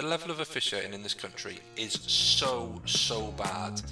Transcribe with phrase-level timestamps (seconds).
[0.00, 3.82] The level of officiating in this country is so, so bad.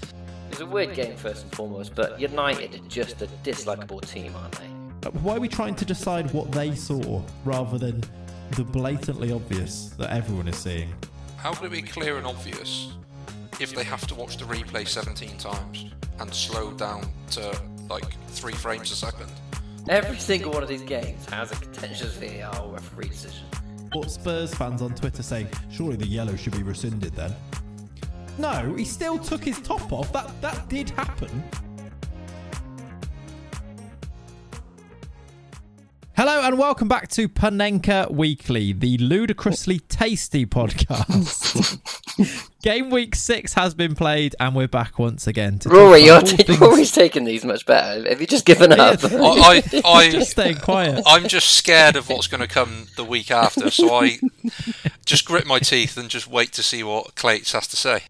[0.51, 4.53] It's a weird game, first and foremost, but United are just a dislikable team, aren't
[4.53, 4.69] they?
[5.07, 8.03] Uh, Why are we trying to decide what they saw rather than
[8.53, 10.95] the blatantly obvious that everyone is seeing?
[11.37, 12.91] How can it be clear and obvious
[13.61, 15.91] if they have to watch the replay 17 times
[16.21, 19.31] and slow down to like three frames a second?
[19.91, 23.45] Every single one of these games has a contentious VAR referee decision.
[23.95, 27.35] Or Spurs fans on Twitter saying, surely the yellow should be rescinded then.
[28.37, 30.13] No, he still took his top off.
[30.13, 31.43] That that did happen.
[36.17, 42.05] Hello and welcome back to Panenka Weekly, the ludicrously tasty podcast.
[42.63, 45.59] Game week six has been played, and we're back once again.
[45.61, 48.09] To talk Rory, you're, about all t- things- Rory's taking these much better.
[48.09, 48.99] Have you just given up?
[49.05, 51.03] I, I, I, just staying quiet.
[51.07, 54.19] I'm just scared of what's going to come the week after, so I
[55.05, 58.03] just grit my teeth and just wait to see what Clayts has to say.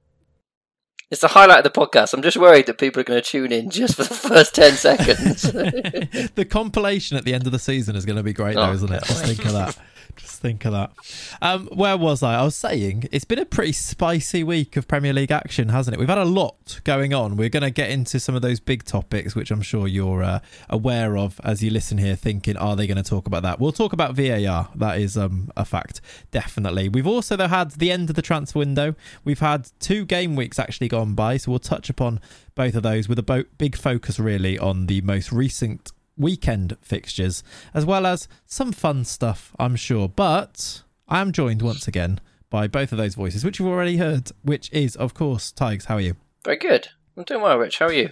[1.11, 2.13] It's the highlight of the podcast.
[2.13, 4.73] I'm just worried that people are going to tune in just for the first 10
[4.73, 5.43] seconds.
[6.35, 8.73] the compilation at the end of the season is going to be great, though, Oh,
[8.73, 9.05] isn't it?
[9.05, 9.79] Just think of that.
[10.19, 10.93] Just think of that.
[11.41, 12.41] Um, where was I?
[12.41, 15.99] I was saying it's been a pretty spicy week of Premier League action, hasn't it?
[16.01, 17.37] We've had a lot going on.
[17.37, 20.41] We're going to get into some of those big topics, which I'm sure you're uh,
[20.69, 23.61] aware of as you listen here, thinking, are they going to talk about that?
[23.61, 24.69] We'll talk about VAR.
[24.75, 26.89] That is um, a fact, definitely.
[26.89, 28.97] We've also though had the end of the transfer window.
[29.25, 32.21] We've had two game weeks actually gone by, so we'll touch upon
[32.55, 37.43] both of those with a bo- big focus really on the most recent weekend fixtures,
[37.73, 40.09] as well as some fun stuff, I'm sure.
[40.09, 44.31] But I am joined once again by both of those voices, which you've already heard,
[44.43, 45.87] which is, of course, Tigers.
[45.87, 46.17] How are you?
[46.45, 46.89] Very good.
[47.17, 47.79] I'm doing well, Rich.
[47.79, 48.11] How are you?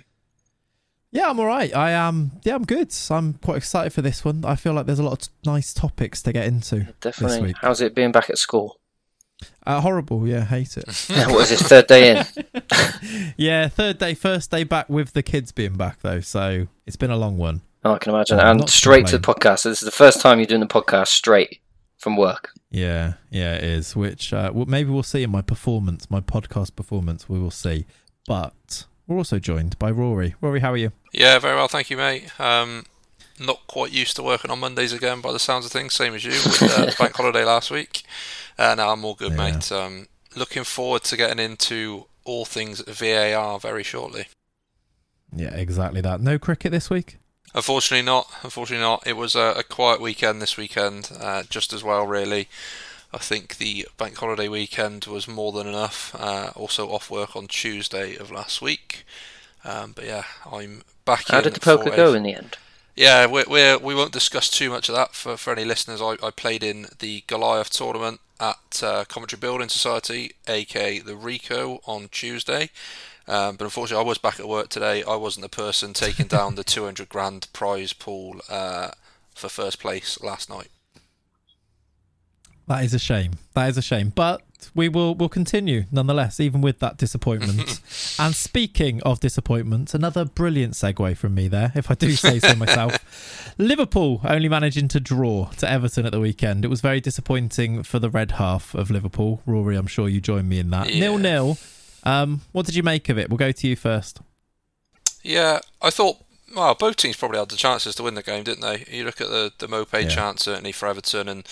[1.13, 1.75] Yeah, I'm all right.
[1.75, 2.33] I am.
[2.43, 2.95] yeah, I'm good.
[3.11, 4.45] I'm quite excited for this one.
[4.45, 7.55] I feel like there's a lot of nice topics to get into Definitely.
[7.61, 8.81] How's it being back at school?
[9.67, 10.27] Uh, horrible.
[10.27, 10.85] Yeah, hate it.
[11.11, 12.27] Yeah, what is this, third day in?
[13.37, 17.11] yeah, third day, first day back with the kids being back though, so it's been
[17.11, 17.63] a long one.
[17.87, 18.41] Oh, I can imagine.
[18.41, 19.61] Oh, and straight to the podcast.
[19.61, 21.61] So this is the first time you're doing the podcast straight
[21.99, 22.51] from work.
[22.71, 23.95] Yeah, yeah, it is.
[23.95, 27.29] Which uh, well, maybe we'll see in my performance, my podcast performance.
[27.29, 27.87] We will see.
[28.27, 30.35] But we're also joined by Rory.
[30.41, 30.91] Rory, how are you?
[31.13, 32.29] Yeah, very well, thank you, mate.
[32.41, 32.87] Um,
[33.39, 35.95] not quite used to working on Mondays again, by the sounds of things.
[35.95, 38.03] Same as you with uh, bank holiday last week.
[38.59, 39.53] Uh, now I'm all good, Yeah.
[39.53, 39.71] mate.
[39.71, 44.27] Um, looking forward to getting into all things VAR very shortly.
[45.33, 46.21] Yeah, exactly that.
[46.21, 47.19] No cricket this week.
[47.57, 48.31] Unfortunately not.
[48.43, 49.07] Unfortunately not.
[49.07, 52.49] It was a, a quiet weekend this weekend, uh, just as well, really.
[53.15, 56.15] I think the bank holiday weekend was more than enough.
[56.19, 59.07] Uh, also off work on Tuesday of last week.
[59.65, 62.59] Um, but yeah, I'm back How in did the poker go in the end?
[62.95, 66.03] Yeah, we're, we're, we won't discuss too much of that for, for any listeners.
[66.03, 71.81] I, I played in the Goliath tournament at uh, Coventry Building Society, aka the Ricoh,
[71.87, 72.71] on Tuesday.
[73.29, 75.03] Um, but unfortunately, I was back at work today.
[75.03, 78.91] I wasn't the person taking down the 200 grand prize pool uh,
[79.35, 80.69] for first place last night.
[82.69, 83.33] That is a shame.
[83.55, 84.13] That is a shame.
[84.15, 84.43] But
[84.75, 87.81] we will will continue nonetheless, even with that disappointment.
[88.19, 92.55] and speaking of disappointment, another brilliant segue from me there, if I do say so
[92.57, 93.55] myself.
[93.59, 96.65] Liverpool only managing to draw to Everton at the weekend.
[96.65, 99.43] It was very disappointing for the red half of Liverpool.
[99.47, 100.93] Rory, I'm sure you join me in that.
[100.93, 101.01] Yeah.
[101.01, 101.59] Nil nil.
[102.07, 103.29] Um, what did you make of it?
[103.29, 104.21] We'll go to you first.
[105.23, 106.19] Yeah, I thought.
[106.55, 108.85] Well, both teams probably had the chances to win the game, didn't they?
[108.91, 110.09] You look at the the Maupay Yeah.
[110.09, 111.47] chance certainly for Everton and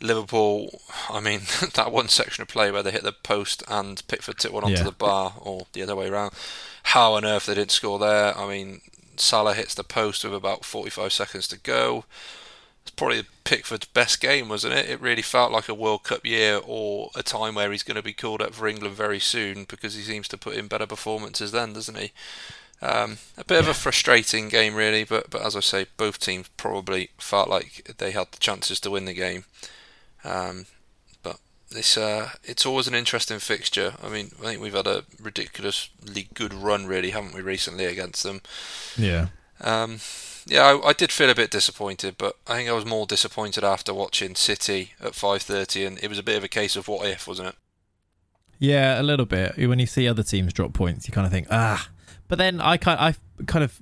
[0.00, 0.80] Liverpool.
[1.08, 1.40] I mean,
[1.74, 4.76] that one section of play where they hit the post and Pickford tipped one onto
[4.76, 4.82] Yeah.
[4.84, 6.32] the bar, or the other way around.
[6.84, 8.36] How on earth they didn't score there?
[8.36, 8.80] I mean,
[9.16, 12.04] Salah hits the post with about 45 seconds to go.
[12.82, 14.88] It's probably Pickford's best game, wasn't it?
[14.88, 18.02] It really felt like a World Cup year or a time where he's going to
[18.02, 21.52] be called up for England very soon because he seems to put in better performances
[21.52, 22.12] then, doesn't he?
[22.82, 26.48] Um, a bit of a frustrating game, really, but but as I say, both teams
[26.56, 29.44] probably felt like they had the chances to win the game.
[30.24, 30.66] Um,
[31.22, 31.38] but
[31.70, 33.94] this uh, it's always an interesting fixture.
[34.02, 38.24] I mean, I think we've had a ridiculously good run, really, haven't we, recently against
[38.24, 38.40] them?
[38.96, 39.28] Yeah.
[39.60, 40.00] Um,
[40.46, 43.64] yeah, I, I did feel a bit disappointed, but I think I was more disappointed
[43.64, 47.06] after watching City at 5:30, and it was a bit of a case of what
[47.06, 47.54] if, wasn't it?
[48.58, 49.56] Yeah, a little bit.
[49.56, 51.88] When you see other teams drop points, you kind of think, ah.
[52.28, 53.80] But then I kind, I kind of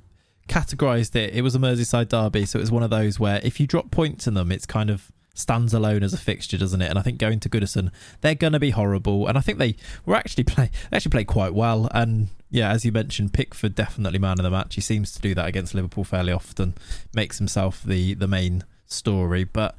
[0.49, 1.35] categorized it.
[1.35, 3.91] It was a Merseyside derby, so it was one of those where if you drop
[3.91, 6.91] points in them, it's kind of stands alone as a fixture, doesn't it?
[6.91, 7.91] And I think going to Goodison,
[8.21, 9.27] they're going to be horrible.
[9.27, 11.89] And I think they were actually play, they actually played quite well.
[11.93, 14.75] And yeah, as you mentioned, Pickford definitely man of the match.
[14.75, 16.75] He seems to do that against Liverpool fairly often,
[17.15, 19.45] makes himself the the main story.
[19.45, 19.77] But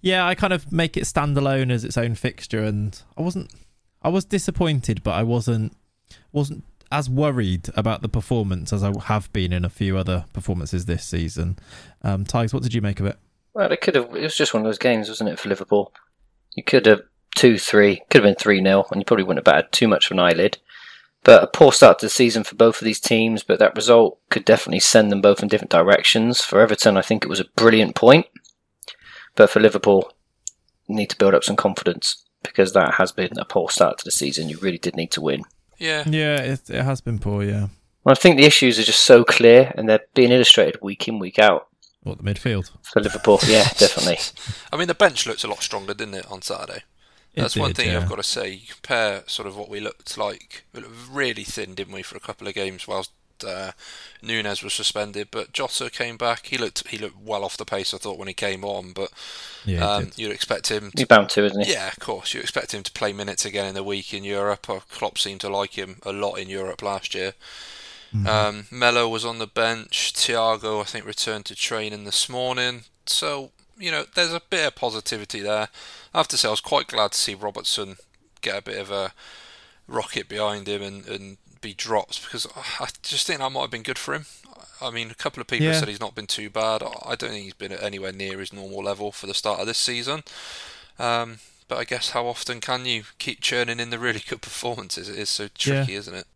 [0.00, 3.52] Yeah, I kind of make it standalone as its own fixture, and I wasn't.
[4.02, 5.76] I was disappointed, but I wasn't
[6.32, 10.84] wasn't as worried about the performance as I have been in a few other performances
[10.84, 11.58] this season.
[12.02, 13.18] Um, Tigers, what did you make of it?
[13.54, 14.14] Well, it could have.
[14.14, 15.92] It was just one of those games, wasn't it, for Liverpool?
[16.54, 17.02] You could have
[17.34, 20.06] two, three, could have been three 0 and you probably wouldn't have batted too much
[20.06, 20.58] of an eyelid.
[21.24, 24.18] But a poor start to the season for both of these teams, but that result
[24.28, 26.40] could definitely send them both in different directions.
[26.40, 28.26] For Everton, I think it was a brilliant point.
[29.36, 30.12] But for Liverpool,
[30.88, 34.10] need to build up some confidence because that has been a poor start to the
[34.10, 34.48] season.
[34.48, 35.42] You really did need to win.
[35.78, 36.02] Yeah.
[36.08, 37.44] Yeah, it, it has been poor.
[37.44, 37.68] Yeah.
[38.04, 41.20] Well, I think the issues are just so clear and they're being illustrated week in,
[41.20, 41.68] week out
[42.02, 42.72] What the midfield?
[42.82, 43.38] for Liverpool.
[43.46, 44.18] Yeah, definitely.
[44.72, 46.82] I mean, the bench looked a lot stronger, didn't it, on Saturday?
[47.34, 47.96] It That's one thing yeah.
[47.96, 48.50] I've got to say.
[48.50, 50.64] You compare sort of what we looked like.
[50.74, 53.10] We looked really thin, didn't we, for a couple of games whilst
[53.46, 53.72] uh,
[54.22, 55.28] Nunez was suspended.
[55.30, 56.46] But Jota came back.
[56.46, 57.94] He looked he looked well off the pace.
[57.94, 59.10] I thought when he came on, but
[59.64, 60.92] Yeah, um, you'd expect him.
[60.94, 61.72] He's To, bound to, isn't he?
[61.72, 64.68] yeah, of course, you expect him to play minutes again in the week in Europe.
[64.68, 67.34] Uh, Klopp seemed to like him a lot in Europe last year.
[68.14, 68.26] Mm-hmm.
[68.26, 70.12] Um, Melo was on the bench.
[70.14, 72.84] Thiago, I think, returned to training this morning.
[73.06, 75.68] So you know, there's a bit of positivity there.
[76.14, 77.96] I have to say, I was quite glad to see Robertson
[78.40, 79.12] get a bit of a
[79.86, 82.46] rocket behind him and, and be dropped because
[82.80, 84.26] I just think that might have been good for him.
[84.80, 85.78] I mean, a couple of people Yeah.
[85.78, 86.82] said he's not been too bad.
[86.82, 89.78] I don't think he's been anywhere near his normal level for the start of this
[89.78, 90.22] season.
[90.98, 91.38] Um,
[91.68, 95.08] but I guess how often can you keep churning in the really good performances?
[95.08, 96.26] It is so tricky, isn't it?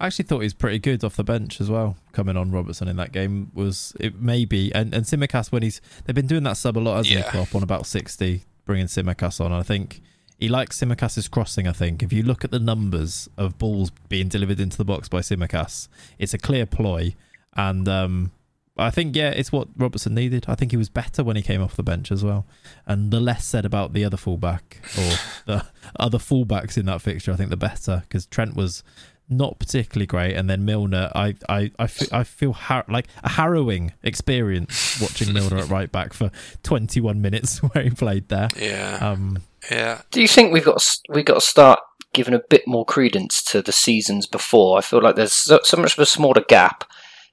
[0.00, 1.98] I actually thought he was pretty good off the bench as well.
[2.12, 6.14] Coming on Robertson in that game was it maybe and and Tsimikas when he's they've
[6.16, 7.24] been doing that sub a lot hasn't Yeah.
[7.24, 9.50] he Klopp on about sixty, bringing Tsimikas on.
[9.50, 10.00] I think
[10.38, 11.66] he likes Tsimikas's crossing.
[11.66, 15.08] I think if you look at the numbers of balls being delivered into the box
[15.08, 15.88] by Tsimikas,
[16.20, 17.16] it's a clear ploy,
[17.54, 18.30] and um,
[18.76, 20.44] I think yeah, it's what Robertson needed.
[20.46, 22.46] I think he was better when he came off the bench as well,
[22.86, 27.32] and the less said about the other fullback or the other fullbacks in that fixture,
[27.32, 28.84] I think the better because Trent was
[29.30, 33.30] not particularly great, and then Milner, I I I feel, I feel har- like a
[33.30, 36.30] harrowing experience watching Milner at right back for
[36.62, 38.48] 21 minutes where he played there.
[38.56, 39.38] Yeah, Um,
[39.70, 40.02] yeah.
[40.10, 41.80] Do you think we've got to, we've got to start
[42.12, 44.78] giving a bit more credence to the seasons before?
[44.78, 46.84] I feel like there's so, so much of a smaller gap,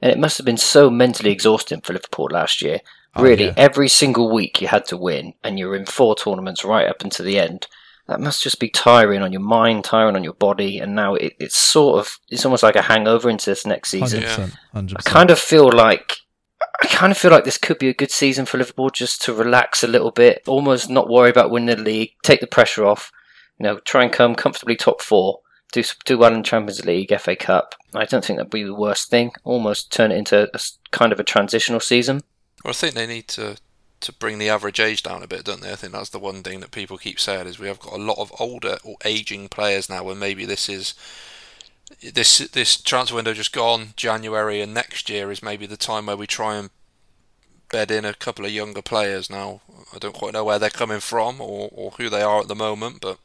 [0.01, 2.81] and it must have been so mentally exhausting for Liverpool last year.
[3.15, 3.53] Oh, really, yeah.
[3.57, 7.03] every single week you had to win, and you were in four tournaments right up
[7.03, 7.65] until the end.
[8.07, 11.33] That must just be tiring on your mind, tiring on your body, and now it,
[11.39, 14.23] it's sort of it's almost like a hangover into this next season.
[14.23, 14.93] 100%, 100%.
[14.97, 16.17] I kind of feel like
[16.81, 19.33] I kind of feel like this could be a good season for Liverpool just to
[19.33, 23.11] relax a little bit, almost not worry about winning the league, take the pressure off,
[23.59, 27.35] you know, try and come comfortably top four, do do well in Champions League, FA
[27.35, 27.75] Cup.
[27.93, 29.31] I don't think that'd be the worst thing.
[29.43, 30.59] Almost turn it into a,
[30.91, 32.21] kind of a transitional season.
[32.63, 33.57] Well, I think they need to
[34.01, 35.71] to bring the average age down a bit, don't they?
[35.71, 37.97] I think that's the one thing that people keep saying is we have got a
[37.97, 40.93] lot of older or aging players now, and maybe this is
[42.13, 46.17] this this transfer window just gone January, and next year is maybe the time where
[46.17, 46.69] we try and
[47.71, 49.29] bed in a couple of younger players.
[49.29, 49.61] Now
[49.93, 52.55] I don't quite know where they're coming from or, or who they are at the
[52.55, 53.19] moment, but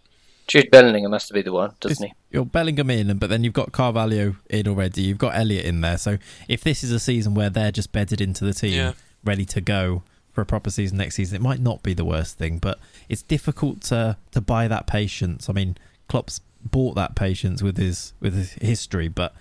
[0.47, 2.13] Jude Bellingham has to be the one, doesn't he?
[2.31, 5.03] You're Bellingham in, and- but then you've got Carvalho in already.
[5.03, 5.99] You've got Elliott in there.
[5.99, 8.93] So if this is a season where they're just bedded into the team, Yeah.
[9.25, 12.38] ready to go for a proper season next season, it might not be the worst
[12.38, 12.58] thing.
[12.58, 15.49] But it's difficult to to buy that patience.
[15.49, 15.76] I mean,
[16.08, 19.35] Klopp's bought that patience with his with his history, but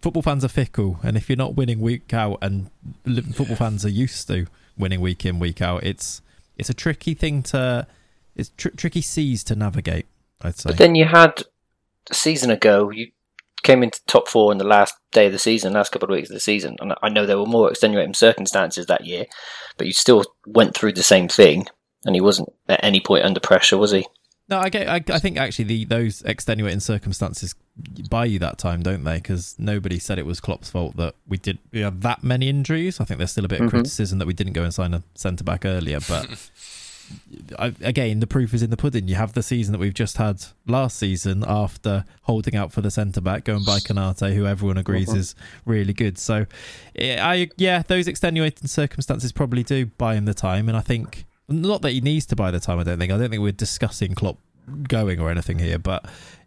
[0.00, 2.70] football fans are fickle, and if you're not winning week out, and
[3.34, 6.22] football fans are used to winning week in week out, it's
[6.56, 7.86] it's a tricky thing to
[8.36, 10.06] it's tr- tricky seas to navigate.
[10.42, 10.70] I'd say.
[10.70, 11.42] But then you had
[12.10, 13.12] a season ago, you
[13.62, 16.30] came into top four in the last day of the season, last couple of weeks
[16.30, 16.76] of the season.
[16.80, 19.26] And I know there were more extenuating circumstances that year,
[19.78, 21.66] but you still went through the same thing.
[22.04, 24.06] And he wasn't at any point under pressure, was he?
[24.48, 24.88] No, I get.
[24.88, 27.54] I, I think actually the those extenuating circumstances
[28.10, 29.16] buy you that time, don't they?
[29.16, 33.00] Because nobody said it was Klopp's fault that we did we had that many injuries.
[33.00, 33.70] I think there's still a bit of Mhm.
[33.70, 36.50] criticism that we didn't go and sign a centre back earlier, but.
[37.58, 39.08] I, again, the proof is in the pudding.
[39.08, 42.90] You have the season that we've just had last season after holding out for the
[42.90, 45.16] centre back, going by Konate, who everyone agrees Mhm.
[45.16, 46.18] is really good.
[46.18, 46.46] So,
[46.94, 51.24] yeah, I yeah, those extenuating circumstances probably do buy him the time, and I think
[51.48, 52.78] not that he needs to buy the time.
[52.78, 53.12] I don't think.
[53.12, 54.38] I don't think we're discussing Klopp
[54.88, 56.06] going or anything here, but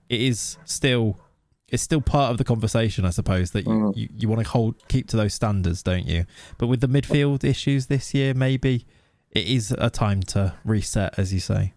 [0.10, 1.20] it is still
[1.68, 3.98] it's still part of the conversation, I suppose, that you, Mhm.
[3.98, 6.26] you, you want to hold keep to those standards, don't you?
[6.60, 8.86] But with the midfield issues this year, maybe
[9.36, 11.74] it is a time to reset, as you say.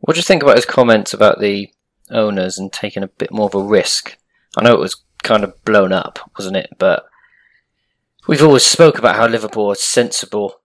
[0.00, 1.70] What do you think about his comments about the
[2.10, 4.18] owners and taking a bit more of a risk?
[4.56, 6.70] I know it was kind of blown up, wasn't it?
[6.78, 7.06] But
[8.28, 10.60] we've always spoke about how Liverpool are sensible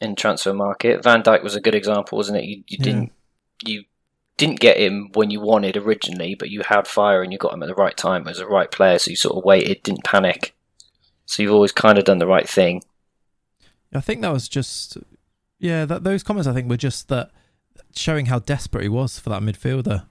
[0.00, 1.02] in transfer market.
[1.02, 2.44] Van Dijk was a good example, wasn't it?
[2.44, 2.84] You, you Yeah.
[2.84, 3.12] didn't
[3.64, 3.84] you
[4.36, 7.62] didn't get him when you wanted originally, but you had fire and you got him
[7.62, 8.98] at the right time as a right player.
[8.98, 10.54] So you sort of waited, didn't panic.
[11.24, 12.82] So you've always kind of done the right thing.
[13.94, 14.98] I think that was just
[15.58, 15.84] yeah.
[15.84, 17.30] That those comments I think were just that
[17.94, 20.06] showing how desperate he was for that midfielder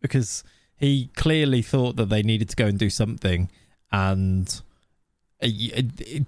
[0.00, 0.44] because
[0.76, 3.50] he clearly thought that they needed to go and do something,
[3.90, 4.60] and
[5.42, 5.82] uh, uh,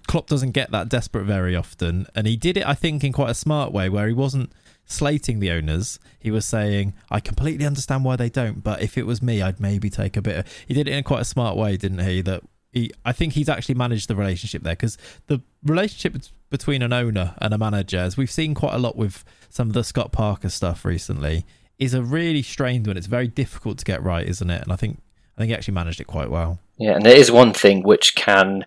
[0.06, 3.30] Klopp doesn't get that desperate very often, and he did it I think in quite
[3.30, 4.52] a smart way where he wasn't
[4.86, 6.00] slating the owners.
[6.18, 9.60] He was saying, "I completely understand why they don't, but if it was me, I'd
[9.60, 10.46] maybe take a bit." Of...
[10.66, 12.22] He did it in quite a smart way, didn't he?
[12.22, 16.92] That he, I think he's actually managed the relationship there because the relationship between an
[16.92, 20.12] owner and a manager, as we've seen quite a lot with some of the Scott
[20.12, 21.44] Parker stuff recently,
[21.78, 22.96] is a really strained one.
[22.96, 24.62] It's very difficult to get right, isn't it?
[24.62, 25.00] And I think
[25.36, 26.58] I think he actually managed it quite well.
[26.78, 28.64] Yeah, and there is one thing which can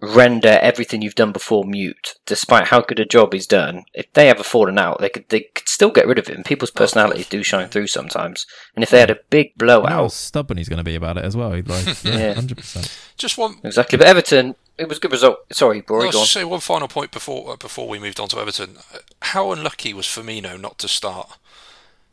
[0.00, 3.84] render everything you've done before mute, despite how good a job he's done.
[3.94, 6.42] If they ever fallen out, they could they could still get rid of him.
[6.44, 10.08] People's personalities do shine through sometimes, and if they had a big I know how
[10.08, 11.52] stubborn he's going to be about it as well.
[11.52, 12.34] He'd like, yeah, Yeah.
[12.34, 12.96] hundred percent.
[13.16, 13.56] Just one.
[13.64, 13.98] exactly.
[13.98, 15.38] But Everton, it was a good result.
[15.52, 16.26] Sorry, I'll Rory, go on.
[16.26, 18.76] say one final point before uh, before we moved on to Everton.
[18.94, 21.38] Uh, How unlucky was Firmino not to start?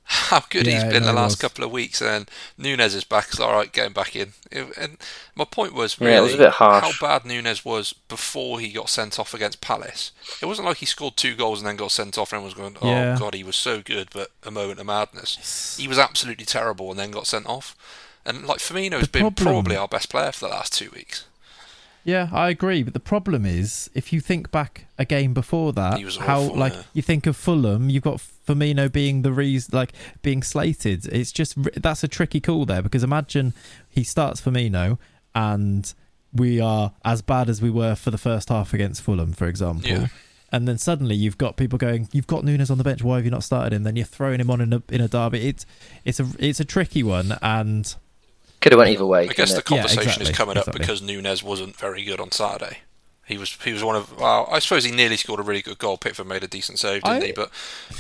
[0.29, 3.27] How good he's been no, the last couple of weeks, and Nunez is back.
[3.29, 4.33] It's all right, getting back in.
[4.51, 4.97] It- and
[5.35, 6.83] my point was Yeah, really it was a bit harsh.
[6.99, 10.11] how bad Nunez was before he got sent off against Palace.
[10.41, 12.77] It wasn't like he scored two goals and then got sent off, and was going,
[12.83, 13.17] "Oh Yeah.
[13.17, 15.75] God, he was so good," but a moment of madness.
[15.79, 17.75] He was absolutely terrible and then got sent off.
[18.27, 21.25] And like Firmino's The been problem- probably our best player for the last two weeks.
[22.03, 22.83] Yeah, I agree.
[22.83, 26.41] But the problem is, if you think back a game before that, He was how
[26.41, 26.83] like yeah.
[26.93, 31.05] you think of Fulham, you've got Firmino being the reason, like being slated.
[31.07, 33.53] It's just that's a tricky call there because imagine
[33.89, 34.97] he starts Firmino
[35.33, 35.93] and
[36.33, 39.89] we are as bad as we were for the first half against Fulham, for example.
[39.89, 40.07] Yeah.
[40.51, 43.03] And then suddenly you've got people going, "You've got Nunez on the bench.
[43.03, 45.07] Why have you not started him?" Then you're throwing him on in a in a
[45.07, 45.47] derby.
[45.47, 45.65] It's
[46.05, 47.93] it's a it's a tricky one, and
[48.61, 49.27] Could have went either way.
[49.27, 50.79] I guess the couldn't Yeah, conversation exactly, is coming up exactly.
[50.79, 52.77] because Nunez wasn't very good on Saturday.
[53.27, 55.79] He was he was one of well, I suppose he nearly scored a really good
[55.79, 55.97] goal.
[55.97, 57.31] Pickford made a decent save, didn't I- he?
[57.31, 57.49] But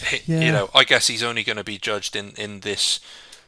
[0.09, 0.39] he, Yeah.
[0.41, 2.99] you know, I guess he's only going to be judged in in this,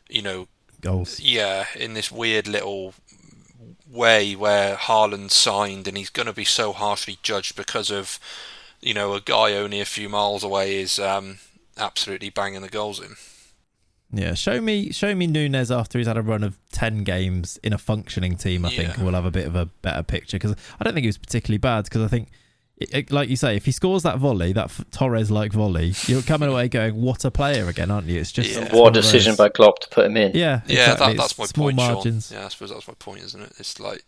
[0.10, 0.48] you know,
[0.82, 1.20] goals.
[1.20, 2.96] yeah, in this weird little
[3.90, 8.20] way where Haaland signed, and he's going to be so harshly judged because of,
[8.82, 11.38] you know, a guy only a few miles away is um,
[11.78, 13.16] absolutely banging the goals in.
[14.12, 17.74] Yeah, show me show me Nunez after he's had a run of ten games in
[17.74, 18.66] a functioning team.
[18.66, 18.94] I think Yeah.
[18.96, 21.18] and we'll have a bit of a better picture because I don't think he was
[21.18, 21.84] particularly bad.
[21.84, 22.30] Because I think,
[22.78, 26.22] it, it- like you say, if he scores that volley, that Torres like volley, you're
[26.22, 28.62] coming away going, "What a player again, aren't you?" It's just Yeah.
[28.62, 30.32] it's What one decision by Klopp to put him in.
[30.36, 31.08] Yeah, Yeah, exactly.
[31.08, 32.30] that, that's It's my small point, margins.
[32.30, 32.38] Sean.
[32.40, 33.54] Yeah, I suppose that's my point, isn't it?
[33.60, 34.06] It's like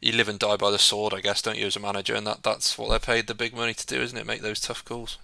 [0.00, 2.14] you live and die by the sword, I guess, don't you, as a manager?
[2.14, 4.24] And that, that's what they're paid the big money to do, isn't it?
[4.26, 5.18] Make those tough calls.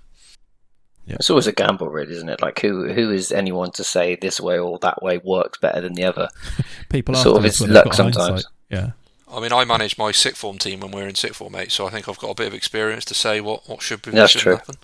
[1.17, 2.41] It's always a gamble, really, isn't it?
[2.43, 5.95] Like who who is anyone to say this way or that way works better than
[5.95, 6.29] the other?
[6.91, 8.17] People Sort of it's when luck sometimes.
[8.29, 8.53] hindsight.
[8.71, 8.91] Yeah,
[9.33, 11.73] I mean, I manage my sick form team when we're in sick form, mate.
[11.73, 14.11] So I think I've got a bit of experience to say what, what should be.
[14.11, 14.57] That's true.
[14.57, 14.75] Happen.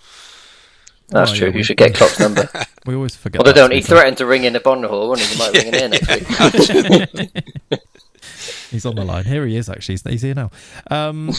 [1.09, 1.47] That's Oh, true.
[1.49, 2.49] yeah, you we- should get Klopp's number.
[2.87, 3.38] we always forget.
[3.40, 5.66] Although that, don't he threatened to ring in the Bond Hall, and he might ring
[5.66, 7.31] in here next week.
[8.71, 9.25] He's on the line.
[9.25, 9.93] Here he is, actually.
[9.95, 10.50] He's, he's here now.
[10.90, 11.31] Um,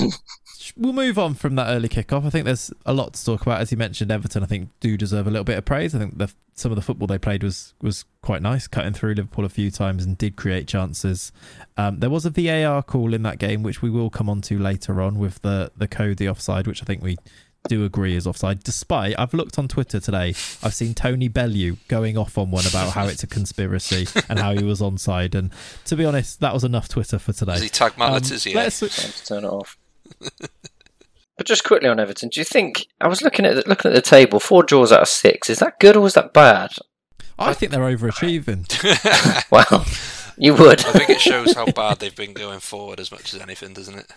[0.76, 2.26] we'll move on from that early kickoff.
[2.26, 3.62] I think there's a lot to talk about.
[3.62, 5.94] As you mentioned, Everton, I think, do deserve a little bit of praise.
[5.96, 9.14] I think the, some of the football they played was was quite nice, cutting through
[9.16, 11.32] Liverpool a few times and did create chances.
[11.78, 14.58] Um, there was a VAR call in that game, which we will come on to
[14.58, 17.18] later on with the, the Coady offside, which I think we
[17.68, 18.64] do agree is offside.
[18.64, 20.30] Despite, I've looked on Twitter today,
[20.62, 24.54] I've seen Tony Bellew going off on one about how it's a conspiracy and how
[24.54, 25.34] he was onside.
[25.34, 25.52] And
[25.86, 27.54] to be honest, that was enough Twitter for today.
[27.54, 28.54] Does he tag Matt Um, Le Tissier?
[28.56, 29.78] let's- Time to turn it off.
[31.38, 33.96] But just quickly on Everton, do you think I was looking at the, looking at
[33.96, 34.40] the table?
[34.40, 35.50] Four draws out of six.
[35.50, 36.72] Is that good or was that bad?
[37.38, 38.66] I think they're overachieving.
[39.52, 39.86] Well,
[40.38, 40.86] you would.
[40.86, 43.98] I think it shows how bad they've been going forward as much as anything, doesn't
[43.98, 44.14] it?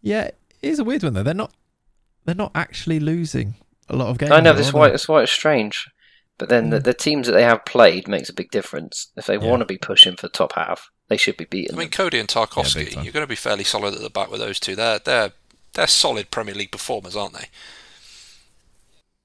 [0.00, 1.22] Yeah, it is a weird one though.
[1.22, 1.52] They're not
[2.24, 3.56] they're not actually losing
[3.88, 4.32] a lot of games.
[4.32, 4.92] I know though, that's are why they?
[4.92, 5.86] that's why it's strange.
[6.38, 6.84] But then the, mm.
[6.84, 9.10] the teams that they have played makes a big difference.
[9.16, 9.46] If they Yeah.
[9.48, 11.76] want to be pushing for the top half, they should be beaten.
[11.76, 11.90] I mean.
[11.90, 13.04] Coady and Yeah, Tarkowski, time.
[13.04, 14.74] you're going to be fairly solid at the back with those two.
[14.76, 15.32] They're they're
[15.74, 17.46] they're solid Premier League performers, aren't they?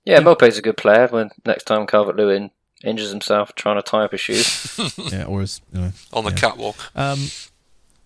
[0.06, 1.08] Yeah, Maupay's a good player.
[1.08, 2.52] When next time Calvert Lewin
[2.84, 4.80] injures himself trying to tie up his shoes,
[5.12, 5.92] yeah, or as you know.
[6.14, 6.36] On the Yeah.
[6.38, 6.76] catwalk.
[6.96, 7.20] Um,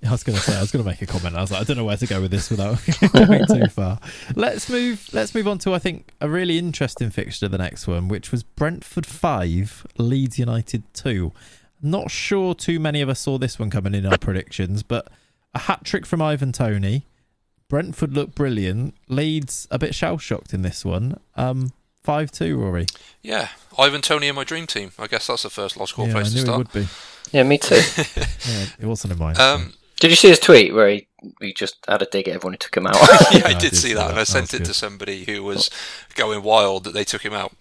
[0.05, 1.35] I was going to say I was going to make a comment.
[1.35, 2.77] I was like, I don't know where to go with this without
[3.13, 3.99] going too far.
[4.35, 5.07] Let's move.
[5.13, 7.47] Let's move on to I think a really interesting fixture.
[7.47, 11.31] The next one, which was Brentford five, Leeds United two.
[11.81, 15.07] Not sure too many of us saw this one coming in our predictions, but
[15.53, 17.05] a hat trick from Ivan Toney,
[17.69, 18.95] Brentford looked brilliant.
[19.07, 21.19] Leeds a bit shell shocked in this one.
[21.35, 22.85] Um, five two, Rory.
[23.21, 24.91] Yeah, Ivan Toney in my dream team.
[24.97, 26.57] I guess that's the first logical yeah, I place to knew it start.
[26.59, 26.87] would be.
[27.31, 27.75] Yeah, me too.
[28.47, 29.35] Yeah, it wasn't in mine.
[29.39, 31.07] Um, Did you see his tweet where he,
[31.41, 32.95] he just had a dig at everyone who took him out?
[33.33, 34.09] yeah, I I did did see see that, that.
[34.11, 35.69] and I That sent was it to somebody who was
[36.15, 37.53] going wild that they took him out,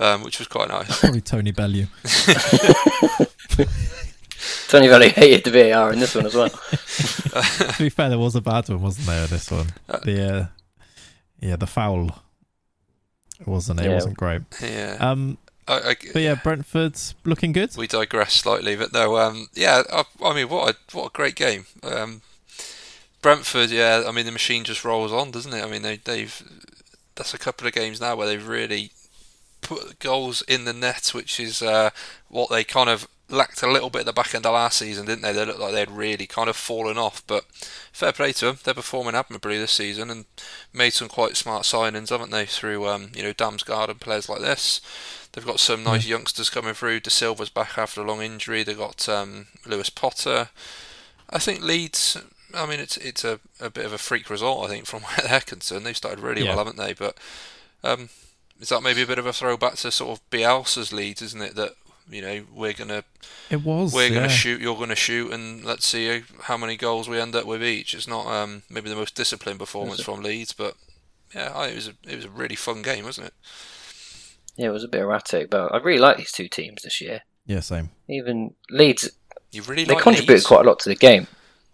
[0.00, 0.98] um, which was quite nice.
[1.00, 1.86] Probably Tony Bellew.
[4.68, 6.48] Tony Bellew hated the VAR in this one as well.
[6.50, 9.26] to be fair, there was a bad one, wasn't there?
[9.26, 9.68] This one,
[10.04, 10.46] the uh,
[11.40, 12.18] yeah, the foul
[13.46, 13.86] wasn't it?
[13.86, 13.94] It Yeah.
[13.94, 14.42] wasn't great.
[14.62, 17.74] Yeah, Um, I, I, but yeah, Brentford's looking good.
[17.76, 21.34] we digress slightly, but no, um, yeah, I, I mean, what a what a great
[21.36, 21.66] game.
[21.82, 22.20] Um,
[23.22, 25.64] Brentford, yeah, I mean, the machine just rolls on, doesn't it?
[25.64, 26.42] I mean, they, they've
[27.14, 28.90] that's a couple of games now where they've really
[29.62, 31.90] put goals in the net, which is uh,
[32.28, 35.06] what they kind of lacked a little bit at the back end of last season,
[35.06, 35.32] didn't they?
[35.32, 37.44] They looked like they'd really kind of fallen off, but
[37.92, 38.58] fair play to them.
[38.62, 40.24] They're performing admirably this season and
[40.72, 42.46] made some quite smart signings, haven't they?
[42.46, 44.80] Through um, you know Damsgaard and players like this.
[45.32, 47.00] They've got some nice youngsters coming through.
[47.00, 48.62] De Silva's back after a long injury.
[48.62, 50.50] They've got um, Lewis Potter.
[51.30, 52.16] I think Leeds.
[52.54, 54.64] I mean, it's it's a, a bit of a freak result.
[54.64, 56.50] I think from where they're concerned, they've started really Yeah.
[56.50, 56.92] well, haven't they?
[56.92, 57.16] But
[57.82, 58.10] um,
[58.60, 61.56] is that maybe a bit of a throwback to sort of Bielsa's Leeds, isn't it?
[61.56, 61.74] That
[62.08, 63.04] you know we're gonna
[63.50, 63.92] It was.
[63.92, 64.14] we're yeah.
[64.14, 67.62] gonna shoot, you're gonna shoot, and let's see how many goals we end up with
[67.62, 67.94] each.
[67.94, 70.76] It's not um, maybe the most disciplined performance from Leeds, but
[71.34, 73.34] yeah, I, it was a, it was a really fun game, wasn't it?
[74.56, 77.22] Yeah, it was a bit erratic, but I really like these two teams this year.
[77.46, 77.90] Yeah, same.
[78.08, 79.10] Even Leeds,
[79.50, 80.46] You really they like contributed Leeds?
[80.46, 81.26] quite a lot to the game.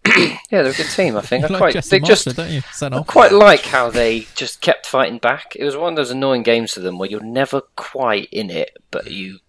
[0.16, 1.16] yeah, they're a good team.
[1.16, 1.42] I think.
[1.42, 2.62] You I like quite, Jesse they Marshall, just don't you?
[2.98, 5.54] I quite like how they just kept fighting back.
[5.56, 8.76] It was one of those annoying games for them where you're never quite in it,
[8.90, 9.40] but you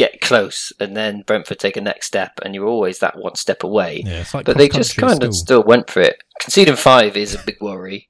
[0.00, 3.62] get close, and then Brentford take a next step, and you're always that one step
[3.62, 4.02] away.
[4.04, 6.16] Yeah, it's like but they just kind of still went for it.
[6.40, 8.08] Conceding five is a big worry.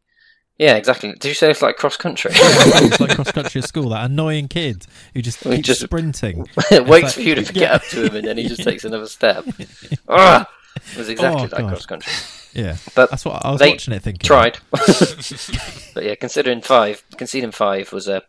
[0.56, 1.12] Yeah, exactly.
[1.12, 2.30] Did you say it's like cross country?
[2.34, 3.88] it's like cross country at school.
[3.88, 6.46] That annoying kid who just keeps just- sprinting.
[6.70, 7.74] Waits like- for you to get yeah.
[7.74, 9.44] up to him, and then he just takes another step.
[10.08, 11.68] Ah, it was exactly Oh, like God.
[11.68, 12.12] cross country.
[12.52, 14.26] Yeah, But that's what I was watching it thinking.
[14.26, 18.22] Tried, but yeah, considering five, conceding five was a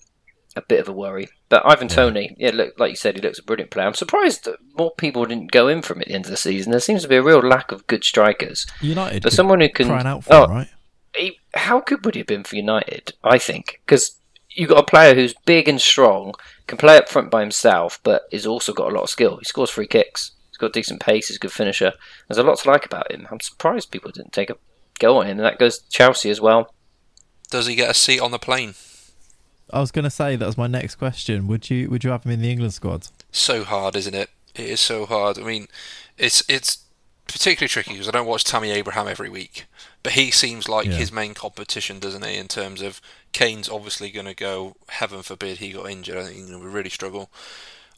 [0.56, 1.30] a bit of a worry.
[1.50, 3.88] But Ivan Toney, yeah, look, like you said, he looks a brilliant player.
[3.88, 6.38] I'm surprised that more people didn't go in for him at the end of the
[6.38, 6.72] season.
[6.72, 8.66] There seems to be a real lack of good strikers.
[8.82, 10.70] United, But someone who can crying out for oh, him, right?
[11.16, 13.14] he, how good would he have been for United?
[13.24, 14.18] I think because
[14.50, 16.34] you've got a player who's big and strong,
[16.68, 19.38] can play up front by himself, but has also got a lot of skill.
[19.38, 20.32] He scores free kicks.
[20.50, 21.28] He's got decent pace.
[21.28, 21.94] He's a good finisher.
[22.28, 23.28] There's a lot to like about him.
[23.32, 24.56] I'm surprised people didn't take a
[25.00, 26.74] go on him, and that goes to Chelsea as well.
[27.50, 28.76] Does he get a seat on the plane?
[29.74, 31.48] I was going to say that was my next question.
[31.48, 33.08] Would you would you have him in the England squad?
[33.32, 34.30] So hard, isn't it?
[34.56, 35.38] It is so hard.
[35.40, 35.68] I mean,
[36.18, 36.80] it's it's
[37.28, 39.66] particularly tricky because I don't watch Tammy Abraham every week,
[40.04, 40.94] but he seems like Yeah.
[40.94, 42.36] his main competition, doesn't he?
[42.38, 43.00] In terms of
[43.32, 44.76] Kane's obviously going to go.
[44.90, 46.18] Heaven forbid he got injured.
[46.18, 47.30] I think he's going to really struggle.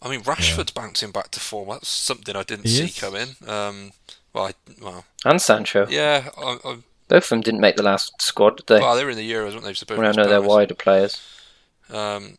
[0.02, 1.70] I mean, Rashford's bouncing back to form.
[1.70, 3.00] That's something I didn't He see is.
[3.00, 3.36] coming.
[3.48, 3.94] Um,
[4.34, 5.88] well, I, well, And Sancho.
[5.90, 6.30] yeah.
[6.38, 8.80] I, I, Both of them didn't make the last squad, did they?
[8.82, 9.74] well, they were in the Euros, weren't they?
[9.74, 11.22] Supposed well, I know they're wider players.
[11.90, 12.38] Um,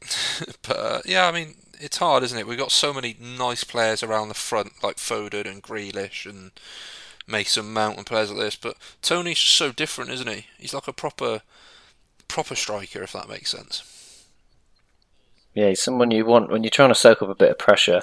[0.62, 2.46] but uh, yeah, I mean, it's hard, isn't it?
[2.46, 6.52] We've got so many nice players around the front, like Foden and Grealish and
[7.26, 8.56] Mason Mount and players like this.
[8.56, 10.46] But Toney's just so different, isn't he?
[10.58, 11.42] He's like a proper,
[12.28, 14.24] proper striker, if that makes sense.
[15.54, 18.02] Yeah, he's someone you want when you're trying to soak up a bit of pressure.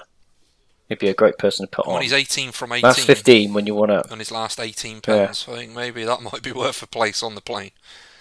[0.88, 2.02] He'd be a great person to put When on.
[2.02, 4.10] he's 18 from 18 Last 15 when you want to.
[4.12, 7.36] on his last 18 pens, I think maybe that might be worth a place on
[7.36, 7.72] the plane.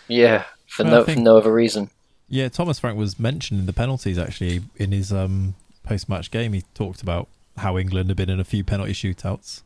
[0.07, 1.91] Yeah, for Well, no think- for no other reason.
[2.31, 6.53] Yeah, Thomas Frank was mentioned in the penalties actually in his um, post-match game.
[6.53, 7.27] He talked about
[7.59, 9.63] how England had been in a few penalty shootouts.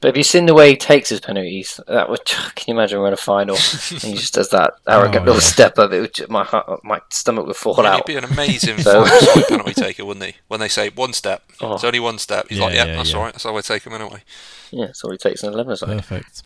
[0.00, 1.78] But have you seen the way he takes his penalties?
[1.88, 2.24] That would.
[2.54, 3.62] Can you imagine we're in a final and
[4.02, 5.40] he just does that arrogant Oh, little yeah.
[5.40, 5.92] step up?
[5.92, 6.30] It would.
[6.30, 7.96] My heart, my stomach would fall out.
[8.08, 9.04] He'd be an amazing So-
[9.48, 10.34] penalty taker, wouldn't he?
[10.48, 11.74] When they say one step, Oh.
[11.74, 12.46] it's only one step.
[12.48, 13.16] He's Yeah, like, yeah, yeah, that's yeah.
[13.18, 13.34] all right.
[13.34, 14.22] That's how I take him anyway.
[14.70, 15.88] Yeah, that's all he takes in eleven side.
[15.88, 16.44] Perfect.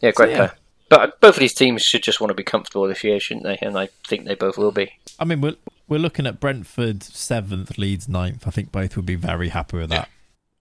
[0.00, 0.36] Yeah, great yeah.
[0.36, 0.52] player.
[0.88, 3.58] But both of these teams should just want to be comfortable this year, shouldn't they?
[3.60, 4.92] And I think they both will be.
[5.18, 5.56] I mean, we're
[5.88, 8.46] we're looking at Brentford seventh, Leeds ninth.
[8.46, 10.08] I think both would be very happy with that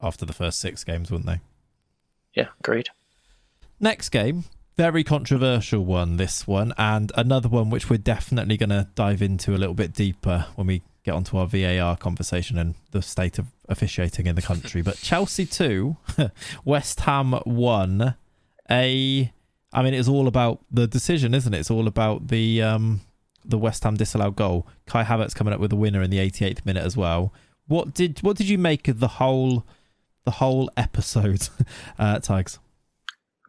[0.02, 1.42] after the first six games, wouldn't they?
[2.34, 2.90] Yeah, agreed.
[3.80, 4.46] Next game,
[4.78, 6.18] very controversial one.
[6.18, 9.94] This one, and another one which we're definitely going to dive into a little bit
[9.94, 14.42] deeper when we get onto our VAR conversation and the state of officiating in the
[14.42, 14.82] country.
[14.82, 15.98] but Chelsea two,
[16.66, 18.16] West Ham one.
[18.72, 19.32] A,
[19.74, 21.60] I mean, it's all about the decision, isn't it?
[21.60, 23.02] It's all about the um
[23.46, 24.68] the West Ham disallowed goal.
[24.86, 27.34] Kai Havertz coming up with a winner in the 88th minute as well.
[27.68, 29.66] What did what did you make of the whole
[30.26, 31.50] the whole episode,
[32.00, 32.60] uh, Tigers?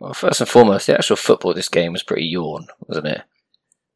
[0.01, 3.23] Well, first and foremost, the actual football of this game was pretty yawn, wasn't it?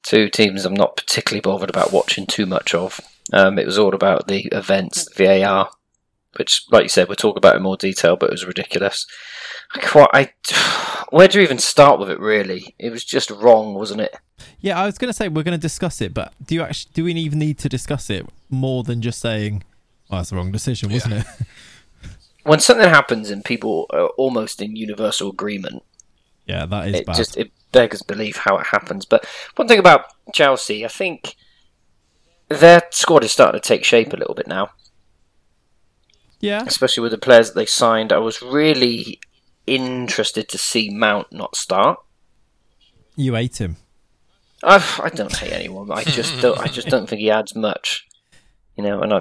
[0.04, 3.00] Two teams I'm not particularly bothered about watching too much of.
[3.32, 5.70] Um, it was all about the events, VAR,
[6.38, 9.06] which, like you said, we'll talk about in more detail, but it was ridiculous.
[9.74, 12.20] I, quite, I, where do you even start with it?
[12.20, 14.16] Really, it was just wrong, wasn't it?
[14.60, 16.90] Yeah, I was going to say we're going to discuss it, but do you actually
[16.94, 19.64] do we even need to discuss it more than just saying,
[20.10, 21.26] "Oh, that's the wrong decision," wasn't it?
[22.44, 25.82] When something happens and people are almost in universal agreement,
[26.46, 27.16] yeah, that is it bad.
[27.16, 29.04] just it beggars belief how it happens.
[29.04, 31.36] But one thing about Chelsea, I think
[32.48, 34.70] their squad is starting to take shape a little bit now,
[36.40, 38.12] yeah, especially with the players that they signed.
[38.12, 39.20] I was really
[39.66, 41.98] interested to see Mount not start.
[43.16, 43.76] you hate him.
[44.62, 45.90] I, I don't hate anyone.
[45.90, 46.58] I just don't.
[46.58, 48.04] I just don't think he adds much.
[48.76, 49.20] You know, and I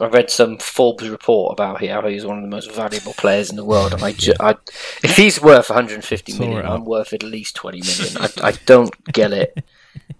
[0.00, 3.56] I read some Forbes report about how he's one of the most valuable players in
[3.56, 4.54] the world, and I, ju- I
[5.02, 8.16] if he's worth 150 Saw million, it I'm worth at least 20 million.
[8.18, 9.64] I, I don't get it,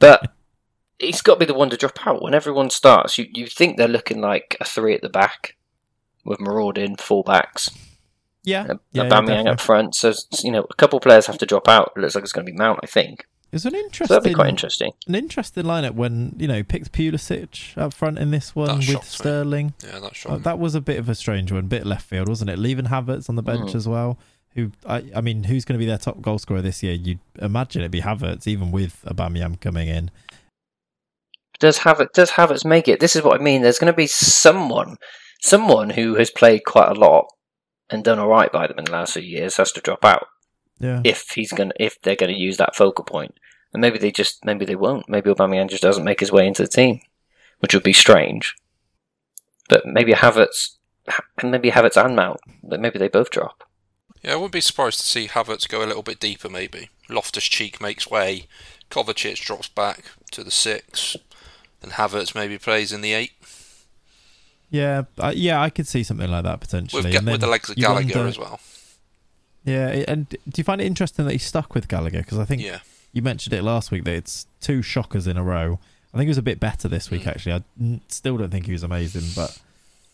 [0.00, 0.32] but
[0.98, 3.18] he's got to be the one to drop out when everyone starts.
[3.18, 5.54] You you think they're looking like a three at the back
[6.24, 7.70] with Maraudin full backs,
[8.44, 9.50] Yeah, and yeah, yeah, Aubameyang definitely.
[9.50, 9.94] up front.
[9.94, 11.92] So you know, a couple of players have to drop out.
[11.96, 13.26] It looks like it's going to be Mount, I think.
[13.52, 14.92] It's an So interesting, that'd be quite interesting.
[15.06, 18.84] an interesting lineup when you know picked Pulisic up front in this one That with
[18.86, 19.08] shocked me.
[19.10, 19.74] Sterling.
[19.84, 22.48] Yeah, that's Uh, that was a bit of a strange one, bit left field, wasn't
[22.50, 22.58] it?
[22.58, 23.74] Leaving Havertz on the bench Mm.
[23.74, 24.18] as well.
[24.54, 26.94] Who I, I mean, who's going to be their top goal scorer this year?
[26.94, 30.10] You'd imagine it'd be Havertz, even with Aubameyang coming in.
[31.58, 33.00] does Havertz does Havertz make it?
[33.00, 33.62] This is what I mean.
[33.62, 34.96] There's going to be someone,
[35.42, 37.26] someone who has played quite a lot
[37.90, 40.28] and done all right by them in the last few years has to drop out
[40.78, 43.04] Yeah, if he's going to if they're going to use that focal.
[43.20, 45.08] And maybe they just maybe they won't.
[45.08, 47.00] Maybe Aubameyang just doesn't make his way into the team,
[47.58, 48.54] which would be strange.
[49.68, 50.76] But maybe Havertz,
[51.38, 53.64] and maybe Havertz and Mount, but maybe they both drop.
[54.22, 56.90] Yeah, I wouldn't be surprised to see Havertz go a little bit deeper, maybe.
[57.08, 58.46] Loftus Cheek makes way,
[58.90, 61.16] Kovacic drops back to the six,
[61.82, 63.32] and Havertz maybe plays in the eight
[64.72, 65.60] yeah, uh, yeah.
[65.62, 67.02] I could see something like that potentially.
[67.04, 68.58] with, Ga- And then with the legs of Gallagher wonder- as well.
[69.64, 72.18] Yeah, and do you find it interesting that he's stuck with Gallagher?
[72.18, 72.80] Because I think Yeah,
[73.12, 75.78] you mentioned it last week that it's two shockers in a row.
[76.12, 77.26] I think he was a bit better this week Mm.
[77.28, 77.52] actually.
[77.52, 79.56] I n- still don't think he was amazing, but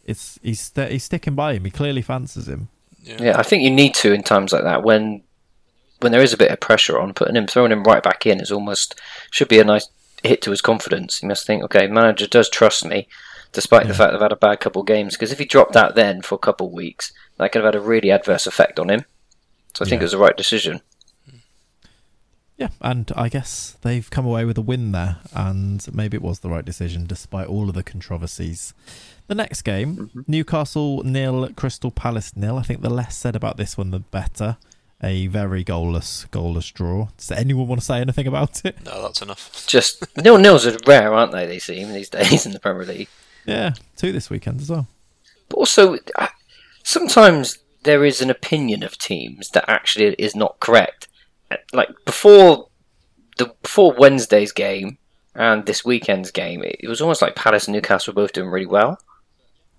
[0.05, 1.65] it's he's st- he's sticking by him.
[1.65, 2.69] He clearly fancies him.
[3.03, 5.23] yeah, Yeah, I think you need to in times like that when
[6.01, 8.41] when there is a bit of pressure on putting him throwing him right back in
[8.41, 8.95] is almost
[9.33, 9.89] should be a nice
[10.23, 11.19] hit to his confidence.
[11.19, 13.09] He must think, okay, manager does trust me,
[13.53, 15.15] despite the fact they've had a bad couple of games.
[15.15, 17.81] Because if he dropped out then for a couple of weeks, that could have had
[17.81, 19.05] a really adverse effect on him.
[19.75, 20.81] So I think it was the right decision.
[22.57, 26.41] Yeah, and I guess they've come away with a win there, and maybe it was
[26.41, 28.75] the right decision despite all of the controversies.
[29.29, 30.25] The next game, Mhm.
[30.27, 32.57] Newcastle nil, Crystal Palace nil.
[32.59, 34.57] I think the less said about this one, the better.
[35.01, 37.11] A very goalless, goalless draw.
[37.17, 38.85] Does anyone want to say anything about it?
[38.85, 39.65] no, that's enough.
[39.69, 41.47] Just nil nils are rare, aren't they?
[41.47, 43.09] They seem these days in the Premier League.
[43.49, 44.87] Yeah, two this weekend as well.
[45.49, 45.97] But also,
[46.83, 51.09] sometimes there is an opinion of teams that actually is not correct.
[51.73, 52.69] Like before
[53.39, 54.99] the before Wednesday's game
[55.35, 58.51] and this weekend's game, it, it was almost like Palace and Newcastle were both doing
[58.51, 59.01] really well.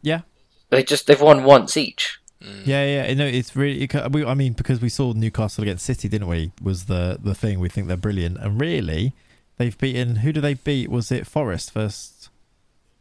[0.02, 0.22] Yeah,
[0.70, 2.20] They just they've won once each.
[2.42, 2.66] Mm.
[2.66, 3.84] Yeah, yeah, no, it's really.
[3.84, 6.52] It, we, I mean, because we saw Newcastle against City, didn't we?
[6.62, 9.14] Was the the thing we think they're brilliant, and really,
[9.58, 10.18] they've beaten.
[10.18, 10.90] Who do they beat?
[10.90, 12.19] Was it Forest first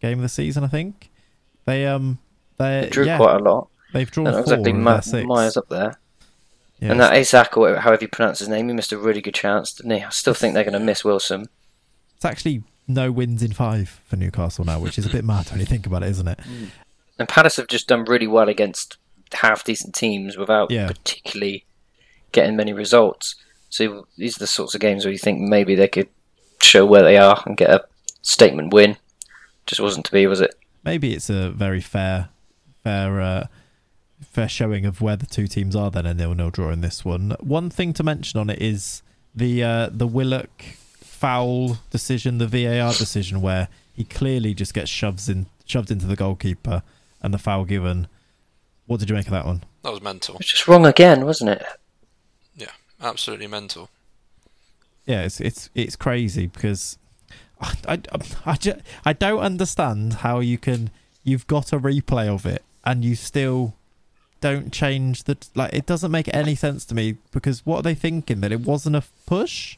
[0.01, 0.65] game of the season?
[0.65, 1.11] I think
[1.65, 2.19] they um
[2.59, 3.69] they They drew yeah, quite a lot.
[3.93, 5.27] they've drawn Not four exactly of mi- their six.
[5.27, 5.99] miles up there.
[6.81, 9.35] Yeah, And that Isak, or however you pronounce his name, he missed a really good
[9.35, 10.03] chance, didn't he?
[10.05, 11.47] I still think they're going to miss Wilson.
[12.15, 15.59] it's actually no wins in five for Newcastle now, which is a bit mad when
[15.61, 16.39] you think about it, isn't it?
[17.21, 18.97] And Palace have just done really well against
[19.33, 20.87] half decent teams without Yeah.
[20.87, 21.65] particularly
[22.31, 23.35] getting many results.
[23.71, 26.09] So these are the sorts of games where you think maybe they could
[26.63, 27.85] show where they are and get a
[28.23, 28.97] statement win.
[29.69, 30.55] Just wasn't to be, was it?
[30.83, 32.31] Maybe it's a very fair,
[32.83, 33.47] fair, uh,
[34.23, 35.91] fair showing of where the two teams are.
[35.91, 37.37] Then a nil-nil draw in this one.
[37.41, 39.03] One thing to mention on it is
[39.35, 40.63] the uh, the Willock
[41.01, 46.17] foul decision, the VAR decision, where he clearly just gets shoved in, shoved into the
[46.17, 46.83] goalkeeper,
[47.21, 48.09] and the foul given.
[48.87, 49.65] What did you make of that one?
[49.83, 50.37] That was mental.
[50.37, 51.63] It was just wrong again, wasn't it?
[52.57, 52.71] Yeah,
[53.03, 53.91] absolutely mental.
[55.05, 56.97] Yeah, it's it's it's crazy because
[57.61, 57.99] I I,
[58.47, 60.91] I, ju- I don't understand how you can
[61.25, 63.75] you've got a replay of it and you still
[64.41, 67.95] don't change the like it doesn't make any sense to me because what are they
[67.95, 68.41] thinking?
[68.41, 69.77] That it wasn't a push?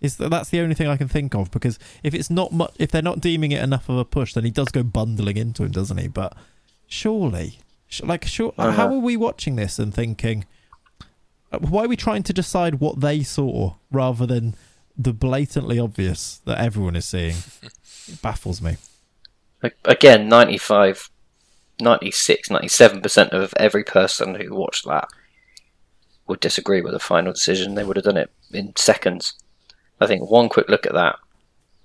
[0.00, 2.72] Is that that's the only thing I can think of because if it's not much
[2.78, 5.62] if they're not deeming it enough of a push then he does go bundling into
[5.62, 6.08] him doesn't he?
[6.08, 6.34] But
[6.88, 8.72] surely sh- like sure Uh-huh.
[8.72, 10.44] how are we watching this and thinking
[11.52, 14.54] uh, why are we trying to decide what they saw rather than
[15.02, 17.36] the blatantly obvious that everyone is seeing?
[17.62, 18.76] it baffles me.
[19.84, 21.10] Again, 95,
[21.80, 25.08] 96, 97% of every person who watched that
[26.26, 27.74] would disagree with the final decision.
[27.74, 29.34] They would have done it in seconds.
[30.00, 31.16] I think one quick look at that,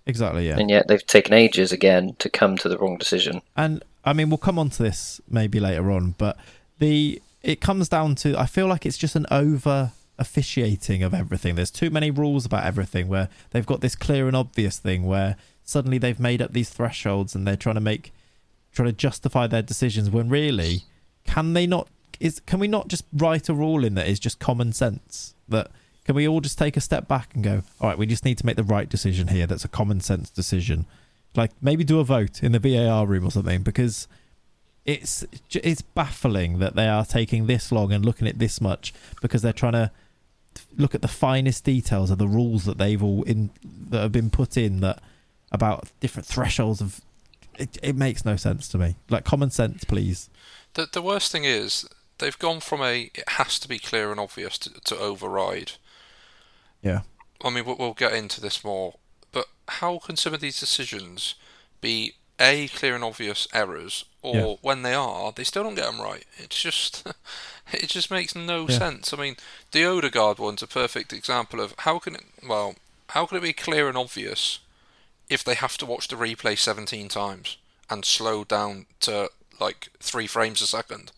[0.06, 0.58] Exactly, yeah.
[0.58, 3.42] and yet they've taken ages again to come to the wrong decision.
[3.58, 6.38] And I mean, we'll come on to this maybe later on, but
[6.80, 11.56] the it comes down to I feel like it's just an over officiating of everything.
[11.56, 15.36] There's too many rules about everything where they've got this clear and obvious thing where
[15.64, 18.14] suddenly they've made up these thresholds and they're trying to make
[18.72, 20.82] trying to justify their decisions when really
[21.26, 21.88] can they not
[22.20, 25.72] is can we not just write a rule in that is just common sense that
[26.04, 28.38] can we all just take a step back and go all right we just need
[28.38, 30.86] to make the right decision here that's a common sense decision
[31.36, 34.08] like maybe do a vote in the VAR room or something because
[34.86, 39.42] it's it's baffling that they are taking this long and looking at this much because
[39.42, 39.92] they're trying to
[40.78, 43.50] look at the finest details of the rules that they've all in
[43.90, 45.02] that have been put in that
[45.52, 47.02] about different thresholds of
[47.58, 48.96] it, it makes no sense to me.
[49.10, 50.30] Like common sense please.
[50.74, 51.88] The the worst thing is
[52.18, 55.74] they've gone from a it has to be clear and obvious to, to override.
[56.82, 57.02] yeah.
[57.44, 58.96] I mean, we'll, we'll get into this more,
[59.32, 61.36] but how can some of these decisions
[61.82, 64.56] be a clear and obvious errors, or Yeah.
[64.62, 66.26] when they are, they still don't get them right?
[66.38, 67.06] It's just,
[67.72, 68.78] it just makes no Yeah.
[68.80, 69.14] sense.
[69.14, 69.36] I mean,
[69.72, 72.76] the Odegaard one's a perfect example of how can it, well,
[73.10, 74.60] how can it be clear and obvious
[75.30, 77.58] if they have to watch the replay 17 times
[77.90, 81.12] and slow down to like three frames a second?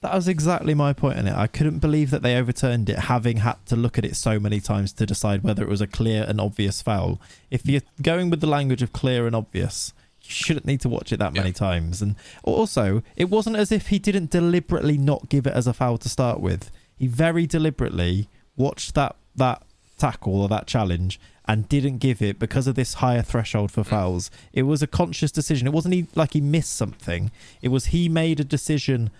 [0.00, 3.38] that was exactly my point in it i couldn't believe that they overturned it having
[3.38, 6.26] had to look at it so many times to decide whether it was a clear
[6.28, 7.18] and obvious foul
[7.50, 9.94] if you're going with the language of clear and obvious
[10.26, 11.54] shouldn't need to watch it that many Yeah.
[11.54, 12.02] times.
[12.02, 15.98] And also it wasn't as if he didn't deliberately not give it as a foul
[15.98, 16.70] to start with.
[16.96, 19.62] He very deliberately watched that that
[19.98, 23.86] tackle or that challenge and didn't give it because of this higher threshold for mm.
[23.86, 24.30] fouls.
[24.52, 25.66] It was a conscious decision.
[25.66, 27.30] It wasn't he, like he missed something.
[27.60, 29.10] It was he made a decision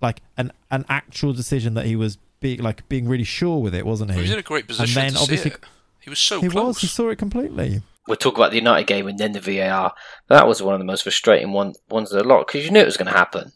[0.00, 3.86] like an an actual decision that he was being like being really sure with it
[3.86, 4.16] wasn't He?
[4.16, 5.64] He was in a great position then to obviously- see it.
[6.06, 6.76] He was so he close.
[6.76, 9.92] was he saw it completely We'll talk about the United game and then the VAR.
[10.28, 12.78] That was one of the most frustrating one, ones of the lot because you knew
[12.78, 13.50] it was going to happen.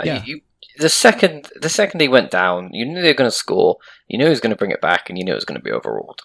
[0.00, 0.24] Uh, Yeah.
[0.24, 0.40] You,
[0.78, 3.76] the second the second he went down, you knew they were going to score.
[4.08, 5.60] You knew he was going to bring it back, and you knew it was going
[5.60, 6.22] to be overruled.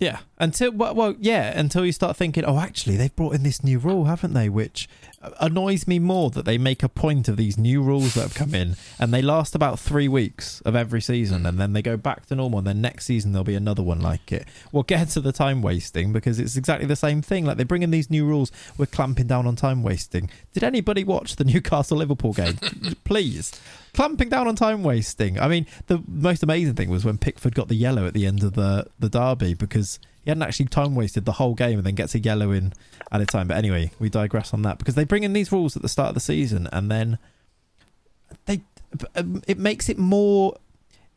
[0.00, 3.62] Yeah, until well, well, yeah, until you start thinking, oh, actually, they've brought in this
[3.62, 4.48] new rule, haven't they?
[4.48, 4.88] Which
[5.22, 8.34] uh, annoys me more that they make a point of these new rules that have
[8.34, 11.48] come in, and they last about three weeks of every season, mm.
[11.48, 14.00] and then they go back to normal, and then next season there'll be another one
[14.00, 14.48] like it.
[14.72, 17.46] We'll get to the time wasting because it's exactly the same thing.
[17.46, 20.28] Like they bring in these new rules, we're clamping down on time wasting.
[20.52, 22.56] Did anybody watch the Newcastle Liverpool game?
[23.04, 23.52] Please.
[23.94, 25.38] Clamping down on time wasting.
[25.38, 28.42] I mean, the most amazing thing was when Pickford got the yellow at the end
[28.42, 31.94] of the, the derby because he hadn't actually time wasted the whole game and then
[31.94, 32.72] gets a yellow in
[33.10, 33.48] at a time.
[33.48, 36.08] But anyway, we digress on that because they bring in these rules at the start
[36.08, 37.18] of the season and then
[38.46, 38.62] they
[39.16, 40.56] um, it makes it more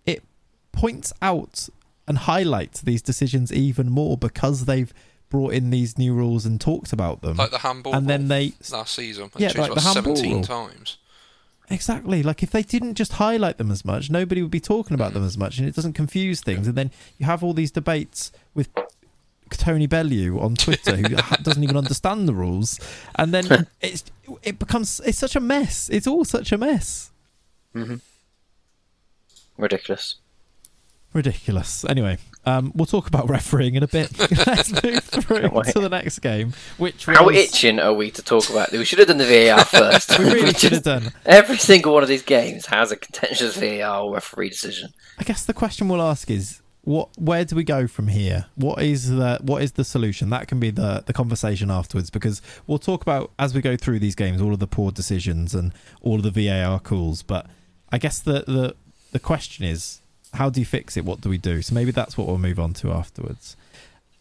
[0.06, 0.24] it
[0.72, 1.70] points out
[2.08, 4.94] and highlights these decisions even more because they've
[5.30, 7.38] brought in these new rules and talked about them.
[7.38, 9.30] like the handball and then they last season.
[9.38, 10.44] Yeah, like the handball 17 rule.
[10.44, 10.98] times.
[11.70, 12.22] Exactly.
[12.22, 15.26] Like if they didn't just highlight them as much, nobody would be talking about them
[15.26, 16.68] as much, and it doesn't confuse things.
[16.68, 18.70] And then you have all these debates with
[19.58, 22.80] Tony Bellew on Twitter, who doesn't even understand the rules,
[23.16, 24.04] and then it's
[24.44, 25.90] it becomes it's such a mess.
[25.90, 27.12] It's all such a mess.
[29.58, 30.16] Ridiculous.
[31.14, 31.86] Ridiculous.
[31.86, 34.12] Anyway, um, we'll talk about refereeing in a bit.
[34.48, 38.50] Let's move through to the next game, which was, How itching are we to talk
[38.50, 38.74] about?
[38.74, 40.20] We should have done the VAR first.
[40.20, 41.14] we really should have done.
[41.26, 44.90] Every single one of these games has a contentious VAR referee decision.
[45.18, 48.46] I guess the question we'll ask is what where do we go from here?
[48.56, 50.30] What is the what is the solution?
[50.30, 54.00] That can be the the conversation afterwards because we'll talk about as we go through
[54.00, 57.48] these games all of the poor decisions and all of the VAR calls, but
[57.92, 58.76] I guess the the
[59.12, 60.00] the question is
[60.36, 61.06] how do you fix it?
[61.06, 61.62] What do we do?
[61.62, 63.58] So maybe that's what we'll move on to afterwards.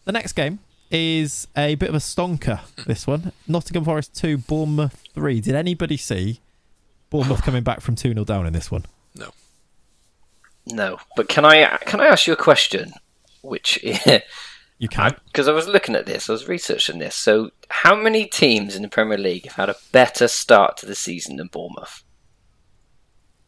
[0.05, 2.61] The next game is a bit of a stonker.
[2.85, 5.39] This one, Nottingham Forest two, Bournemouth three.
[5.39, 6.39] Did anybody see
[7.11, 8.85] Bournemouth coming back from two 0 down in this one?
[9.15, 9.29] No,
[11.15, 12.93] but can I can I ask you a question?
[13.41, 13.79] Which
[14.77, 15.15] You can.
[15.27, 17.15] because I was looking at this, I was researching this.
[17.15, 20.95] So, how many teams in the Premier League have had a better start to the
[20.95, 22.03] season than Bournemouth?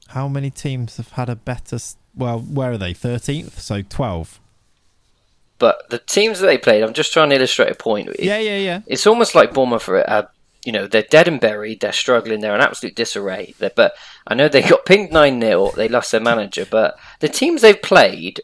[0.10, 1.78] How many teams have had a better?
[2.16, 2.94] Well, where are they?
[2.94, 4.40] Thirteenth, so twelve.
[5.60, 8.10] But the teams that they played, I'm just trying to illustrate a point.
[8.10, 8.82] It- Yeah, yeah, yeah.
[8.86, 10.24] It's almost like Bournemouth are, uh,
[10.68, 11.80] you know they're dead and buried.
[11.80, 12.42] They're struggling.
[12.42, 13.56] They're in absolute disarray.
[13.58, 13.94] They're, but
[14.28, 17.82] I know they got pinged nine 0 They lost their manager, but the teams they've
[17.82, 18.42] played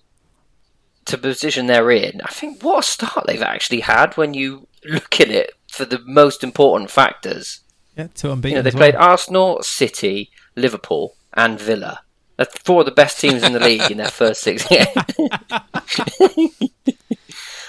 [1.03, 5.19] to position they're in, I think what a start they've actually had when you look
[5.19, 7.59] at it for the most important factors.
[7.97, 8.51] Yeah, two unbeaten.
[8.51, 9.09] You know, they played well.
[9.09, 12.03] Arsenal, City, Liverpool, and Villa.
[12.37, 14.87] That's four of the best teams in the league in their first six games.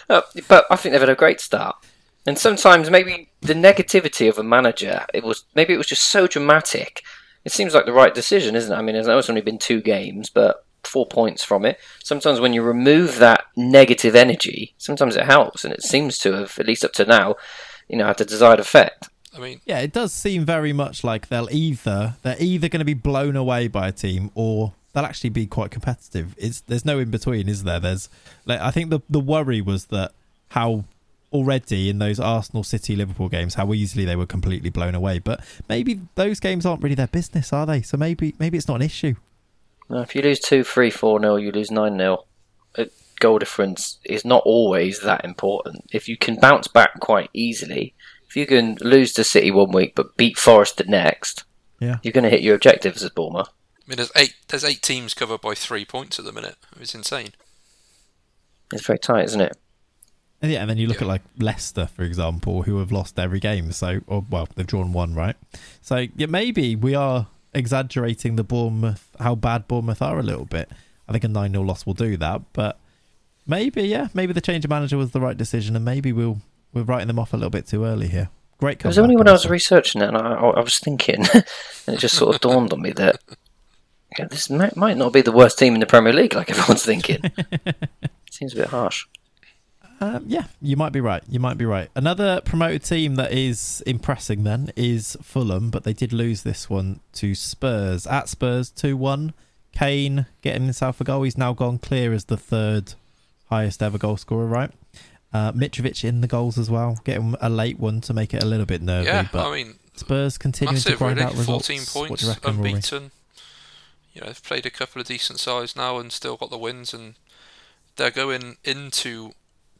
[0.06, 1.76] Uh, but I think they've had a great start.
[2.26, 6.26] And sometimes maybe the negativity of a manager, it was maybe it was just so
[6.26, 7.02] dramatic.
[7.44, 8.76] It seems like the right decision, isn't it?
[8.76, 11.78] I mean, I know it's only been two games, but four points from it.
[12.02, 16.58] Sometimes when you remove that negative energy, sometimes it helps, and it seems to have,
[16.58, 17.36] at least up to now,
[17.88, 19.08] you know, had the desired effect.
[19.36, 22.84] I mean, Yeah, it does seem very much like they'll either they're either going to
[22.84, 26.34] be blown away by a team or they'll actually be quite competitive.
[26.38, 27.80] It's there's no in between, is there?
[27.80, 28.08] There's
[28.46, 30.12] like I think the the worry was that
[30.50, 30.84] how
[31.34, 35.18] already in those Arsenal City Liverpool games how easily they were completely blown away.
[35.18, 37.82] But maybe those games aren't really their business, are they?
[37.82, 39.16] So maybe maybe it's not an issue.
[39.90, 42.24] Now, if you lose 2 3 4 0, you lose 9 0.
[43.20, 45.86] Goal difference is not always that important.
[45.92, 47.94] If you can bounce back quite easily,
[48.28, 51.44] if you can lose to City one week but beat Forest the next,
[51.80, 51.98] Yeah.
[52.02, 53.48] you're going to hit your objectives as Bournemouth.
[53.48, 56.56] I mean, there's eight there's eight teams covered by three points at the minute.
[56.80, 57.30] It's insane.
[58.72, 59.56] It's very tight, isn't it?
[60.44, 61.04] And yeah, and then you look Yeah.
[61.04, 63.72] at like Leicester, for example, who have lost every game.
[63.72, 65.36] So, or well, they've drawn one, right?
[65.80, 70.70] So, yeah, maybe we are exaggerating the Bournemouth, how bad Bournemouth are a little bit.
[71.08, 72.78] I think a 9 0 loss will do that, but
[73.46, 76.42] maybe, yeah, maybe the change of manager was the right decision, and maybe we'll
[76.74, 78.28] we're writing them off a little bit too early here.
[78.58, 78.80] Great.
[78.80, 81.44] It was only when I was researching it and I, I was thinking, and
[81.96, 83.18] it just sort of dawned on me that
[84.18, 86.84] yeah, this might, might not be the worst team in the Premier League like everyone's
[86.84, 87.22] thinking.
[88.30, 89.06] Seems a bit harsh.
[90.00, 91.22] Um, yeah, you might be right.
[91.28, 91.88] You might be right.
[91.94, 97.00] Another promoted team that is impressing then is Fulham, but they did lose this one
[97.14, 98.06] to Spurs.
[98.06, 99.32] At Spurs, 2 1.
[99.72, 101.22] Kane getting himself a goal.
[101.22, 102.94] He's now gone clear as the third
[103.50, 104.70] highest ever goal scorer, right?
[105.32, 108.46] Uh, Mitrovic in the goals as well, getting a late one to make it a
[108.46, 109.06] little bit nervy.
[109.06, 111.26] yeah, but I mean, Spurs continuing to grind really.
[111.28, 111.66] out results.
[111.66, 112.70] 14 What points, do you reckon, Rory?
[112.70, 113.10] unbeaten.
[114.12, 116.94] You know, they've played a couple of decent sides now and still got the wins,
[116.94, 117.14] and
[117.96, 119.32] they're going into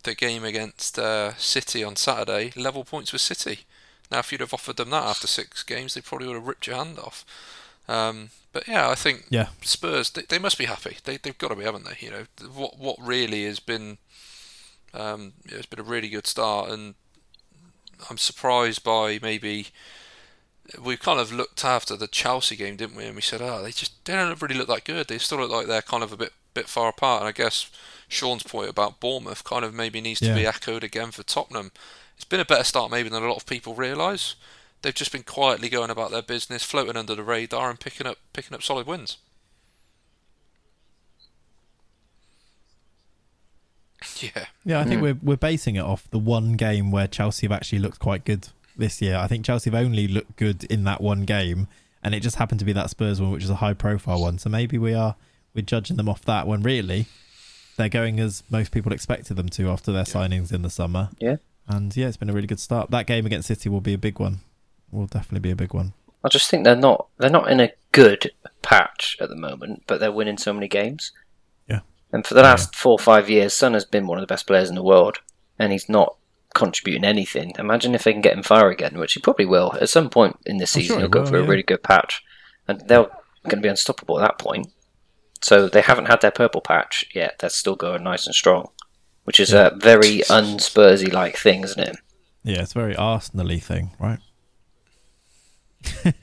[0.05, 3.61] the game against uh, City on Saturday level points with City.
[4.11, 6.67] Now, if you'd have offered them that after six games, they probably would have ripped
[6.67, 7.25] your hand off.
[7.89, 10.99] Um, but yeah, I think Yeah, Spurs they, they must be happy.
[11.05, 11.97] They they've got to be, haven't they?
[12.01, 13.99] You know what what really has been
[14.95, 16.95] um, it's been a really good start, and
[18.09, 19.69] I'm surprised by maybe
[20.83, 23.05] we kind of looked after the Chelsea game, didn't we?
[23.05, 25.09] And we said, oh, they just they don't really look that good.
[25.09, 27.23] They still look like they're kind of a bit bit far apart.
[27.23, 27.69] And I guess
[28.09, 30.35] Sean's point about Bournemouth kind of maybe needs to Yeah.
[30.35, 31.73] be echoed again for Tottenham.
[32.17, 34.35] It's been a better start maybe than a lot of people realise.
[34.83, 38.19] They've just been quietly going about their business, floating under the radar, and picking up
[38.33, 39.17] picking up solid wins.
[44.21, 45.03] Yeah, Yeah, I think Mm.
[45.03, 48.49] we're we're basing it off the one game where Chelsea have actually looked quite good
[48.77, 49.17] this year.
[49.17, 51.69] I think Chelsea have only looked good in that one game,
[52.03, 54.39] and it just happened to be that Spurs one, which is a high profile one.
[54.39, 55.17] So maybe we are
[55.55, 57.07] we're judging them off that when really
[57.77, 61.11] they're going as most people expected them to after their signings in the summer.
[61.19, 61.37] Yeah.
[61.67, 62.91] And yeah, it's been a really good start.
[62.91, 64.41] That game against City will be a big one.
[64.91, 65.93] Will definitely be a big one.
[66.23, 68.31] I just think they're not they're not in a good
[68.63, 71.13] patch at the moment, but they're winning so many games.
[71.69, 71.81] Yeah.
[72.13, 72.51] And for the Yeah.
[72.51, 74.83] last four or five years, Son has been one of the best players in the
[74.83, 75.19] world,
[75.59, 76.17] and he's not
[76.55, 77.53] contributing anything.
[77.59, 80.39] Imagine if they can get him fire again, which he probably will at some point
[80.47, 80.95] in this I'm season.
[80.95, 82.23] sure he'll he go will, for a really good patch,
[82.69, 83.05] and they're
[83.45, 84.69] going to be unstoppable at that point.
[85.45, 87.39] So they haven't had their purple patch yet.
[87.39, 88.71] They're still going nice and strong,
[89.25, 89.67] which is Yeah.
[89.67, 91.97] a very unspursy like thing, isn't it?
[92.43, 94.21] Yeah, it's a very Arsenal-y thing, right?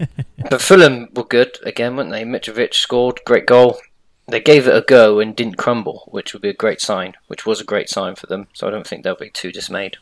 [0.49, 2.23] But Fulham were good again, weren't they?
[2.23, 3.79] Mitrovic scored, great goal.
[4.27, 7.45] They gave it a go and didn't crumble, which would be a great sign, which
[7.45, 8.47] was a great sign for them.
[8.53, 9.97] So I don't think they'll be too dismayed.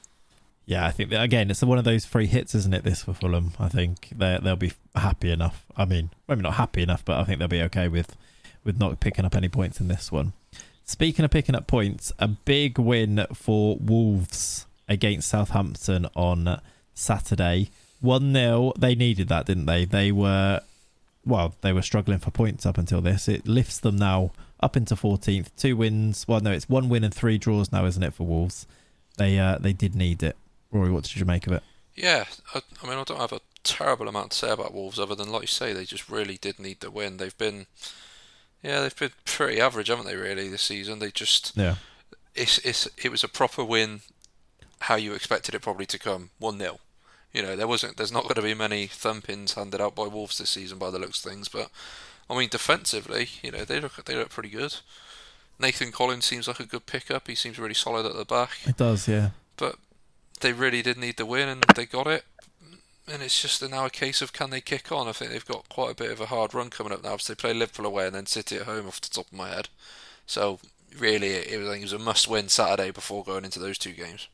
[0.65, 2.83] Yeah, I think that, again it's one of those free hits, isn't it?
[2.85, 5.65] This for Fulham, I think they they'll be happy enough.
[5.75, 8.15] I mean, maybe not happy enough, but I think they'll be okay with
[8.63, 10.33] with not picking up any points in this one.
[10.85, 16.59] Speaking of picking up points, a big win for Wolves against Southampton on
[16.93, 17.69] Saturday.
[18.01, 18.73] 1 0.
[18.77, 19.85] They needed that, didn't they?
[19.85, 20.61] They were,
[21.25, 23.27] well, they were struggling for points up until this.
[23.27, 24.31] It lifts them now
[24.61, 25.47] up into 14th.
[25.57, 26.27] Two wins.
[26.27, 28.65] Well, no, it's one win and three draws now, isn't it, for Wolves?
[29.17, 30.37] They uh, they did need it.
[30.71, 31.63] Rory, what did you make of it?
[31.95, 35.15] Yeah, I, I mean, I don't have a terrible amount to say about Wolves other
[35.15, 37.17] than, like you say, they just really did need the win.
[37.17, 37.65] They've been,
[38.63, 40.15] yeah, they've been pretty average, haven't they?
[40.15, 40.99] Really, this season.
[40.99, 41.75] They just, Yeah.
[42.35, 44.01] it's, it's, it was a proper win,
[44.81, 46.79] how you expected it probably to come, one 0
[47.33, 47.97] You know, there wasn't.
[47.97, 50.99] There's not going to be many thumpings handed out by Wolves this season by the
[50.99, 51.47] looks of things.
[51.47, 51.69] But
[52.29, 54.75] I mean, defensively, you know, they look they look pretty good.
[55.61, 57.27] Nathan Collins seems like a good pickup.
[57.27, 58.51] He seems really solid at the back.
[58.65, 59.31] It does, yeah.
[59.57, 59.75] But
[60.39, 62.23] they really did need the win, and they got it.
[63.11, 65.07] And it's just now a case of can they kick on?
[65.07, 67.17] I think they've got quite a bit of a hard run coming up now.
[67.17, 69.49] So they play Liverpool away and then City at home off the top of my
[69.49, 69.69] head.
[70.25, 70.59] So
[70.97, 73.93] really, it was, I think it was a must-win Saturday before going into those two
[73.93, 74.27] games.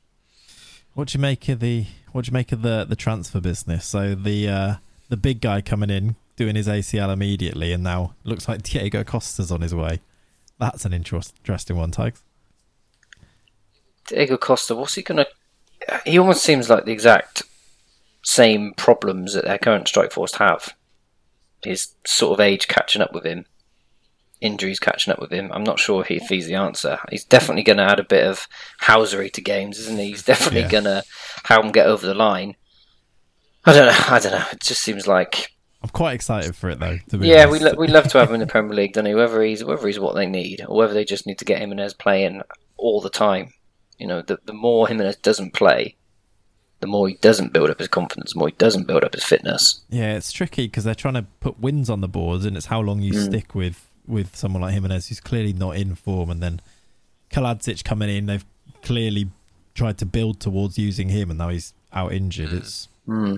[0.93, 3.85] What do you make of the what do you make of the the transfer business?
[3.85, 4.75] So the uh,
[5.09, 9.51] the big guy coming in doing his ACL immediately, and now looks like Diego Costa's
[9.51, 9.99] on his way.
[10.57, 12.21] That's an interest, interesting one, Tiges.
[14.07, 15.25] Diego Costa, what's he gonna?
[16.05, 17.43] He almost seems like the exact
[18.25, 20.75] same problems that their current strike force have.
[21.63, 23.45] His sort of age catching up with him,
[24.41, 25.49] injuries catching up with him.
[25.53, 26.99] I'm not sure if he's the answer.
[27.09, 28.47] He's definitely going to add a bit of
[28.81, 30.07] housery to games, isn't he?
[30.09, 30.69] He's definitely Yeah.
[30.69, 31.03] going to
[31.43, 32.55] help him get over the line.
[33.65, 34.15] I don't know.
[34.15, 34.45] I don't know.
[34.51, 35.51] It just seems like
[35.81, 36.97] I'm quite excited for it though.
[37.09, 37.63] To be yeah, we honest.
[37.75, 39.15] lo- we love to have him in the Premier League, don't we?
[39.15, 41.69] Whether he's whether he's what they need or whether they just need to get him
[41.69, 42.41] Jimenez playing
[42.77, 43.53] all the time.
[43.97, 45.95] You know, the the more Jimenez doesn't play,
[46.81, 49.23] the more he doesn't build up his confidence, the more he doesn't build up his
[49.23, 49.81] fitness.
[49.89, 52.79] Yeah, it's tricky because they're trying to put wins on the boards, and it's how
[52.81, 53.25] long you Mm.
[53.27, 56.61] stick with with someone like Jimenez who's clearly not in form, and then
[57.31, 58.27] Kalajdzic coming in.
[58.27, 58.45] They've
[58.83, 59.29] clearly
[59.73, 62.53] tried to build towards using him, and now he's out injured.
[62.53, 63.37] It's Hmm.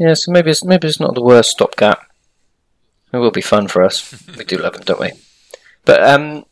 [0.00, 2.06] Yeah, so maybe it's maybe it's not the worst stopgap.
[3.12, 4.14] It will be fun for us.
[4.38, 5.10] we do love him, don't we?
[5.84, 6.44] But um,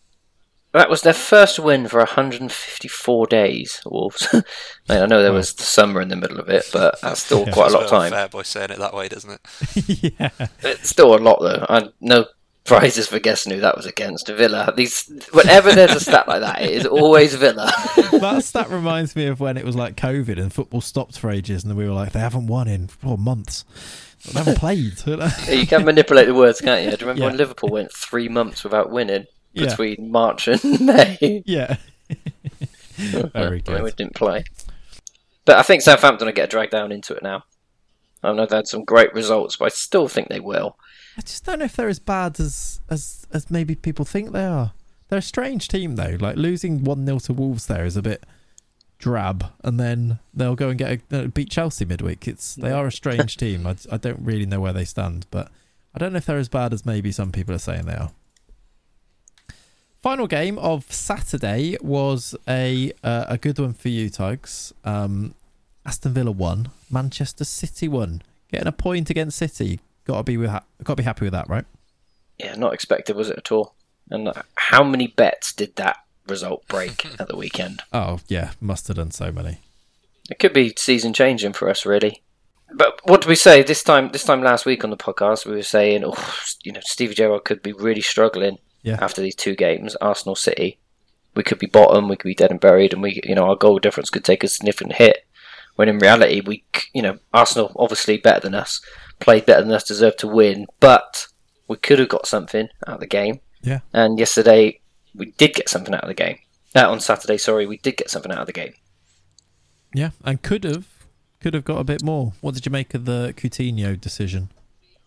[0.72, 3.80] that was their first win for 154 days.
[3.84, 4.28] Wolves.
[4.32, 7.22] I, mean, I know there was the summer in the middle of it, but that's
[7.24, 7.52] still Yeah.
[7.52, 8.12] quite a lot of time.
[8.12, 10.12] Fair by saying it that way, doesn't it?
[10.18, 10.30] yeah,
[10.62, 11.66] It's still a lot though.
[11.68, 12.26] I no
[12.64, 14.28] prizes for guessing who that was against.
[14.28, 14.72] Villa.
[14.76, 17.72] These whenever there's a stat like that, it is always Villa.
[18.12, 21.64] that stat reminds me of when it was like COVID and football stopped for ages,
[21.64, 23.64] and we were like, they haven't won in four months.
[24.26, 24.92] They haven't played.
[25.48, 26.90] you can manipulate the words, can't you?
[26.90, 27.26] Do you remember Yeah.
[27.28, 29.66] when Liverpool went three months without winning Yeah.
[29.66, 31.42] between March and May?
[31.46, 31.76] yeah.
[32.96, 33.82] Very good.
[33.82, 34.44] We didn't play.
[35.44, 37.44] But I think Southampton will get dragged down into it now.
[38.22, 40.76] I know they had some great results, but I still think they will.
[41.16, 44.44] I just don't know if they're as bad as as as maybe people think they
[44.44, 44.72] are.
[45.08, 46.16] They're a strange team though.
[46.20, 48.24] Like losing one 0 to Wolves there is a bit
[48.98, 52.28] drab, and then they'll go and get a, uh, beat Chelsea midweek.
[52.28, 53.66] It's they are a strange team.
[53.66, 55.50] I, I don't really know where they stand, but
[55.94, 58.12] I don't know if they're as bad as maybe some people are saying they are.
[60.02, 64.72] Final game of Saturday was a uh, a good one for you, Tiges.
[64.82, 65.34] Um,
[65.84, 68.22] Aston Villa won, Manchester City won.
[68.50, 71.32] Getting a point against City, got to be with ha- got to be happy with
[71.32, 71.66] that, right?
[72.38, 73.74] Yeah, not expected, was it at all?
[74.10, 77.82] And uh, how many bets did that result break at the weekend?
[77.92, 79.58] Oh yeah, must have done so many.
[80.30, 82.22] It could be season changing for us, really.
[82.72, 84.12] But what did we say this time?
[84.12, 87.44] This time last week on the podcast, we were saying, oh, you know, Stevie Gerrard
[87.44, 88.98] could be really struggling Yeah.
[89.00, 90.78] after these two games, Arsenal City.
[91.34, 93.56] We could be bottom, we could be dead and buried, and we, you know, our
[93.56, 95.26] goal difference could take a significant hit.
[95.76, 98.80] When in reality, we, you know, Arsenal obviously better than us,
[99.20, 101.28] played better than us, deserved to win, but
[101.68, 103.40] we could have got something out of the game.
[103.62, 103.80] Yeah.
[103.92, 104.80] And yesterday,
[105.14, 106.38] we did get something out of the game.
[106.74, 108.74] Uh, on Saturday, sorry, we did get something out of the game.
[109.94, 110.86] Yeah, and could have
[111.40, 112.32] could have got a bit more.
[112.40, 114.50] What did you make of the Coutinho decision?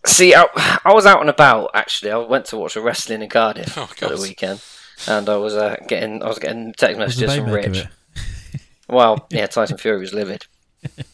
[0.06, 0.46] See, I,
[0.84, 2.12] I was out and about actually.
[2.12, 4.62] I went to watch a wrestling in Cardiff Oh, at the weekend,
[5.08, 7.86] and I was uh, getting I was getting text messages from Rich.
[8.90, 10.46] Well, yeah, Tyson Fury was livid,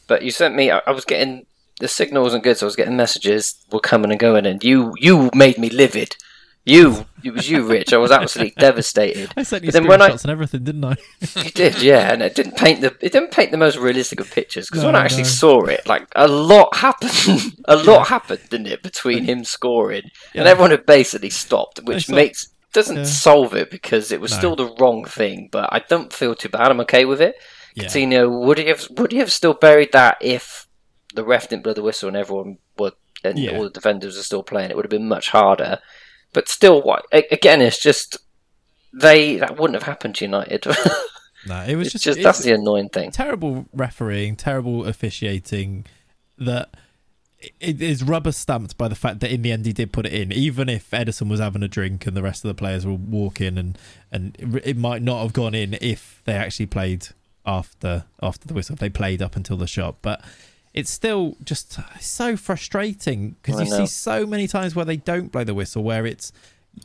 [0.08, 0.72] but you sent me.
[0.72, 1.46] I, I was getting
[1.80, 4.94] the signal wasn't good, so I was getting messages were coming and going, and you
[4.98, 6.16] you made me livid.
[6.66, 7.94] You it was you, Rich.
[7.94, 9.32] I was absolutely devastated.
[9.36, 10.96] I sent you then when I- and everything, didn't I?
[11.44, 14.30] You did, yeah, and it didn't paint the it didn't paint the most realistic of
[14.30, 15.30] pictures because when I actually no.
[15.30, 20.04] saw it, like a lot happened, a lot happened, didn't it, between him scoring
[20.36, 23.04] and everyone had basically stopped, which makes doesn't Yeah.
[23.06, 24.38] solve it because it was No.
[24.38, 25.50] still the wrong thing.
[25.52, 26.70] But I don't feel too bad.
[26.70, 27.36] I'm okay with it.
[27.76, 27.86] Yeah.
[27.86, 30.68] Coutinho would he have would he have still buried that if
[31.16, 32.92] the ref didn't blow the whistle and everyone were
[33.24, 33.58] and Yeah.
[33.58, 34.70] all the defenders were still playing?
[34.70, 35.80] It would have been much harder.
[36.34, 37.62] But still, what again?
[37.62, 38.18] It's just
[38.94, 40.66] they that wouldn't have happened to United.
[41.48, 43.12] No, it was just, just that's the annoying thing.
[43.12, 45.86] terrible refereeing, terrible officiating.
[46.38, 46.76] That
[47.62, 50.14] it is rubber stamped by the fact that in the end he did put it
[50.14, 52.92] in, even if Ederson was having a drink and the rest of the players were
[52.92, 53.78] walking, and
[54.12, 57.08] and it- it might not have gone in if they actually played
[57.46, 58.76] after after the whistle.
[58.76, 60.22] They played up until the shot, but
[60.74, 63.78] it's still just so frustrating because you know.
[63.86, 66.32] see so many times where they don't blow the whistle, where it's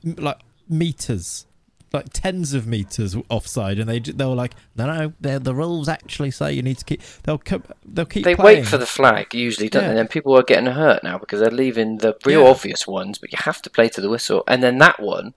[0.02, 1.46] like meters
[1.92, 5.88] like tens of meters offside, and they they were like, no, no, they're- the rules
[5.88, 7.00] actually say you need to keep.
[7.22, 7.40] They'll
[7.84, 8.24] they'll keep.
[8.24, 8.62] They playing.
[8.62, 9.94] wait for the flag usually, don't Yeah.
[9.94, 10.00] they?
[10.00, 12.48] And people are getting hurt now because they're leaving the real Yeah.
[12.48, 14.42] obvious ones, but you have to play to the whistle.
[14.48, 15.34] And then that one,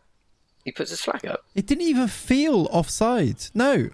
[0.65, 1.45] he puts his flag up.
[1.53, 3.37] It didn't even feel offside.
[3.53, 3.89] No,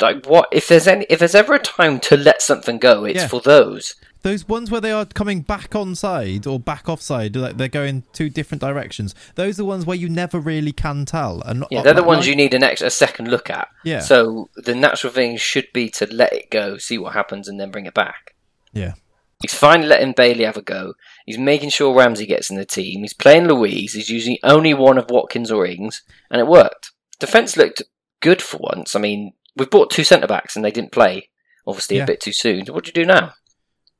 [0.00, 0.48] Like what?
[0.52, 3.28] If there's any, if there's ever a time to let something go, it's Yeah.
[3.28, 3.94] for those.
[4.22, 7.68] those ones where they are coming back on side or back off side, like they're
[7.68, 9.14] going two different directions.
[9.36, 11.40] Those are the ones where you never really can tell.
[11.46, 13.68] And Yeah, they're the ones you need an extra a second look at.
[13.84, 14.00] Yeah.
[14.00, 17.70] So the natural thing should be to let it go, see what happens, and then
[17.70, 18.34] bring it back.
[18.72, 18.94] Yeah.
[19.40, 20.94] He's finally letting Bailey have a go.
[21.24, 23.02] He's making sure Ramsey gets in the team.
[23.02, 23.92] He's playing Luiz.
[23.92, 26.90] He's using only one of Watkins or Ings, and it worked.
[27.20, 27.82] Defence looked
[28.20, 28.96] good for once.
[28.96, 31.28] I mean, we've bought two centre backs and they didn't play.
[31.66, 32.04] Obviously, Yeah.
[32.04, 32.64] a bit too soon.
[32.66, 33.34] What do you do now?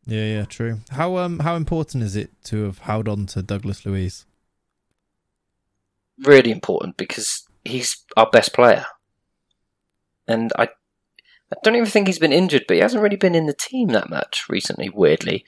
[0.07, 0.81] Yeah, yeah, true.
[0.91, 4.25] How um how important is it to have held on to Douglas Luiz?
[6.25, 8.87] Really important because he's our best player,
[10.27, 10.65] and I,
[11.53, 13.89] I don't even think he's been injured, but he hasn't really been in the team
[13.89, 14.89] that much recently.
[14.89, 15.45] Weirdly,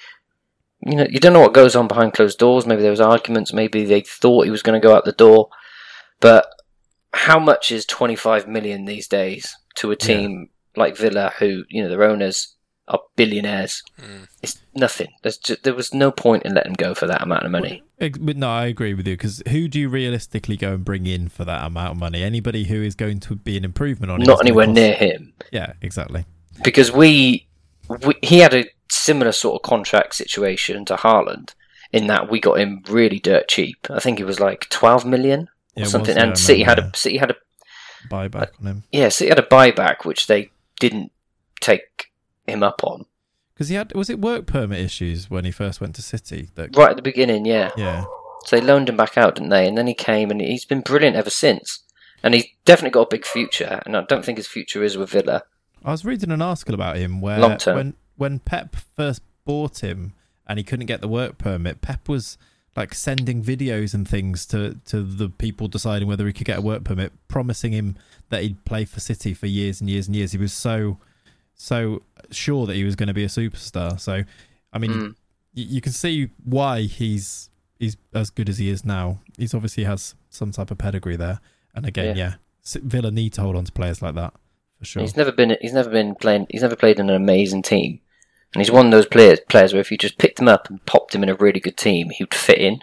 [0.87, 2.67] you know, you don't know what goes on behind closed doors.
[2.67, 3.53] Maybe there was arguments.
[3.53, 5.49] Maybe they thought he was going to go out the door,
[6.21, 6.50] but
[7.13, 11.83] how much is twenty five million these days to a team like Villa, who you
[11.83, 12.55] know their owners
[12.89, 13.83] are billionaires?
[14.01, 14.27] Mm.
[14.43, 15.09] It's nothing.
[15.23, 17.83] There's just, there was no point in letting go for that amount of money.
[18.01, 21.45] No, I agree with you because who do you realistically go and bring in for
[21.45, 22.23] that amount of money?
[22.23, 25.33] Anybody who is going to be an improvement on Not anywhere cost- near him.
[25.53, 26.25] Yeah, exactly.
[26.65, 27.47] because we,
[28.07, 31.55] we he had a similar sort of contract situation to Haaland
[31.93, 33.87] in that we got him really dirt cheap.
[33.91, 35.47] I think it was like twelve million Yeah,
[35.77, 37.37] or something, and City had a City had a
[38.11, 41.13] buyback on him yeah City had a buyback which they didn't
[41.61, 42.11] take
[42.47, 43.05] him up on
[43.61, 46.49] because he had was it work permit issues when he first went to City?
[46.55, 47.45] That right at the beginning.
[47.45, 48.07] Yeah, yeah,
[48.47, 49.69] so they loaned him back out, didn't they?
[49.69, 51.81] And then he came, and he's been brilliant ever since.
[52.23, 55.11] And he's definitely got a big future, and I don't think his future is with
[55.11, 55.43] Villa.
[55.85, 60.15] I was reading an article about him where when when Pep first bought him
[60.47, 62.39] and he couldn't get the work permit, Pep was
[62.81, 66.63] like sending videos and things to to the people deciding whether he could get a
[66.63, 67.97] work permit, promising him
[68.31, 70.33] that he'd play for City for years and years and years.
[70.33, 70.99] He was so
[71.55, 73.99] so sure that he was going to be a superstar.
[74.01, 74.25] So,
[74.73, 75.09] I mean, Mm.
[75.57, 79.21] y- you can see why he's he's as good as he is now.
[79.39, 81.41] He's obviously has some type of pedigree there.
[81.75, 84.33] And again, yeah, S Villa need to hold on to players like that
[84.79, 85.03] for sure.
[85.03, 85.57] He's never been.
[85.61, 86.47] He's never been playing.
[86.51, 88.01] He's never played in an amazing team,
[88.55, 89.41] and he's one of those players.
[89.49, 91.77] Players where if you just picked him up and popped him in a really good
[91.77, 92.81] team, he'd fit in.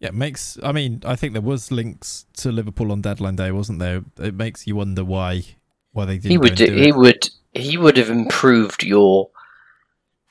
[0.00, 0.58] Yeah, it makes.
[0.62, 4.04] I mean, I think there was links to Liverpool on deadline day, wasn't there?
[4.20, 5.42] It makes you wonder why
[5.92, 6.30] why they didn't.
[6.30, 6.54] He would.
[6.54, 6.96] Do, do he it.
[6.96, 7.28] would.
[7.54, 9.30] He would have improved your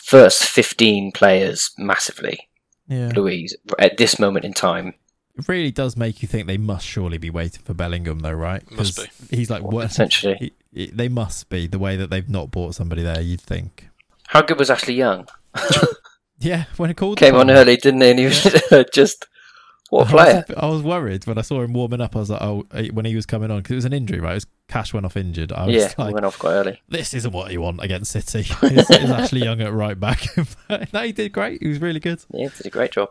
[0.04, 2.48] first fifteen players massively,
[2.88, 3.56] Yeah, Luiz.
[3.78, 4.94] At this moment in time,
[5.38, 8.70] it really does make you think they must surely be waiting for Bellingham, though, right?
[8.72, 9.86] Must 'Cause He's like what?
[9.86, 10.36] essentially.
[10.40, 13.20] he- he- they must be the way that they've not bought somebody there.
[13.20, 13.87] You'd think.
[14.28, 15.28] How good was Ashley Young?
[16.40, 18.12] Yeah, when it called Came on early, didn't he?
[18.12, 18.44] And he was
[18.94, 19.26] just
[19.90, 20.46] what a I was- player.
[20.56, 22.16] I was, worried when I saw him warming up.
[22.16, 22.64] I was like, oh,
[22.94, 24.34] when he was coming on because it was an injury, right?
[24.34, 25.52] It was Cash went off injured.
[25.52, 26.80] I was Yeah, like, went off quite early.
[26.90, 28.42] this isn't what you want against City.
[28.62, 30.28] It's, it's actually young at right back.
[30.94, 31.60] no, he did great.
[31.60, 32.24] He was really good.
[32.32, 33.10] Yeah, did a great job.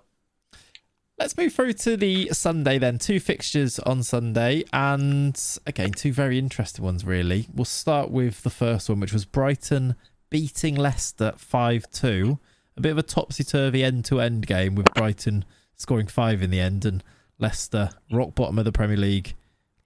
[1.18, 2.98] Let's move through to the Sunday then.
[2.98, 5.36] Two fixtures on Sunday, and
[5.66, 7.48] again, two very interesting ones, really.
[7.52, 9.96] We'll start with the first one, which was Brighton
[10.36, 12.38] beating Leicester 5 2.
[12.76, 16.50] A bit of a topsy turvy end to end game with Brighton scoring five in
[16.50, 17.02] the end, and
[17.38, 19.34] Leicester, rock bottom of the Premier League,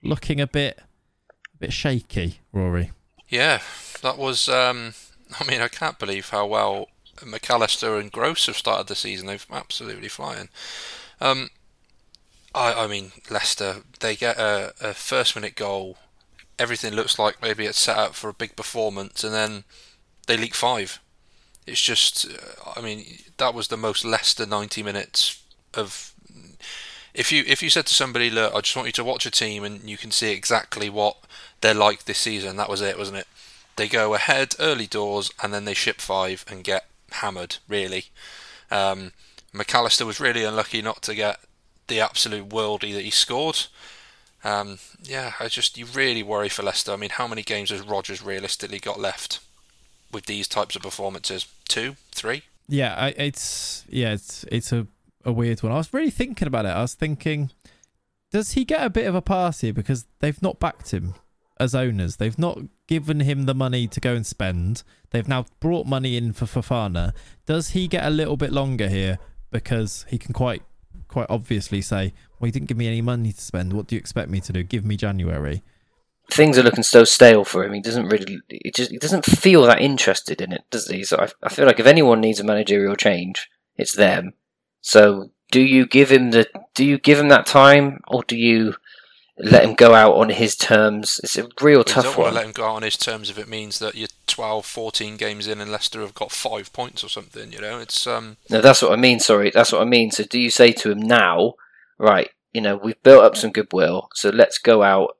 [0.02, 0.80] looking a bit,
[1.30, 2.90] a bit shaky, Rory.
[3.28, 3.60] Yeah,
[4.02, 4.48] that was.
[4.48, 4.94] Um,
[5.40, 6.88] I mean, I can't believe how well
[7.24, 9.28] Mac Allister and Gross have started the season.
[9.28, 10.48] They've absolutely flying.
[11.20, 11.50] Um,
[12.56, 13.84] I, I mean, Leicester.
[14.00, 15.96] They get a, a first-minute goal.
[16.58, 19.62] Everything looks like maybe it's set up for a big performance, and then
[20.26, 21.00] they leak five.
[21.66, 22.26] It's just.
[22.26, 23.04] uh, I mean,
[23.36, 25.42] that was the most Leicester ninety minutes
[25.74, 26.14] of.
[27.12, 29.30] If you if you said to somebody, look, I just want you to watch a
[29.30, 31.16] team and you can see exactly what
[31.60, 33.26] they're like this season, that was it, wasn't it?
[33.76, 37.56] They go ahead early doors and then they ship five and get hammered.
[37.68, 38.06] Really,
[38.70, 39.12] um,
[39.52, 41.40] Mac Allister was really unlucky not to get
[41.88, 43.66] the absolute worldie that he scored.
[44.44, 46.92] Um, yeah, I just you really worry for Leicester.
[46.92, 49.40] I mean, how many games has Rodgers realistically got left
[50.12, 51.46] with these types of performances?
[51.68, 52.42] Two, three.
[52.68, 54.86] Yeah, I, it's yeah, it's it's a,
[55.24, 55.72] a weird one.
[55.72, 56.70] I was really thinking about it.
[56.70, 57.50] I was thinking,
[58.30, 61.14] does he get a bit of a pass here because they've not backed him
[61.58, 62.16] as owners?
[62.16, 64.82] They've not given him the money to go and spend.
[65.10, 67.12] They've now brought money in for Fofana.
[67.46, 69.18] Does he get a little bit longer here
[69.50, 70.62] because he can quite
[71.08, 73.72] quite obviously say, "Well, you didn't give me any money to spend.
[73.72, 74.62] What do you expect me to do?
[74.62, 75.62] Give me January."
[76.30, 77.72] Things are looking so stale for him.
[77.72, 78.40] He doesn't really.
[78.48, 78.90] He just.
[78.90, 81.04] He doesn't feel that interested in it, does he?
[81.04, 84.34] So I, I feel like if anyone needs a managerial change, it's them.
[84.80, 86.48] So do you give him the?
[86.74, 88.74] Do you give him that time, or do you?
[89.42, 91.20] let him go out on his terms.
[91.22, 92.24] It's a real tough don't one.
[92.24, 94.66] want to let him go out on his terms if it means that you're 12,
[94.66, 97.52] 14 games in and Leicester have got five points or something.
[97.52, 99.20] You know, it's um, No, that's what I mean.
[99.20, 100.10] Sorry, that's what I mean.
[100.10, 101.54] So, do you say to him now,
[101.98, 102.30] right?
[102.52, 105.16] You know, we've built up some goodwill, so let's go out.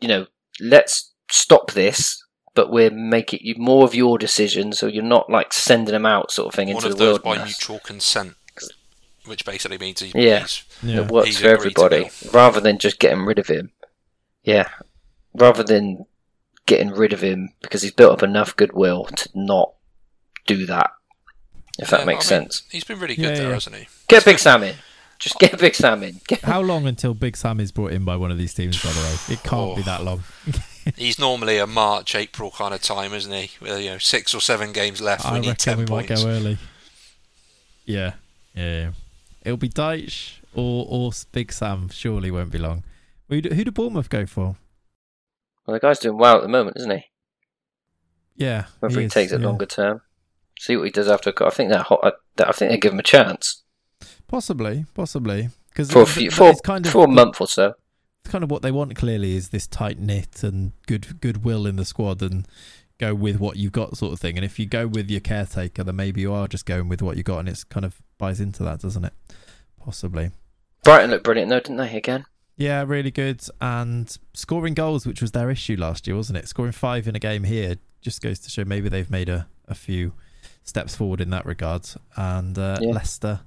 [0.00, 0.26] You know,
[0.60, 2.22] let's stop this,
[2.54, 6.30] but we're making you more of your decision, so you're not like sending them out,
[6.32, 7.58] sort of thing, one into of the those by wilderness.
[7.60, 8.34] mutual consent,
[9.26, 10.40] which basically means he, Yeah.
[10.40, 10.96] he's Yeah.
[11.02, 13.72] that works He's for agreed to everybody, rather than just getting rid of him.
[14.42, 14.68] Yeah,
[15.34, 16.06] rather than
[16.66, 19.72] getting rid of him because he's built up enough goodwill to not
[20.46, 20.90] do that.
[21.78, 22.62] If that Yeah, makes I mean, sense.
[22.70, 23.54] He's been really good Yeah, there, yeah.
[23.54, 23.88] hasn't he?
[24.08, 24.74] Get Big Sam in.
[25.18, 26.20] Just get Big Sam in.
[26.28, 28.80] Get- How long until Big Sam is brought in by one of these teams?
[28.82, 29.84] By the way, it can't be Oh.
[29.84, 30.22] that long.
[30.96, 33.50] He's normally a March, April kind of time, isn't he?
[33.60, 36.08] With you know six or seven games left, we I need reckon ten we points.
[36.10, 36.58] might go early.
[37.84, 38.14] Yeah,
[38.54, 38.72] yeah.
[38.80, 38.90] yeah.
[39.44, 41.88] It'll be Dyche or or Big Sam.
[41.90, 42.84] Surely won't be long.
[43.28, 44.56] Who do, who do Bournemouth go for?
[45.66, 47.04] Well, the guy's doing well at the moment, isn't he?
[48.36, 49.46] Yeah, Whether he, is, takes it yeah.
[49.46, 50.00] longer term,
[50.58, 51.32] see what he does after.
[51.44, 52.00] I think that hot.
[52.04, 52.12] I,
[52.44, 53.47] I think they give him a chance
[54.28, 57.74] Possibly, possibly because for a few, for, it's kind of for a month or so.
[58.22, 58.94] it's kind of what they want.
[58.94, 62.46] Clearly, is this tight knit and good goodwill in the squad and
[62.98, 64.36] go with what you've got, sort of thing.
[64.36, 67.16] And if you go with your caretaker, then maybe you are just going with what
[67.16, 69.12] you got, and it's kind of buys into that, doesn't it?
[69.82, 70.30] Possibly.
[70.84, 71.96] Brighton looked brilliant though, didn't they?
[71.96, 72.24] Again,
[72.56, 73.40] Yeah, really good.
[73.60, 76.48] And scoring goals, which was their issue last year, wasn't it?
[76.48, 79.74] Scoring five in a game here just goes to show maybe they've made a, a
[79.74, 80.12] few
[80.64, 81.88] steps forward in that regard.
[82.16, 82.92] And uh, Yeah.
[82.92, 83.40] Leicester,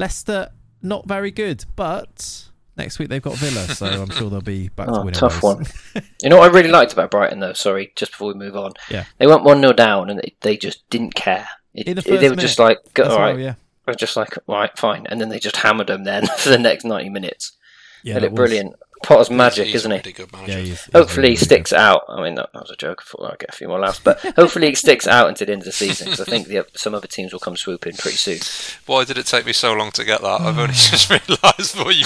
[0.00, 0.48] Leicester,
[0.80, 2.46] not very good, but
[2.76, 5.12] next week they've got Villa, so I'm sure they'll be back to Oh, winning.
[5.12, 5.66] tough one.
[6.22, 7.52] you know what I really liked about Brighton though.
[7.52, 8.72] Sorry, just before we move on.
[8.88, 9.04] Yeah.
[9.18, 11.46] they went one 0 down and they, they just didn't care.
[11.74, 13.54] It, the they were just like, all well, right, yeah.
[13.86, 16.84] Were just like, right, fine, and then they just hammered them then for the next
[16.84, 17.52] ninety minutes.
[18.02, 18.74] Yeah, they looked brilliant.
[19.02, 20.00] Potter's magic, he's isn't a he?
[20.00, 22.02] really good Yeah, he's, he's Hopefully really, he really sticks out.
[22.08, 23.02] I mean, that, that was a joke.
[23.02, 25.52] I thought I'd get a few more laughs, but hopefully he sticks out until the
[25.52, 28.18] end of the season because I think the, some other teams will come swooping pretty
[28.18, 28.40] soon.
[28.86, 30.40] Why did it take me so long to get that?
[30.42, 32.04] I've only just realised what you.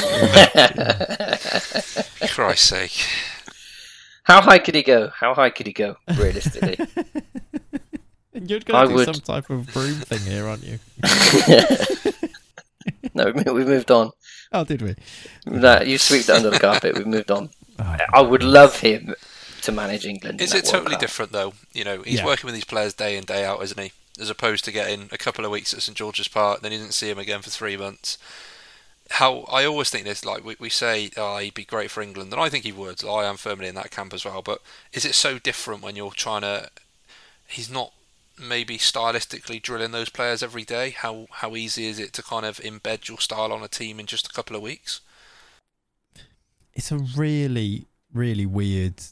[2.29, 3.05] Christ's sake!
[4.25, 5.09] How high could he go?
[5.09, 6.79] How high could he go, realistically?
[8.33, 10.79] You're going to do would- some type of broom thing here, aren't you?
[13.15, 14.11] no, we we moved on.
[14.59, 14.95] Oh, did we?
[15.47, 16.95] No, you swept it under the carpet.
[16.97, 17.51] We've moved on.
[17.81, 19.15] Oh, I would love him
[19.63, 20.41] to manage England.
[20.41, 21.55] Is it totally different though?
[21.73, 22.25] You know, he's Yeah.
[22.25, 23.91] working with these players day in day out, isn't he?
[24.21, 26.95] As opposed to getting a couple of weeks at St George's Park, then he didn't
[26.95, 28.17] see him again for three months.
[29.11, 32.33] How I always think this, like we, we say, oh, he'd be great for England,
[32.33, 33.05] and I think he would.
[33.05, 34.41] I am firmly in that camp as well.
[34.41, 34.61] But
[34.93, 36.71] is it so different when you're trying to?
[37.49, 37.93] He's not
[38.39, 40.91] maybe stylistically drilling those players every day.
[40.91, 44.07] How how easy is it to kind of embed your style on a team in
[44.07, 45.01] just a couple of weeks?
[46.75, 49.03] it's a really, really weird.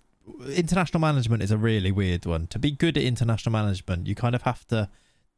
[0.48, 2.46] International management is a really weird one.
[2.48, 4.88] To be good at international management, you kind of have to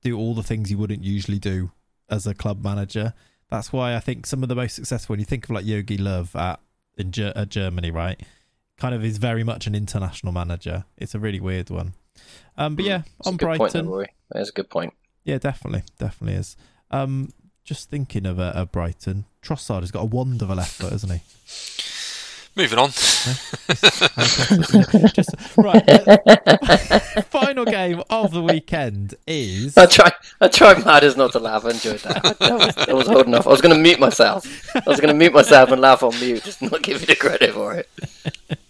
[0.02, 1.70] do all the things you wouldn't usually do
[2.08, 3.14] as a club manager.
[3.50, 5.98] That's why I think some of the most successful, when you think of like Jogi
[5.98, 6.60] Löw at
[6.96, 8.20] in at Germany, right,
[8.78, 10.84] kind of is very much an international manager.
[10.96, 11.94] It's a really weird one.
[12.56, 14.06] Um, but yeah, That's a on good point, Brighton.
[14.30, 14.94] That's a good point.
[15.24, 16.56] yeah, definitely, definitely is.
[16.90, 17.32] Um,
[17.64, 20.92] just thinking of uh, of Brighton, Trossard has got a wand of a left foot,
[20.92, 21.20] hasn't he?
[22.56, 22.90] Moving on.
[25.12, 25.82] Just right.
[25.88, 30.12] uh, final game of the weekend is I try.
[30.40, 31.64] I tried my hardest not to laugh.
[31.64, 32.36] I enjoyed that.
[32.40, 33.48] I was, I was holding off.
[33.48, 34.46] I was going to mute myself.
[34.76, 37.16] I was going to mute myself and laugh on mute, just not give you the
[37.16, 37.88] credit for it.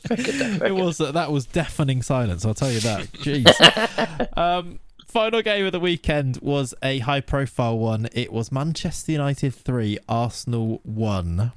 [0.09, 2.45] Very good, though, very it was uh, that was deafening silence.
[2.45, 3.13] I'll tell you that.
[3.13, 4.37] Jeez.
[4.39, 8.09] um, final game of the weekend was a high profile one.
[8.13, 11.53] It was Manchester United three, Arsenal one.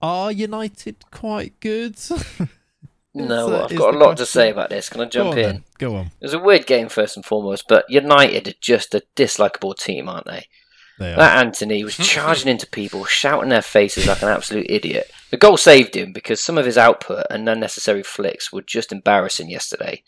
[0.00, 1.96] Are United quite good?
[3.14, 4.88] No, uh, I've got a lot to say about this.
[4.88, 5.44] Can I jump on in?
[5.44, 5.64] then.
[5.78, 6.06] Go on.
[6.06, 10.08] It was a weird game first and foremost, but United are just a dislikable team,
[10.08, 10.46] aren't they?
[11.02, 11.14] They.
[11.14, 15.10] That Antony was charging into people, shouting their faces like an absolute idiot.
[15.30, 19.50] The goal saved him because some of his output and unnecessary flicks were just embarrassing
[19.50, 20.02] yesterday.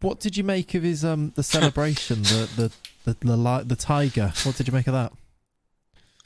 [0.00, 2.72] What did you make of his um the celebration, the the
[3.04, 4.32] the the, li- the tiger?
[4.44, 5.12] What did you make of that?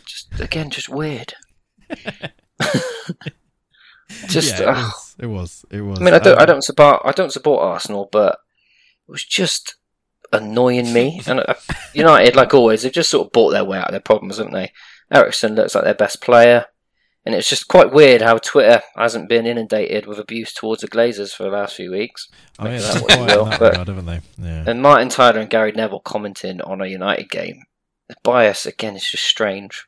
[0.07, 1.35] Just again, just weird.
[4.29, 4.77] just, yeah, it ugh.
[4.77, 5.65] was, it was.
[5.71, 6.01] It was.
[6.01, 8.39] I mean, I don't, I Um, don't support, I don't support Arsenal, but
[9.09, 9.77] it was just
[10.33, 11.21] annoying me.
[11.27, 11.55] And uh,
[11.95, 14.53] United, like always, they've just sort of bought their way out of their problems, haven't
[14.55, 14.73] they?
[15.13, 16.67] Eriksen looks like their best player.
[17.25, 21.35] And it's just quite weird how Twitter hasn't been inundated with abuse towards the Glazers
[21.35, 22.29] for the last few weeks.
[22.59, 24.21] Oh, yeah, that's that quite will, that but- haven't they?
[24.39, 24.65] Yeah.
[24.69, 27.65] And Martin Tyler and Gary Neville commenting on a United game.
[28.09, 29.87] The bias, again, is just strange.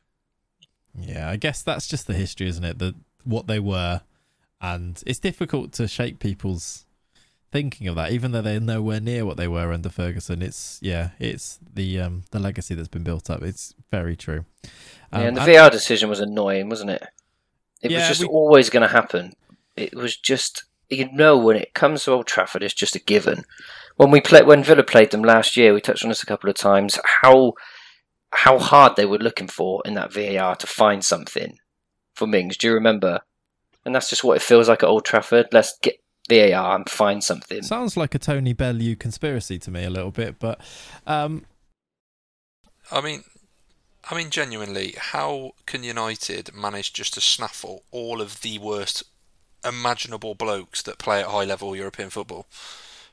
[0.99, 2.79] Yeah, I guess that's just the history, isn't it?
[2.79, 4.01] The what they were,
[4.59, 6.85] and it's difficult to shake people's
[7.51, 10.41] thinking of that, even though they're nowhere near what they were under Ferguson.
[10.41, 13.41] It's yeah, it's the um the legacy that's been built up.
[13.41, 14.45] It's very true.
[15.11, 17.03] Um, yeah, and the and- VR decision was annoying, wasn't it?
[17.81, 19.33] It Yeah, was just we- always going to happen.
[19.75, 23.45] It was just you know when it comes to Old Trafford, it's just a given.
[23.95, 26.49] When we play, when Villa played them last year, we touched on this a couple
[26.49, 26.97] of times.
[27.21, 27.53] How
[28.31, 31.57] how hard they were looking for in that VAR to find something
[32.13, 32.57] for Mings.
[32.57, 33.21] Do you remember?
[33.85, 35.47] And that's just what it feels like at Old Trafford.
[35.51, 35.95] Let's get
[36.29, 37.63] VAR and find something.
[37.63, 40.61] Sounds like a Tony Bellew conspiracy to me a little bit, but
[41.05, 41.45] um,
[42.91, 43.23] I mean,
[44.09, 49.03] I mean, genuinely, how can United manage just to snaffle all of the worst
[49.63, 52.47] imaginable blokes that play at high level European football?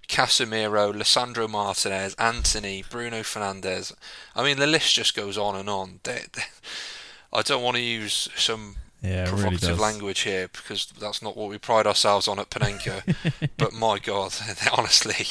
[0.08, 3.92] Casemiro, Lisandro Martinez, Antony, Bruno Fernandes.
[4.34, 6.00] I mean, the list just goes on and on.
[6.04, 6.42] They, they,
[7.32, 11.36] I don't want to use some yeah, it really provocative language here because that's not
[11.36, 13.50] what we pride ourselves on at Panenka.
[13.56, 14.34] but my God,
[14.76, 15.26] honestly,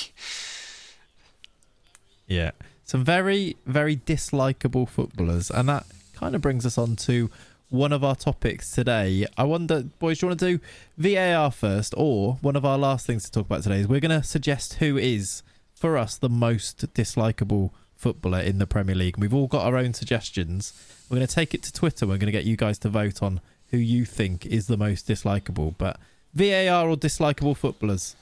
[2.28, 2.52] Yeah,
[2.84, 7.30] some very very dislikable footballers, and that kind of brings us on to
[7.70, 9.26] one of our topics today.
[9.38, 10.64] I wonder, boys, do you want to do
[10.98, 14.22] VAR first, or one of our last things to talk about today is we're going
[14.22, 15.44] to suggest who is
[15.74, 19.18] for us the most dislikable footballer in the Premier League.
[19.18, 20.74] We've all got our own suggestions.
[21.10, 22.06] We're going to take it to Twitter.
[22.06, 23.42] We're going to get you guys to vote on
[23.76, 25.76] who you think is the most dislikable.
[25.78, 26.00] But
[26.34, 28.16] VAR or dislikable footballers?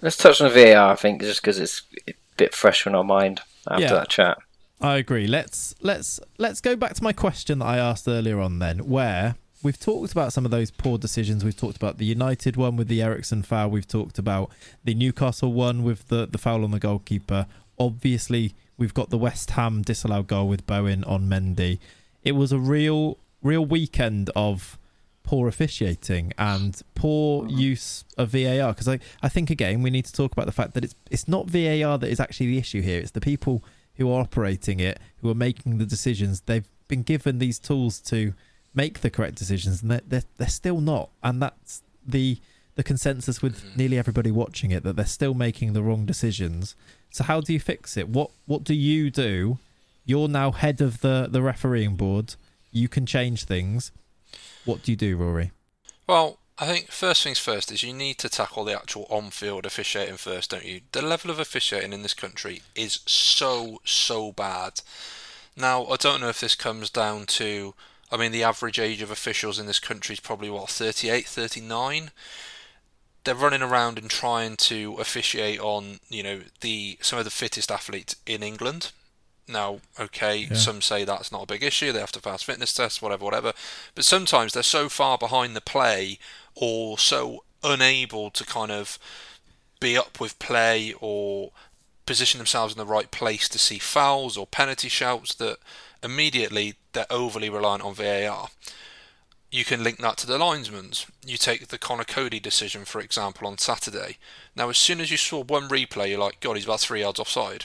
[0.00, 3.40] Let's touch on VAR, I think, just because it's a bit fresh in our mind
[3.68, 3.92] after Yeah.
[3.94, 4.38] that chat.
[4.80, 5.26] I agree.
[5.26, 9.36] Let's let's let's go back to my question that I asked earlier on then, where
[9.62, 11.44] we've talked about some of those poor decisions.
[11.44, 13.70] We've talked about the United one with the Eriksen foul.
[13.70, 14.50] We've talked about
[14.84, 17.46] the Newcastle one with the the foul on the goalkeeper.
[17.78, 21.78] Obviously, we've got the West Ham disallowed goal with Bowen on Mendy.
[22.22, 24.76] It was a real real weekend of
[25.26, 30.12] poor officiating and poor use of VAR because I, I think again we need to
[30.12, 33.00] talk about the fact that it's it's not VAR that is actually the issue here.
[33.00, 33.62] It's the people
[33.96, 36.42] who are operating it, who are making the decisions.
[36.42, 38.34] They've been given these tools to
[38.74, 41.10] make the correct decisions, and they're they're, they're still not.
[41.22, 42.38] And that's the
[42.76, 43.76] the consensus with Mhm.
[43.76, 46.76] nearly everybody watching it that they're still making the wrong decisions.
[47.10, 48.08] So how do you fix it?
[48.08, 49.58] What what do you do?
[50.04, 52.36] You're now head of the the refereeing board.
[52.70, 53.90] You can change things.
[54.66, 55.52] What do you do, Rory?
[56.06, 60.16] Well, I think first things first is you need to tackle the actual on-field officiating
[60.16, 60.80] first, don't you?
[60.92, 64.80] The level of officiating in this country is so so bad.
[65.56, 67.74] Now, I don't know if this comes down to
[68.10, 72.10] I mean the average age of officials in this country is probably what 38, 39.
[73.24, 77.70] They're running around and trying to officiate on, you know, the some of the fittest
[77.70, 78.92] athletes in England.
[79.48, 80.56] Now, okay, Yeah.
[80.56, 81.92] some say that's not a big issue.
[81.92, 83.52] They have to pass fitness tests, whatever, whatever.
[83.94, 86.18] But sometimes they're so far behind the play
[86.54, 88.98] or so unable to kind of
[89.80, 91.52] be up with play or
[92.06, 95.58] position themselves in the right place to see fouls or penalty shouts that
[96.02, 98.48] immediately they're overly reliant on VAR.
[99.50, 101.06] You can link that to the linesman's.
[101.24, 104.18] You take the Conor Coady decision, for example, on Saturday.
[104.56, 107.20] Now, as soon as you saw one replay, you're like, God, he's about three yards
[107.20, 107.64] offside.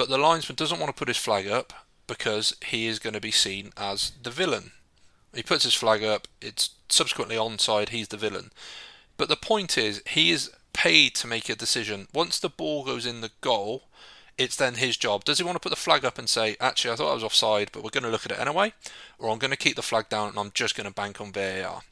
[0.00, 1.74] But the linesman doesn't want to put his flag up
[2.06, 4.70] because he is going to be seen as the villain.
[5.34, 8.50] He puts his flag up, it's subsequently onside, he's the villain.
[9.18, 12.08] But the point is, he is paid to make a decision.
[12.14, 13.90] Once the ball goes in the goal,
[14.38, 15.24] it's then his job.
[15.24, 17.22] Does he want to put the flag up and say, actually, I thought I was
[17.22, 18.72] offside, but we're going to look at it anyway?
[19.18, 21.30] Or I'm going to keep the flag down and I'm just going to bank on
[21.30, 21.82] VAR?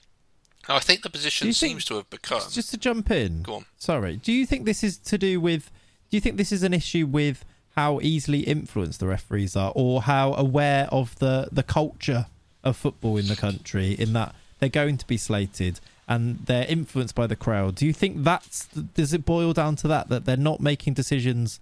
[0.66, 2.40] Now, I think the position seems to have become.
[2.50, 3.42] Just to jump in.
[3.42, 3.66] Go on.
[3.76, 4.16] Sorry.
[4.16, 5.70] Do you think this is to do with?
[6.10, 7.44] Do you think this is an issue with
[7.78, 12.26] how easily influenced the referees are, or how aware of the the culture
[12.64, 13.92] of football in the country?
[13.92, 15.74] In that they're going to be slated
[16.08, 17.74] and they're influenced by the crowd.
[17.74, 18.66] Do you think that's?
[19.00, 21.60] Does it boil down to that that they're not making decisions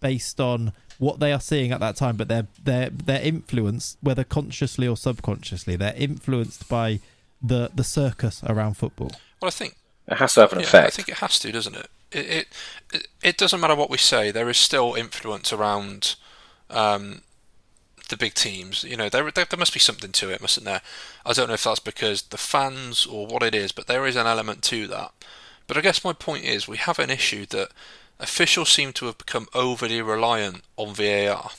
[0.00, 4.24] based on what they are seeing at that time, but they're they're they're influenced, whether
[4.24, 7.00] consciously or subconsciously, they're influenced by
[7.42, 9.12] the the circus around football.
[9.40, 11.76] Well, I think It has to have an Yeah, I think it has to, doesn't
[11.76, 11.90] it?
[12.10, 12.48] It,
[13.22, 14.30] it doesn't matter what we say.
[14.30, 16.16] There is still influence around
[16.70, 17.22] um,
[18.08, 18.84] the big teams.
[18.84, 20.82] You know, there, there there must be something to it, mustn't there?
[21.24, 24.16] I don't know if that's because the fans or what it is, but there is
[24.16, 25.12] an element to that.
[25.66, 27.68] But I guess my point is we have an issue that
[28.18, 31.50] officials seem to have become overly reliant on VAR.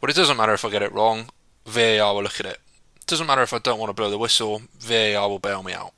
[0.00, 1.30] Well, it doesn't matter if I get it wrong.
[1.66, 2.58] VAR will look at it.
[2.96, 3.06] it.
[3.06, 4.62] doesn't matter if I don't want to blow the whistle.
[4.78, 5.92] VAR will bail me out.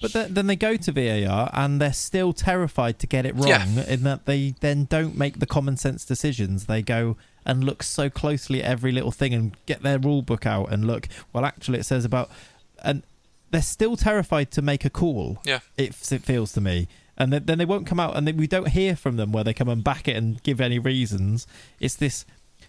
[0.00, 3.48] But then, then they go to VAR and they're still terrified to get it wrong
[3.48, 3.84] Yeah.
[3.86, 6.66] in that they then don't make the common sense decisions.
[6.66, 10.46] They go and look so closely at every little thing and get their rule book
[10.46, 11.08] out and look.
[11.32, 12.30] Well, actually, it says about
[12.82, 13.02] and
[13.50, 15.38] they're still terrified to make a call.
[15.44, 15.60] Yeah.
[15.76, 16.88] it, it feels to me.
[17.18, 19.44] And then then they won't come out, and then we don't hear from them where
[19.44, 21.46] they come and back it and give any reasons.
[21.78, 22.24] It's this,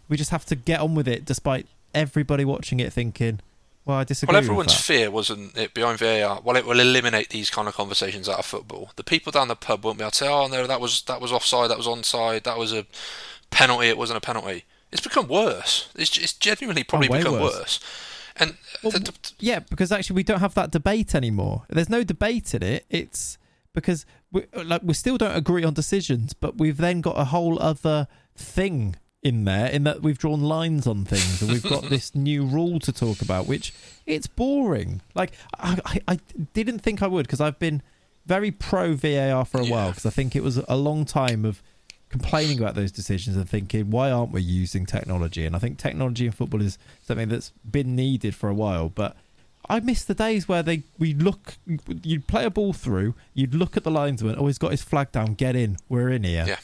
[0.09, 3.39] we just have to get on with it, despite everybody watching it thinking,
[3.86, 6.41] "Well, I disagree." Well, everyone's fear wasn't it behind VAR.
[6.43, 8.91] Well, it will eliminate these kind of conversations out of football.
[8.95, 11.21] The people down the pub won't be able to say, "Oh no, that was that
[11.21, 12.86] was offside, that was onside, that was a
[13.49, 15.89] penalty, it wasn't a penalty." It's become worse.
[15.95, 17.55] It's, it's genuinely probably way become worse.
[17.55, 17.79] worse.
[18.36, 18.93] And Well,
[19.39, 21.63] Yeah, because actually we don't have that debate anymore.
[21.69, 22.86] There's no debate in it.
[22.89, 23.38] It's
[23.73, 27.61] because we like we still don't agree on decisions, but we've then got a whole
[27.61, 32.15] other thing in there in that we've drawn lines on things and we've got this
[32.30, 33.74] new rule to talk about, which
[34.05, 35.01] it's boring.
[35.13, 36.19] Like I, I, I
[36.53, 37.82] didn't think I would because I've been
[38.26, 41.61] very pro VAR for a while because I think it was a long time of
[42.09, 46.26] complaining about those decisions and thinking why aren't we using technology and i think technology
[46.26, 49.15] in football is something that's been needed for a while but
[49.69, 51.53] i miss the days where they we look
[52.03, 55.09] you'd play a ball through you'd look at the linesman oh he's got his flag
[55.13, 56.57] down get in we're in here Yeah.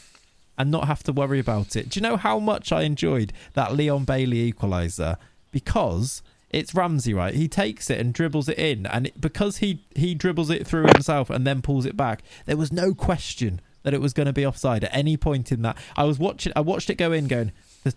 [0.58, 3.74] And not have to worry about it do you know how much i enjoyed that
[3.74, 5.18] leon bailey equaliser
[5.52, 7.34] because it's Ramsey, right?
[7.34, 10.86] He takes it and dribbles it in, and it, because he he dribbles it through
[10.86, 14.34] himself and then pulls it back, there was no question that it was going to
[14.34, 15.78] be offside at any point in that.
[15.98, 17.52] I was watching, I watched it go in, going,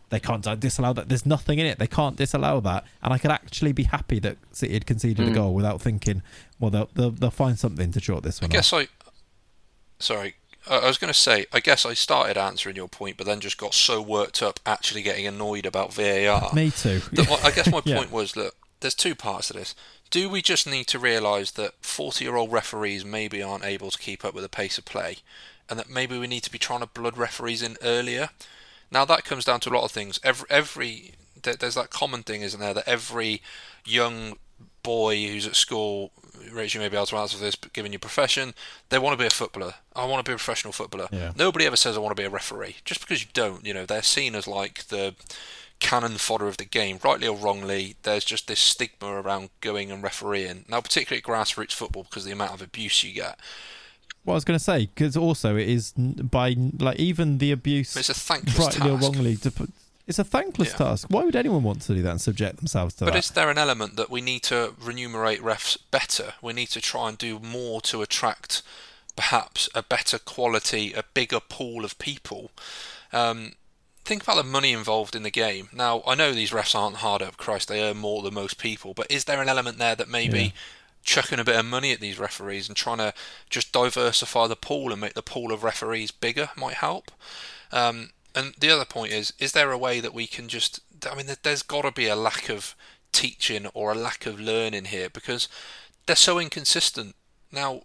[0.09, 1.09] they can't disallow that.
[1.09, 1.79] There's nothing in it.
[1.79, 5.31] They can't disallow that, and I could actually be happy that City had conceded a
[5.31, 5.35] Mm.
[5.35, 6.21] goal without thinking,
[6.59, 8.51] well, they'll they'll, they'll find something to short this one.
[8.51, 8.89] I guess I.
[10.01, 10.35] Sorry,
[10.69, 11.47] I was going to say.
[11.53, 15.03] I guess I started answering your point, but then just got so worked up, actually
[15.03, 16.51] getting annoyed about VAR.
[16.53, 17.01] Me too.
[17.13, 17.97] that- I guess my Yeah.
[17.99, 19.75] point was that there's two parts to this.
[20.11, 23.99] Do we just need to realise that 40 year old referees maybe aren't able to
[23.99, 25.19] keep up with the pace of play,
[25.69, 28.31] and that maybe we need to be trying to blood referees in earlier?
[28.91, 30.19] Now that comes down to a lot of things.
[30.25, 33.41] Every every there's that common thing, isn't there, that every
[33.87, 34.37] young
[34.83, 36.11] boy who's at school,
[36.53, 38.55] Rich, you may be able to answer this, but given your profession,
[38.88, 39.74] they want to be a footballer.
[39.95, 41.09] I want to be a professional footballer.
[41.12, 41.32] Yeah.
[41.36, 42.76] Nobody ever says I want to be a referee.
[42.84, 45.14] Just because you don't, you know, they're seen as like the
[45.80, 47.97] cannon fodder of the game, rightly or wrongly.
[48.03, 50.64] There's just this stigma around going and refereeing.
[50.68, 53.38] Now, particularly at grassroots football, because of the amount of abuse you get.
[54.24, 57.97] What I was going to say, because also it is by like even the abuse,
[57.97, 59.70] It's a thankless rightly or wrongly, to put,
[60.07, 60.77] it's a thankless Yeah.
[60.77, 61.07] task.
[61.11, 63.11] Why would anyone want to do that and subject themselves to that?
[63.13, 66.35] But is there an element that we need to remunerate refs better?
[66.43, 68.63] We need to try and do more to attract
[69.17, 72.51] perhaps a better quality, a bigger pool of people.
[73.13, 73.53] Um,
[74.05, 75.69] think about the money involved in the game.
[75.73, 78.95] Now, I know these refs aren't hard up, Christ, they earn more than most people,
[78.95, 80.51] but is there an element there that maybe Yeah.
[81.05, 83.13] chucking a bit of money at these referees and trying to
[83.51, 87.11] just diversify the pool and make the pool of referees bigger might help?
[87.73, 90.81] Um, and the other point is, is there a way that we can just?
[91.11, 92.74] I mean, there- there's got to be a lack of
[93.12, 95.49] teaching or a lack of learning here because
[96.07, 97.16] they're so inconsistent.
[97.51, 97.83] Now,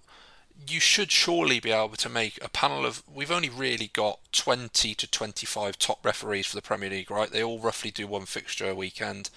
[0.68, 3.04] you should surely be able to make a panel of.
[3.08, 7.32] We've only really got 20 to 25 top referees for the Premier League, right?
[7.32, 9.30] They all roughly do one fixture a weekend.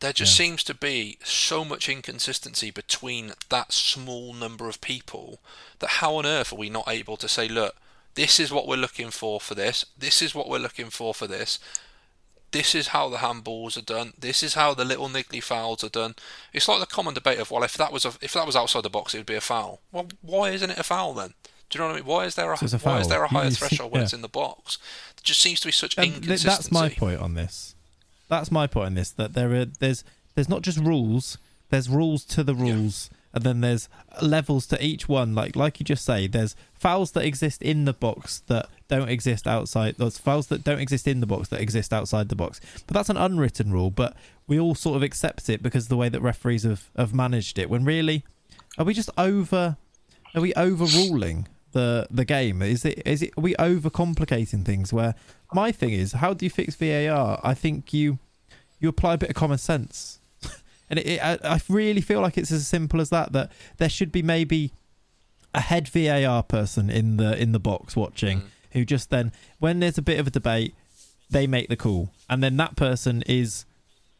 [0.00, 0.44] There just Yeah.
[0.46, 5.40] seems to be so much inconsistency between that small number of people
[5.80, 7.76] that how on earth are we not able to say, look,
[8.14, 11.26] this is what we're looking for for this, this is what we're looking for for
[11.26, 11.58] this,
[12.52, 15.88] this is how the handballs are done, this is how the little niggly fouls are
[15.88, 16.14] done.
[16.52, 18.82] It's like the common debate of, well, if that was a, if that was outside
[18.82, 19.80] the box, it would be a foul.
[19.92, 21.34] Well, why isn't it a foul then?
[21.68, 22.06] Do you know what I mean?
[22.06, 24.04] Why is there a, So a why is there a higher threshold when yeah.
[24.04, 24.78] it's in the box?
[25.16, 26.48] There just seems to be such th- inconsistency.
[26.48, 27.76] that's my point on this.
[28.28, 29.10] That's my point on this.
[29.10, 30.02] That there are there's
[30.34, 31.38] there's not just rules.
[31.70, 33.10] There's rules to the Yeah.
[33.32, 33.88] And then there's
[34.20, 35.34] levels to each one.
[35.34, 39.46] Like like you just say, there's fouls that exist in the box that don't exist
[39.46, 39.96] outside.
[39.98, 42.60] There's fouls that don't exist in the box that exist outside the box.
[42.86, 43.90] But that's an unwritten rule.
[43.90, 44.16] But
[44.46, 47.58] we all sort of accept it because of the way that referees have have managed
[47.58, 47.70] it.
[47.70, 48.24] When really,
[48.78, 49.76] are we just over?
[50.34, 52.62] Are we overruling the the game?
[52.62, 54.92] Is it is it are we overcomplicating things?
[54.92, 55.14] Where
[55.52, 57.40] my thing is, how do you fix VAR?
[57.42, 58.18] I think you
[58.80, 60.19] you apply a bit of common sense,
[60.90, 63.32] and it, it, I, I really feel like it's as simple as that.
[63.32, 64.72] That there should be maybe
[65.54, 68.44] a head VAR person in the in the box watching Mm.
[68.72, 70.74] who just then when there's a bit of a debate,
[71.30, 73.64] they make the call, and then that person is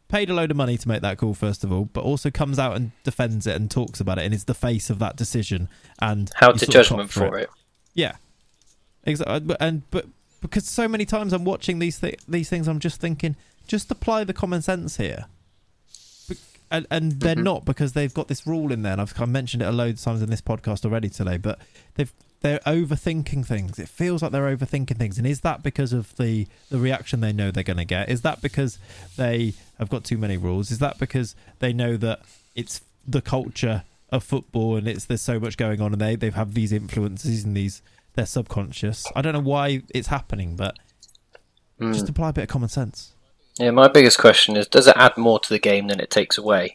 [0.08, 2.58] paid a load of money to make that call first of all, but also comes
[2.58, 5.68] out and defends it and talks about it and is the face of that decision
[6.00, 7.48] and How to judgment for it.
[7.94, 8.14] yeah,
[9.04, 9.54] exactly.
[9.60, 10.06] And but
[10.40, 13.36] because so many times I'm watching these th- these things, I'm just thinking,
[13.68, 15.26] just apply the common sense here.
[16.70, 17.42] And, and they're Mhm.
[17.42, 18.92] not because they've got this rule in there.
[18.92, 21.36] And I've, I've mentioned it a load of times in this podcast already today.
[21.36, 21.58] But
[21.94, 22.12] they've
[22.42, 23.78] they're overthinking things.
[23.78, 25.18] It feels like they're overthinking things.
[25.18, 28.08] And is that because of the the reaction they know they're going to get?
[28.08, 28.78] Is that because
[29.16, 30.70] they have got too many rules?
[30.70, 32.20] Is that because they know that
[32.54, 36.34] it's the culture of football and it's there's so much going on and they they've
[36.34, 37.82] have these influences and these
[38.14, 39.06] they're subconscious.
[39.14, 40.76] I don't know why it's happening, but
[41.80, 41.94] Mm.
[41.94, 43.12] just apply a bit of common sense.
[43.58, 46.38] Yeah, my biggest question is: Does it add more to the game than it takes
[46.38, 46.74] away?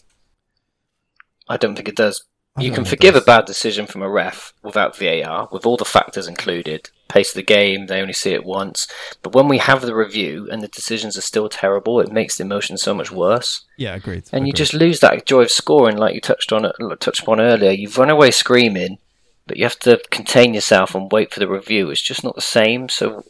[1.47, 2.23] I don't think it does.
[2.57, 5.49] I you can know if it forgive a bad decision from a ref without VAR,
[5.51, 6.89] with all the factors included.
[7.07, 8.87] Pace of the game, they only see it once.
[9.21, 12.45] But when we have the review and the decisions are still terrible, it makes the
[12.45, 13.65] emotion so much worse.
[13.77, 14.23] Yeah, agreed.
[14.31, 17.71] And you just lose that joy of scoring, like you touched on touched upon earlier.
[17.71, 18.99] You've run away screaming,
[19.47, 21.89] but you have to contain yourself and wait for the review.
[21.89, 22.89] It's just not the same.
[22.89, 23.23] So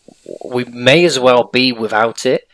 [0.43, 2.47] we may as well be without it,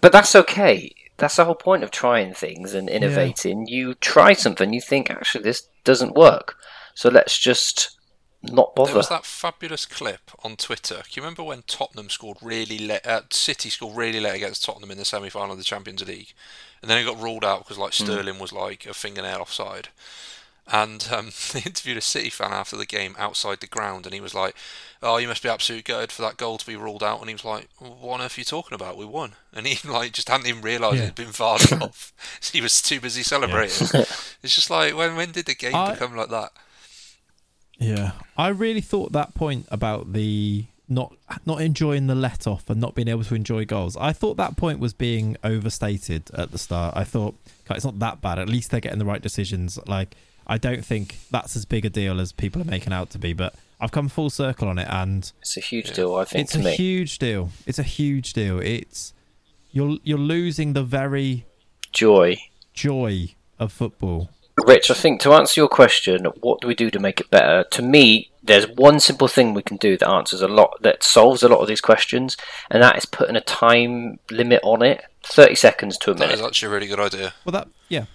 [0.00, 0.92] but that's okay.
[1.18, 3.66] That's the whole point of trying things and innovating.
[3.68, 6.56] You try something, you think actually this doesn't work,
[6.94, 7.96] so let's just
[8.42, 8.90] not bother.
[8.90, 10.96] There was that fabulous clip on Twitter.
[10.96, 13.06] Do you remember when Tottenham scored really late?
[13.06, 16.34] Uh, City scored really late against Tottenham in the semi-final of the Champions League,
[16.82, 19.88] and then it got ruled out because like Sterling was like a fingernail offside.
[20.68, 24.20] And um, they interviewed a City fan after the game outside the ground, and he
[24.20, 24.56] was like,
[25.02, 27.34] "Oh, you must be absolutely gutted for that goal to be ruled out." And he
[27.34, 28.96] was like, "What on earth are you talking about?
[28.96, 31.02] We won." And he like just hadn't even realised Yeah.
[31.04, 32.12] it'd been varred off.
[32.52, 33.86] he was too busy celebrating.
[34.42, 36.50] it's just like when when did the game I- become like that?
[37.78, 41.12] Yeah, I really thought that point about the not
[41.44, 43.96] not enjoying the let off and not being able to enjoy goals.
[43.96, 46.96] I thought that point was being overstated at the start.
[46.96, 47.34] I thought
[47.70, 48.38] it's not that bad.
[48.38, 49.78] At least they're getting the right decisions.
[49.86, 53.18] Like I don't think that's as big a deal as people are making out to
[53.18, 53.32] be.
[53.32, 56.52] But I've come full circle on it, and It's a huge deal, I think, it's
[56.52, 56.76] to a me.
[56.76, 57.50] huge deal.
[57.66, 58.60] It's a huge deal.
[58.60, 59.12] It's
[59.72, 61.44] you're you're losing the very
[61.92, 62.36] Joy.
[62.74, 64.30] joy of football.
[64.66, 67.64] Rich, I think to answer your question, what do we do to make it better?
[67.72, 71.42] To me, there's one simple thing we can do that answers a lot, that solves
[71.42, 72.38] a lot of these questions,
[72.70, 76.34] and that is putting a time limit on it 30 seconds to a That minute.
[76.38, 77.34] is actually a really good idea.
[77.44, 78.06] Well, that yeah.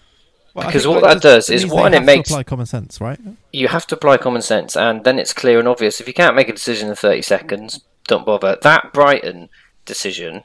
[0.53, 2.99] Well, Because what that that does is, one, it have makes- to apply common sense,
[2.99, 3.19] right?
[3.53, 6.01] You have to apply common sense, and then it's clear and obvious.
[6.01, 8.57] If you can't make a decision in 30 seconds, don't bother.
[8.61, 9.49] That Brighton
[9.85, 10.43] decision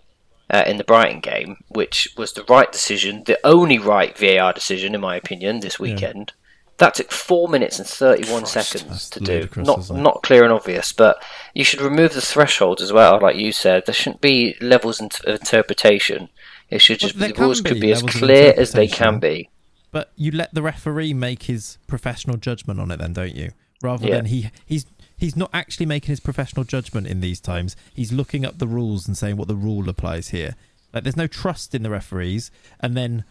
[0.50, 4.94] uh, in the Brighton game, which was the right decision, the only right VAR decision,
[4.94, 6.32] in my opinion, this weekend.
[6.78, 9.48] That took four minutes and thirty-one Christ, seconds to do.
[9.56, 11.22] Not isn't clear and obvious, but
[11.54, 13.86] you should remove the thresholds as well, like you said.
[13.86, 16.28] There shouldn't be levels of interpretation.
[16.68, 19.48] It should just there the rules could be as clear as they can be.
[19.96, 23.52] But you let the referee make his professional judgment on it, then, don't you?
[23.82, 24.16] Rather Yeah.
[24.16, 24.84] than he he's
[25.16, 27.76] he's not actually making his professional judgment in these times.
[27.94, 30.54] He's looking up the rules and saying what the rule applies here.
[30.92, 33.24] Like, there's no trust in the referees, and then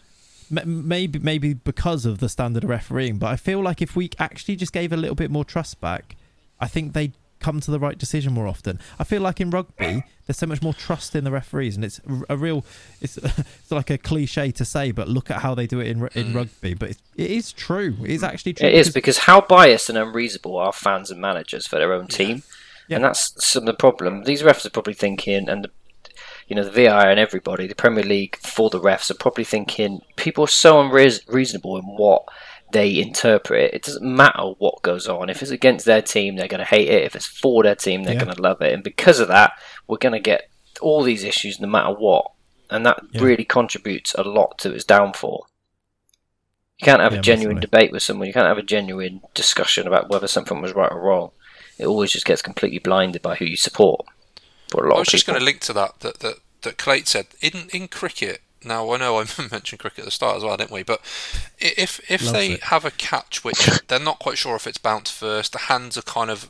[0.49, 3.19] maybe maybe because of the standard of refereeing.
[3.19, 6.15] But I feel like if we actually just gave a little bit more trust back,
[6.59, 7.13] I think they'd
[7.45, 8.79] come to the right decision more often.
[8.99, 11.99] I feel like in rugby, there's so much more trust in the referees, and it's
[11.99, 12.65] a- a real.
[13.01, 13.17] It's,
[13.61, 16.27] it's like a cliche to say, but look at how they do it in in
[16.31, 16.35] Mm.
[16.35, 16.73] rugby.
[16.73, 17.95] But it's, it is true.
[18.03, 18.67] It is actually true.
[18.67, 22.07] It is because- because how biased and unreasonable are fans and managers for their own
[22.07, 22.41] team,
[22.87, 22.95] Yeah.
[22.97, 24.23] and that's some of the problem.
[24.23, 25.71] These refs are probably thinking, and the,
[26.47, 30.01] you know the VI and everybody, the Premier League for the refs are probably thinking
[30.15, 32.23] people are so unreasonable in what
[32.71, 33.73] they interpret.
[33.73, 35.29] It It doesn't matter what goes on.
[35.29, 37.03] If it's against their team, they're going to hate it.
[37.03, 38.23] If it's for their team, they're Yeah.
[38.25, 38.73] going to love it.
[38.73, 39.53] And because of that,
[39.87, 40.49] we're going to get
[40.81, 42.31] all these issues no matter what,
[42.69, 43.21] and that Yeah.
[43.21, 45.47] really contributes a lot to its downfall.
[46.79, 47.77] You can't have Yeah, a genuine massively.
[47.79, 48.27] debate with someone.
[48.27, 51.31] You can't have a genuine discussion about whether something was right or wrong.
[51.77, 54.05] It always just gets completely blinded by who you support.
[54.71, 56.77] For a lot I was of just going to link to that that that that
[56.77, 58.41] Clayts said in in cricket.
[58.65, 60.83] Now I know I mentioned cricket at the start as well, didn't we?
[60.83, 61.01] But
[61.59, 62.63] if if Loves they it.
[62.63, 66.01] have a catch which they're not quite sure if it's bounced first, the hands are
[66.01, 66.49] kind of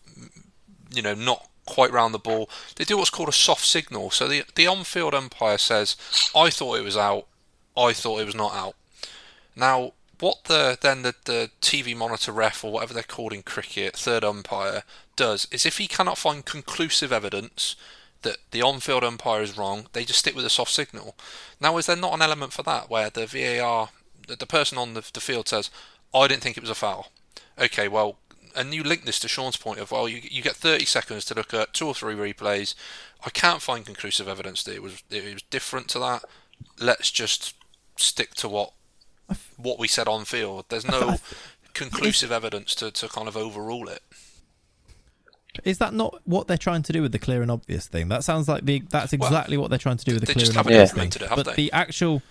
[0.94, 2.50] you know not quite round the ball.
[2.76, 4.12] They do what's called a soft signal.
[4.12, 5.96] So the the on-field umpire says,
[6.36, 7.28] "I thought it was out.
[7.78, 8.76] I thought it was not out."
[9.56, 13.96] Now, what the then the, the TV monitor ref or whatever they're called in cricket,
[13.96, 14.84] third umpire,
[15.16, 17.76] does is if he cannot find conclusive evidence
[18.26, 21.16] that the on-field umpire is wrong, they just stick with a soft signal.
[21.62, 23.90] Now, is there not an element for that where the VAR,
[24.28, 25.70] the, the person on the, the field says,
[26.14, 27.12] "I didn't think it was a foul."
[27.58, 28.18] Okay, well,
[28.56, 31.34] and you link this to Sean's point of, well, you, you get 30 seconds to
[31.34, 32.74] look at two or three replays.
[33.26, 36.24] I can't find conclusive evidence that it was it was different to that.
[36.80, 37.54] Let's just
[37.98, 38.74] stick to what
[39.58, 40.66] what we said on field.
[40.70, 41.18] There's no
[41.74, 44.02] conclusive evidence to, to kind of overrule it.
[45.64, 48.10] Is that not what they're trying to do with the clear and obvious thing?
[48.10, 50.48] That sounds like the that's Well, exactly what they're trying to do with the clear
[50.48, 51.04] and obvious Yeah.
[51.04, 51.12] thing.
[51.22, 51.54] it, but they?
[51.54, 52.22] the actual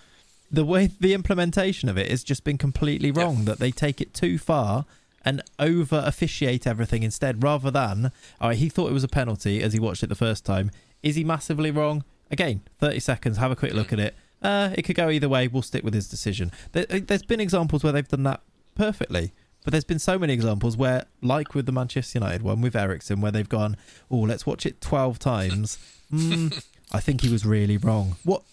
[0.51, 3.23] the way the implementation of it has just been completely Yeah.
[3.23, 3.45] wrong.
[3.45, 4.85] That they take it too far
[5.23, 9.61] and over officiate everything instead, rather than all right, he thought it was a penalty
[9.63, 10.69] as he watched it the first time.
[11.01, 12.03] Is he massively wrong?
[12.31, 13.37] Again, thirty seconds.
[13.37, 14.15] Have a quick look at it.
[14.41, 15.47] Uh, it could go either way.
[15.47, 16.51] We'll stick with his decision.
[16.73, 18.41] There, uh, there's been examples where they've done that
[18.75, 19.31] perfectly.
[19.65, 23.19] But there's been so many examples where, like with the Manchester United one with Eriksen,
[23.19, 23.75] where they've gone,
[24.11, 25.77] "Oh, let's watch it twelve times."
[26.13, 26.63] Mm,
[26.93, 28.17] I think he was really wrong.
[28.23, 28.43] What?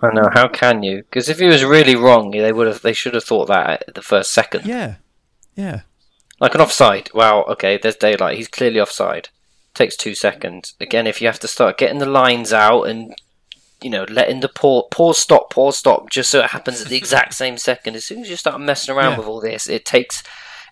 [0.00, 0.28] I know.
[0.32, 0.98] How can you?
[0.98, 2.82] Because if he was really wrong, they would have.
[2.82, 4.64] They should have thought that at the first second.
[4.64, 4.94] Yeah,
[5.56, 5.80] yeah,
[6.38, 7.10] Like an offside.
[7.12, 7.42] Wow.
[7.48, 7.76] Okay.
[7.76, 8.36] There's daylight.
[8.36, 9.30] He's clearly offside.
[9.74, 10.74] Takes two seconds.
[10.80, 13.12] Again, if you have to start getting the lines out and
[13.82, 16.96] you know letting the pause, pause, stop, pause, stop, just so it happens at the
[16.96, 17.94] exact same second.
[17.96, 19.18] As soon as you start messing around Yeah.
[19.18, 20.22] with all this, it takes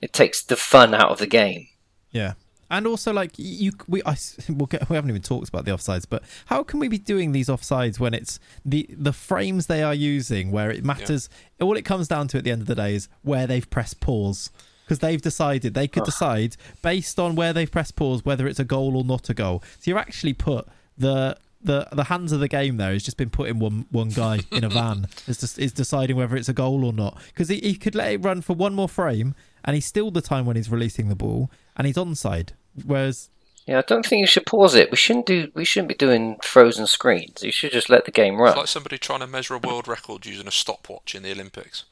[0.02, 1.68] it takes the fun out of the game.
[2.10, 2.34] yeah.
[2.68, 4.16] And also, like you, we, I,
[4.48, 7.30] we'll get, we haven't even talked about the offsides, but how can we be doing
[7.30, 11.28] these offsides when it's the the frames they are using where it matters?
[11.60, 14.00] All it comes down to at the end of the day is where they've pressed
[14.00, 14.50] pause
[14.84, 18.64] because they've decided they could decide based on where they've pressed pause whether it's a
[18.64, 19.62] goal or not a goal.
[19.78, 20.66] So you're actually put
[20.98, 21.36] the
[21.66, 24.64] the the hands of the game there has just been putting one one guy in
[24.64, 27.74] a van is just is deciding whether it's a goal or not because he, he
[27.74, 30.70] could let it run for one more frame and he's still the time when he's
[30.70, 32.50] releasing the ball and he's onside.
[32.84, 33.30] Whereas
[33.66, 34.90] Yeah, I don't think you should pause it.
[34.90, 35.50] We shouldn't do.
[35.54, 37.42] We shouldn't be doing frozen screens.
[37.42, 38.50] You should just let the game run.
[38.50, 41.84] It's like somebody trying to measure a world record using a stopwatch in the Olympics.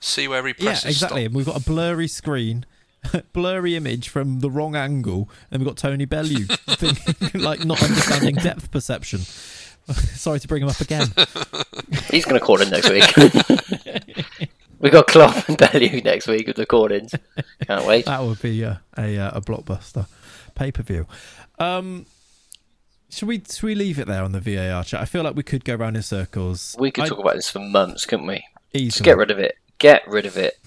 [0.00, 1.22] See where he yeah, presses exactly.
[1.22, 1.26] stop.
[1.26, 2.64] And we've got a blurry screen.
[3.32, 8.34] blurry image from the wrong angle and we've got Tony Bellew thinking, like not understanding
[8.36, 9.20] depth perception
[9.92, 11.08] sorry to bring him up again
[12.10, 13.04] He's going to call in next week.
[14.80, 17.14] we got Klopp and Bellew next week with the call-ins.
[17.66, 18.06] Can't wait.
[18.06, 20.06] That would be a a, uh, a blockbuster
[20.54, 21.06] pay per view.
[21.58, 22.06] Um,
[23.10, 25.00] should we should we leave it there on the VAR chat?
[25.00, 26.74] I feel like we could go around in circles.
[26.78, 28.44] We could I- talk about this for months, couldn't we?
[28.72, 29.04] Just easily.
[29.04, 29.56] get rid of it.
[29.78, 30.58] Get rid of it.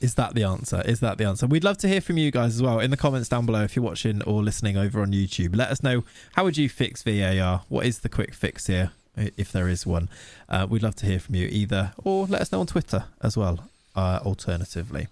[0.00, 0.82] Is that the answer?
[0.84, 1.46] Is that the answer?
[1.46, 3.76] We'd love to hear from you guys as well in the comments down below if
[3.76, 5.56] you're watching or listening over on YouTube.
[5.56, 7.62] Let us know how would you fix VAR?
[7.68, 10.08] What is the quick fix here, if there is one?
[10.48, 13.36] Uh, we'd love to hear from you either, or let us know on Twitter as
[13.36, 13.68] well.
[13.96, 15.06] Uh, alternatively,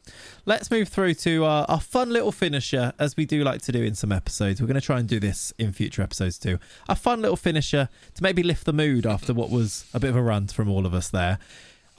[0.44, 3.80] let's move through to our, our fun little finisher, as we do like to do
[3.80, 4.60] in some episodes.
[4.60, 6.58] We're going to try and do this in future episodes too.
[6.88, 10.16] A fun little finisher to maybe lift the mood after what was a bit of
[10.16, 11.38] a rant from all of us there.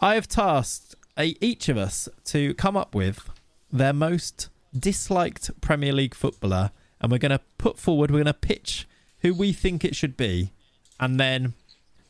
[0.02, 3.30] I have tasked a, each of us to come up with
[3.72, 8.34] their most disliked Premier League footballer, and we're going to put forward, we're going to
[8.34, 8.88] pitch
[9.22, 10.52] who we think it should be,
[11.00, 11.54] and then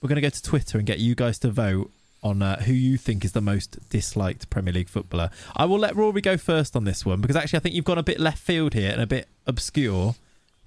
[0.01, 1.91] we're going to go to Twitter and get you guys to vote
[2.23, 5.29] on uh, who you think is the most disliked Premier League footballer.
[5.55, 7.97] I will let Rory go first on this one because actually I think you've gone
[7.97, 10.15] a bit left field here and a bit obscure.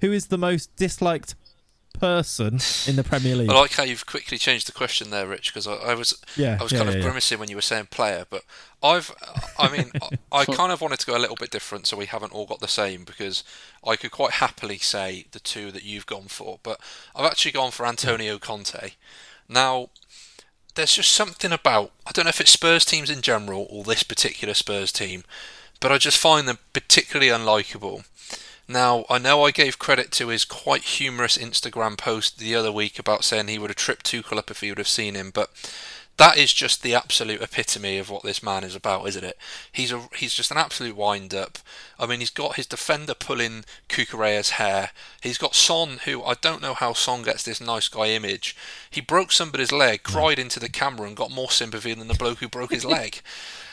[0.01, 1.35] Who is the most disliked
[1.99, 3.51] person in the Premier League?
[3.51, 6.59] I like how you've quickly changed the question there, Rich, because I, I was yeah,
[6.61, 7.03] I was yeah, kind yeah, of yeah.
[7.03, 8.43] grimacing when you were saying player, but
[8.83, 9.15] I've,
[9.59, 12.07] I mean, I, I kind of wanted to go a little bit different, so we
[12.07, 13.43] haven't all got the same because
[13.87, 16.81] I could quite happily say the two that you've gone for, but
[17.15, 18.93] I've actually gone for Antonio Conte.
[19.49, 19.91] Now,
[20.75, 24.03] there's just something about I don't know if it's Spurs teams in general or this
[24.03, 25.25] particular Spurs team,
[25.81, 28.05] but I just find them particularly unlikable.
[28.69, 32.99] Now, I know I gave credit to his quite humorous Instagram post the other week
[32.99, 35.51] about saying he would have tripped Tuchel up if he would have seen him, but
[36.17, 39.37] that is just the absolute epitome of what this man is about, isn't it?
[39.71, 41.59] He's a he's just an absolute wind up.
[41.99, 44.91] I mean, he's got his defender pulling Cucurella's hair.
[45.21, 48.57] He's got Son, who I don't know how Son gets this nice guy image.
[48.91, 50.13] He broke somebody's leg, hmm.
[50.13, 53.21] cried into the camera, and got more sympathy than the bloke who broke his leg.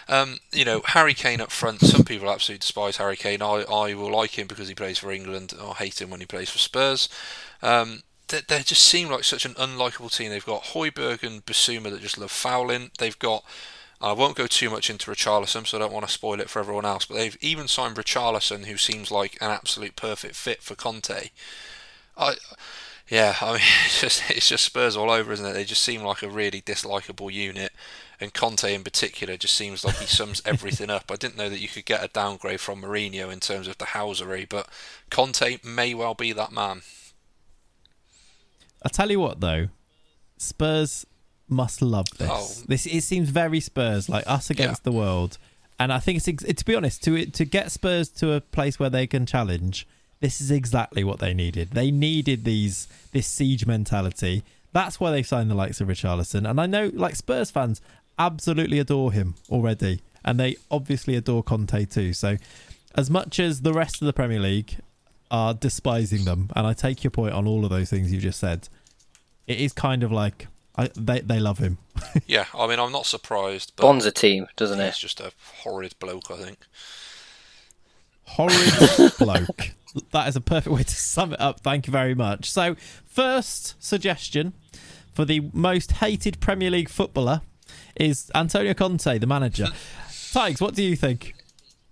[0.08, 1.82] Um, you know, Harry Kane up front.
[1.82, 3.42] Some people absolutely despise Harry Kane.
[3.42, 5.54] I, I will like him because he plays for England.
[5.62, 7.10] I hate him when he plays for Spurs.
[7.62, 10.30] Um, they, they just seem like such an unlikable team.
[10.30, 12.92] They've got Højbjerg and Bissouma that just love fouling.
[12.98, 13.44] They've got.
[14.02, 16.60] I won't go too much into Richarlison, so I don't want to spoil it for
[16.60, 17.06] everyone else.
[17.06, 21.30] But they've even signed Richarlison, who seems like an absolute perfect fit for Conte.
[22.18, 22.36] I,
[23.14, 25.54] yeah, I mean, it's just it's just Spurs all over, isn't it?
[25.54, 27.72] They just seem like a really dislikable unit,
[28.20, 31.12] and Conte in particular just seems like he sums everything up.
[31.12, 33.86] I didn't know that you could get a downgrade from Mourinho in terms of the
[33.86, 34.68] housery, but
[35.12, 36.82] Conte may well be that man.
[38.84, 39.68] I tell you what, though,
[40.38, 41.06] Spurs
[41.48, 42.30] must love this.
[42.32, 42.66] Oh.
[42.68, 45.38] This it seems very Spurs, like us against the world.
[45.80, 48.90] And I think it's to be honest, to to get Spurs to a place where
[48.90, 49.88] they can challenge.
[50.24, 51.72] This is exactly what they needed.
[51.72, 54.46] They needed these this siege mentality.
[54.72, 56.50] That's why they signed the likes of Richarlison.
[56.50, 57.82] And I know, like Spurs fans,
[58.18, 62.14] absolutely adore him already, and they obviously adore Conte too.
[62.14, 62.38] So,
[62.96, 64.78] as much as the rest of the Premier League
[65.30, 68.40] are despising them, and I take your point on all of those things you just
[68.40, 68.70] said,
[69.46, 70.48] it is kind of like
[70.78, 71.80] I, they they love him.
[72.28, 73.74] yeah, I mean, I'm not surprised.
[73.76, 75.00] But Bonds a team, doesn't he's it?
[75.00, 75.34] just a
[75.64, 76.60] horrid bloke, I think.
[78.24, 79.74] Horrid bloke.
[80.12, 81.60] That is a perfect way to sum it up.
[81.62, 82.50] Thank you very much.
[82.50, 82.76] So,
[83.06, 84.54] first suggestion
[85.14, 87.42] for the most hated Premier League footballer
[87.96, 89.68] is Antonio Conte, the manager.
[90.34, 91.36] Tiges, what do you think?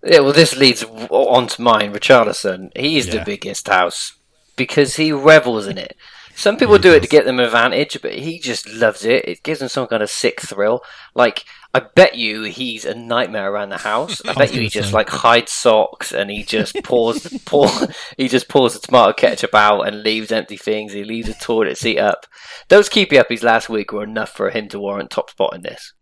[0.03, 2.75] Yeah, well, this leads w- on to mine, Richarlison.
[2.75, 3.19] He is Yeah.
[3.19, 4.13] the biggest house
[4.55, 5.95] because he revels in it.
[6.35, 7.07] Some people he do it does.
[7.09, 9.25] to get them advantage, but he just loves it.
[9.25, 10.81] It gives him some kind of sick thrill.
[11.13, 14.21] Like, I bet you he's a nightmare around the house.
[14.25, 14.93] I bet you he just say.
[14.93, 17.69] like hides socks and he just pours pour
[18.17, 20.91] he just pours the tomato ketchup out and leaves empty things.
[20.91, 22.25] He leaves the toilet seat up.
[22.67, 25.93] Those keepy uppies last week were enough for him to warrant top spot in this.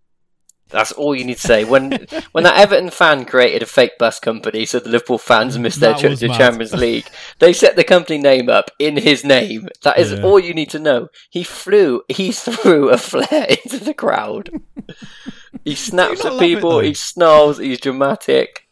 [0.71, 1.63] That's all you need to say.
[1.65, 1.91] When
[2.31, 5.93] when that Everton fan created a fake bus company so the Liverpool fans missed their
[5.95, 6.37] trip to mad.
[6.37, 7.05] Champions League,
[7.39, 9.67] they set the company name up in his name.
[9.83, 10.23] That is Yeah.
[10.23, 11.09] all you need to know.
[11.29, 14.49] He flew, he threw a flare into the crowd.
[15.63, 18.68] He snaps at it, people, he snarls, he's dramatic.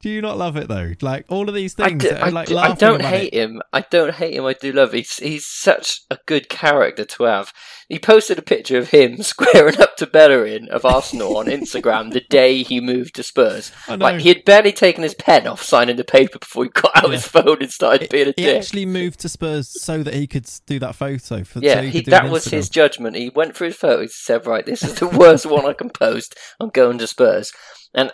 [0.00, 0.92] Do you not love it though?
[1.00, 3.32] Like all of these I, things, do, that are, I, like do, I don't hate
[3.32, 3.42] it.
[3.42, 3.62] him.
[3.72, 4.44] I don't hate him.
[4.44, 4.90] I do love.
[4.90, 4.98] Him.
[4.98, 7.52] He's he's such a good character to have.
[7.88, 12.20] He posted a picture of him squaring up to Bellerin of Arsenal on Instagram the
[12.30, 13.72] day he moved to Spurs.
[13.88, 17.10] Like he had barely taken his pen off signing the paper before he got out
[17.10, 18.52] his phone and started being a He dick.
[18.52, 21.42] He actually moved to Spurs so that he could do that photo.
[21.42, 22.52] For, yeah, so he he, do it that was Instagram.
[22.52, 23.16] his judgment.
[23.16, 25.90] He went through his photos and said, "Right, this is the worst one I can
[25.90, 26.36] post.
[26.60, 27.52] I'm going to Spurs."
[27.94, 28.12] And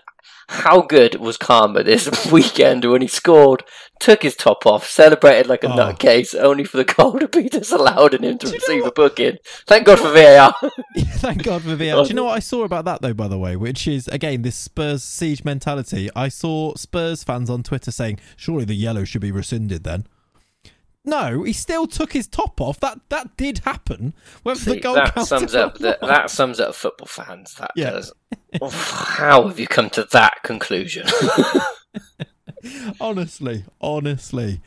[0.49, 3.63] how good was Karma this weekend when he scored,
[4.01, 5.77] took his top off, celebrated like a Oh.
[5.77, 8.87] nutcase, only for the goal to be disallowed and him to Do you know receive
[8.87, 9.39] a booking.
[9.67, 10.55] Thank God for VAR.
[11.19, 12.03] Thank God for VAR.
[12.05, 13.15] Do you know what I saw about that though?
[13.15, 16.11] By the way, which is again this Spurs siege mentality.
[16.15, 20.07] I saw Spurs fans on Twitter saying, "Surely the yellow should be rescinded." Then,
[21.05, 22.81] no, he still took his top off.
[22.81, 24.15] That that did happen.
[24.43, 27.55] Whether the goal that sums up the, that sums up football fans.
[27.57, 27.91] That Yeah.
[27.91, 28.13] does.
[28.63, 31.07] Oh, how have you come to that conclusion?
[33.01, 34.61] honestly, honestly,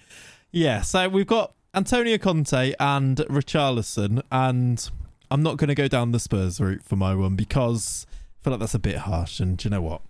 [0.52, 0.82] yeah.
[0.82, 4.90] So we've got Antonio Conte and Richarlison, and
[5.32, 8.06] I'm not going to go down the Spurs route for my one because
[8.40, 9.40] I feel like that's a bit harsh.
[9.40, 10.02] And do you know what?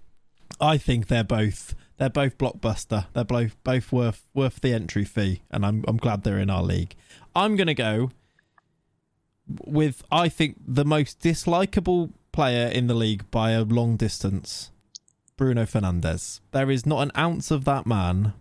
[0.60, 3.08] I think they're both they're both blockbuster.
[3.14, 6.64] They're both both worth worth the entry fee, and I'm I'm glad they're in our
[6.64, 6.96] league.
[7.36, 8.12] I'm to go
[9.66, 14.72] with I think the most dislikable player in the league by a long distance.
[15.38, 16.40] Bruno Fernandes.
[16.52, 18.34] There is not an ounce of that man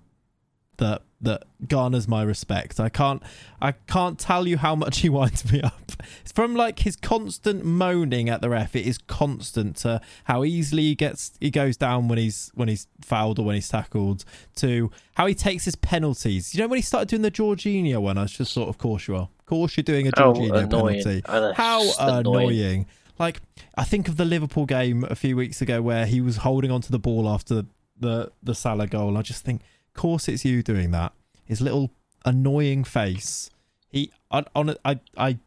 [0.78, 2.78] that that garners my respect.
[2.78, 3.22] I can't
[3.60, 5.92] I can't tell you how much he winds me up.
[6.20, 8.76] It's from like his constant moaning at the ref.
[8.76, 12.86] It is constant to how easily he gets he goes down when he's when he's
[13.00, 14.24] fouled or when he's tackled
[14.56, 16.54] to how he takes his penalties.
[16.54, 19.08] You know when he started doing the Jorginho one, I was just sort of course
[19.08, 19.28] you are.
[19.38, 21.02] Of course you're doing a Oh, Jorginho annoying.
[21.02, 21.22] penalty.
[21.56, 22.20] How annoying.
[22.50, 22.86] annoying.
[23.18, 23.40] Like
[23.74, 26.90] I think of the Liverpool game a few weeks ago where he was holding onto
[26.90, 27.64] the ball after
[27.98, 29.16] the the Salah goal.
[29.16, 29.62] I just think,
[29.96, 31.12] course, it's you doing that.
[31.44, 31.90] His little
[32.24, 33.50] annoying face.
[33.90, 35.38] He on, on I I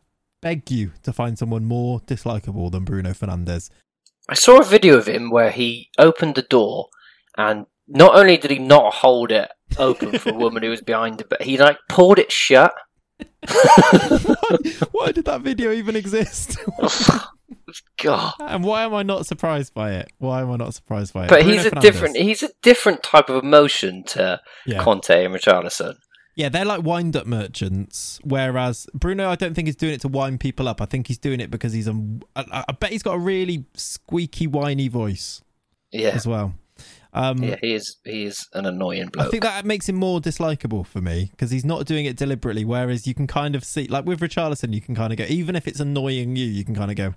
[0.42, 3.70] beg you to find someone more dislikable than Bruno Fernandes.
[4.28, 6.90] I saw a video of him where he opened the door
[7.38, 11.22] and not only did he not hold it open for a woman who was behind
[11.22, 12.74] it, but he like pulled it shut.
[13.18, 14.36] why,
[14.92, 16.58] why did that video even exist?
[18.02, 18.34] God.
[18.40, 20.12] and why am I not surprised by it?
[20.18, 21.30] Why am I not surprised by it?
[21.30, 21.82] But Bruno he's a Fernandes.
[21.82, 24.84] different he's a different type of emotion to Yeah.
[24.84, 25.96] Conte and Richarlison.
[26.36, 28.20] Yeah, they're like wind up merchants.
[28.24, 30.82] Whereas Bruno, I don't think he's doing it to wind people up.
[30.82, 31.94] I think he's doing it because he's a.
[32.36, 35.42] I, I bet he's got a really squeaky, whiny voice
[35.92, 36.10] Yeah.
[36.10, 36.54] as well.
[37.12, 39.28] Um, Yeah, he is he is an annoying bloke.
[39.28, 42.64] I think that makes him more dislikable for me because he's not doing it deliberately.
[42.64, 45.56] Whereas you can kind of see, like with Richarlison, you can kind of go, even
[45.56, 47.16] if it's annoying you, you can kind of go,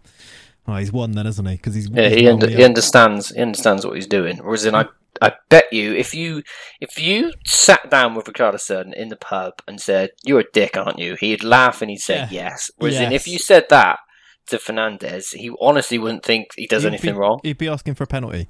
[0.67, 3.31] "Oh, he's won then, isn't he?" Because he's Yeah, he's he, under, he understands.
[3.31, 4.39] He understands what he's doing.
[4.39, 4.87] Whereas, in I,
[5.21, 6.43] I bet you, if you
[6.81, 10.99] if you sat down with Richarlison in the pub and said, "You're a dick, aren't
[10.99, 12.29] you?" He'd laugh and he'd say, Yeah.
[12.31, 13.99] "Yes." Whereas, in, if you said that
[14.49, 17.41] to Fernandes, he honestly wouldn't think he does He'd anything be- wrong.
[17.43, 18.49] He'd be asking for a penalty.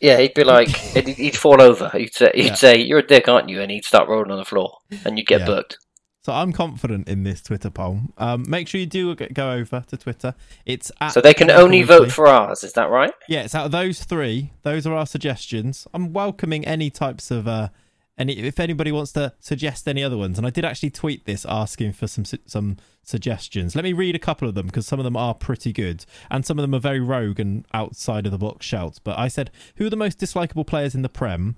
[0.00, 1.88] Yeah, he'd be like, he'd, he'd fall over.
[1.94, 2.54] He'd say, he'd Yeah.
[2.54, 5.26] say, "You're a dick, aren't you?" And he'd start rolling on the floor, and you'd
[5.26, 5.78] get booked.
[6.24, 8.00] So I'm confident in this Twitter poll.
[8.16, 10.34] Um, make sure you do go over to Twitter.
[10.64, 12.64] It's at So they can only vote for ours.
[12.64, 13.12] Is that right?
[13.28, 14.50] Yeah, it's out of those three.
[14.62, 15.86] Those are our suggestions.
[15.92, 17.68] I'm welcoming any types of uh,
[18.16, 20.38] any if anybody wants to suggest any other ones.
[20.38, 23.76] And I did actually tweet this asking for some some suggestions.
[23.76, 26.46] Let me read a couple of them because some of them are pretty good and
[26.46, 28.98] some of them are very rogue and outside of the box shouts.
[28.98, 31.56] But I said, who are the most dislikable players in the Prem?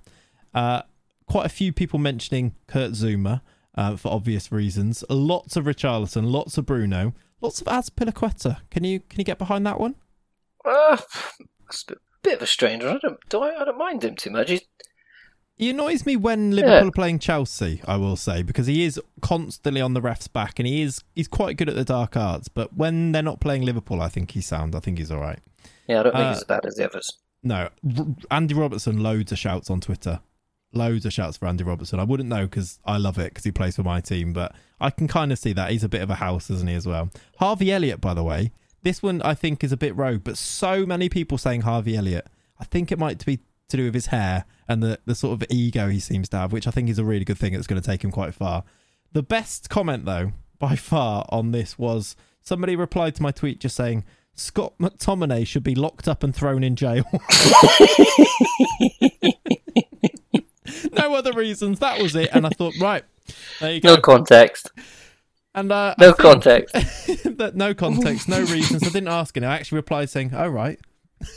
[0.53, 0.81] Uh,
[1.25, 3.39] quite a few people mentioning Kurt Zouma.
[3.77, 8.57] Uh, for obvious reasons, lots of Richarlison, lots of Bruno, Lots of Azpilicueta.
[8.71, 9.93] Can you can you get behind that one?
[10.65, 10.97] Uh,
[11.69, 12.95] it's a bit, bit of a strange one.
[12.95, 14.49] I don't, do I, I don't mind him too much.
[14.49, 14.61] He's,
[15.55, 16.87] He annoys me when Liverpool Yeah.
[16.87, 20.67] are playing Chelsea, I will say, because he is constantly on the ref's back and
[20.67, 22.47] he is he's quite good at the dark arts.
[22.47, 24.73] But when they're not playing Liverpool, I think he's sound.
[24.75, 25.39] I think he's all right.
[25.87, 27.11] yeah, I don't think Uh, he's as bad as the others.
[27.43, 27.69] No,
[28.31, 30.21] Andy Robertson, loads of shouts on Twitter.
[30.73, 31.99] Loads of shouts for Andy Robertson.
[31.99, 34.89] I wouldn't know because I love it because he plays for my team, but I
[34.89, 35.71] can kind of see that.
[35.71, 37.09] He's a bit of a house, isn't he, as well?
[37.37, 38.51] Harvey Elliott, by the way,
[38.83, 42.27] this one I think is a bit rogue, but so many people saying Harvey Elliott.
[42.59, 43.39] I think it might be
[43.69, 46.51] to do with his hair and the, the sort of ego he seems to have,
[46.51, 47.53] which I think is a really good thing.
[47.53, 48.63] It's going to take him quite far.
[49.11, 53.75] The best comment, though, by far on this was somebody replied to my tweet just
[53.75, 57.03] saying, Scott McTominay should be locked up and thrown in jail.
[61.07, 61.79] no other reasons.
[61.79, 62.29] That was it.
[62.33, 63.03] And I thought, right,
[63.59, 63.95] there you go.
[63.95, 64.71] No context.
[65.55, 66.73] and uh, No context.
[67.37, 68.83] that no context, no reasons.
[68.83, 69.43] I didn't ask him.
[69.43, 70.79] I actually replied saying, "Oh right."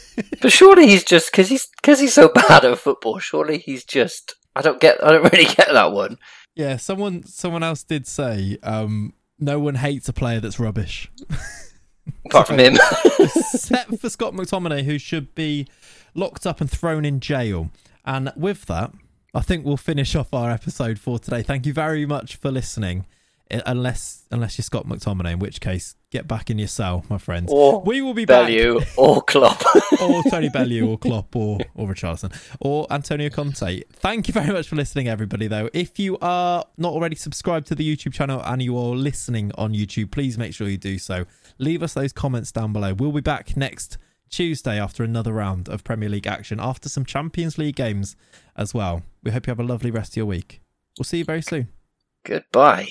[0.42, 3.18] But surely he's just because he's because he's so bad at football.
[3.18, 4.34] Surely he's just.
[4.54, 5.02] I don't get.
[5.02, 6.18] I don't really get that one.
[6.54, 11.10] Yeah, someone someone else did say, um, "No one hates a player that's rubbish."
[12.26, 12.76] Apart from him.
[13.18, 15.66] Except for Scott McTominay, who should be
[16.14, 17.70] locked up and thrown in jail.
[18.04, 18.92] And with that,
[19.32, 21.42] I think we'll finish off our episode for today.
[21.42, 23.06] Thank you very much for listening.
[23.66, 27.50] Unless unless you're Scott McTominay, in which case get back in your cell, my friends.
[27.52, 28.48] Or we will be back.
[28.96, 29.60] Or Klopp.
[30.00, 33.82] or Tony Bellew or Klopp or, or Richarlison or Antonio Conte.
[33.92, 35.68] Thank you very much for listening, everybody, though.
[35.72, 39.72] If you are not already subscribed to the YouTube channel and you are listening on
[39.72, 41.24] YouTube, please make sure you do so.
[41.58, 42.94] Leave us those comments down below.
[42.94, 43.98] We'll be back next
[44.30, 48.16] Tuesday after another round of Premier League action, after some Champions League games
[48.56, 49.02] as well.
[49.22, 50.60] We hope you have a lovely rest of your week.
[50.98, 51.68] We'll see you very soon.
[52.24, 52.88] Goodbye.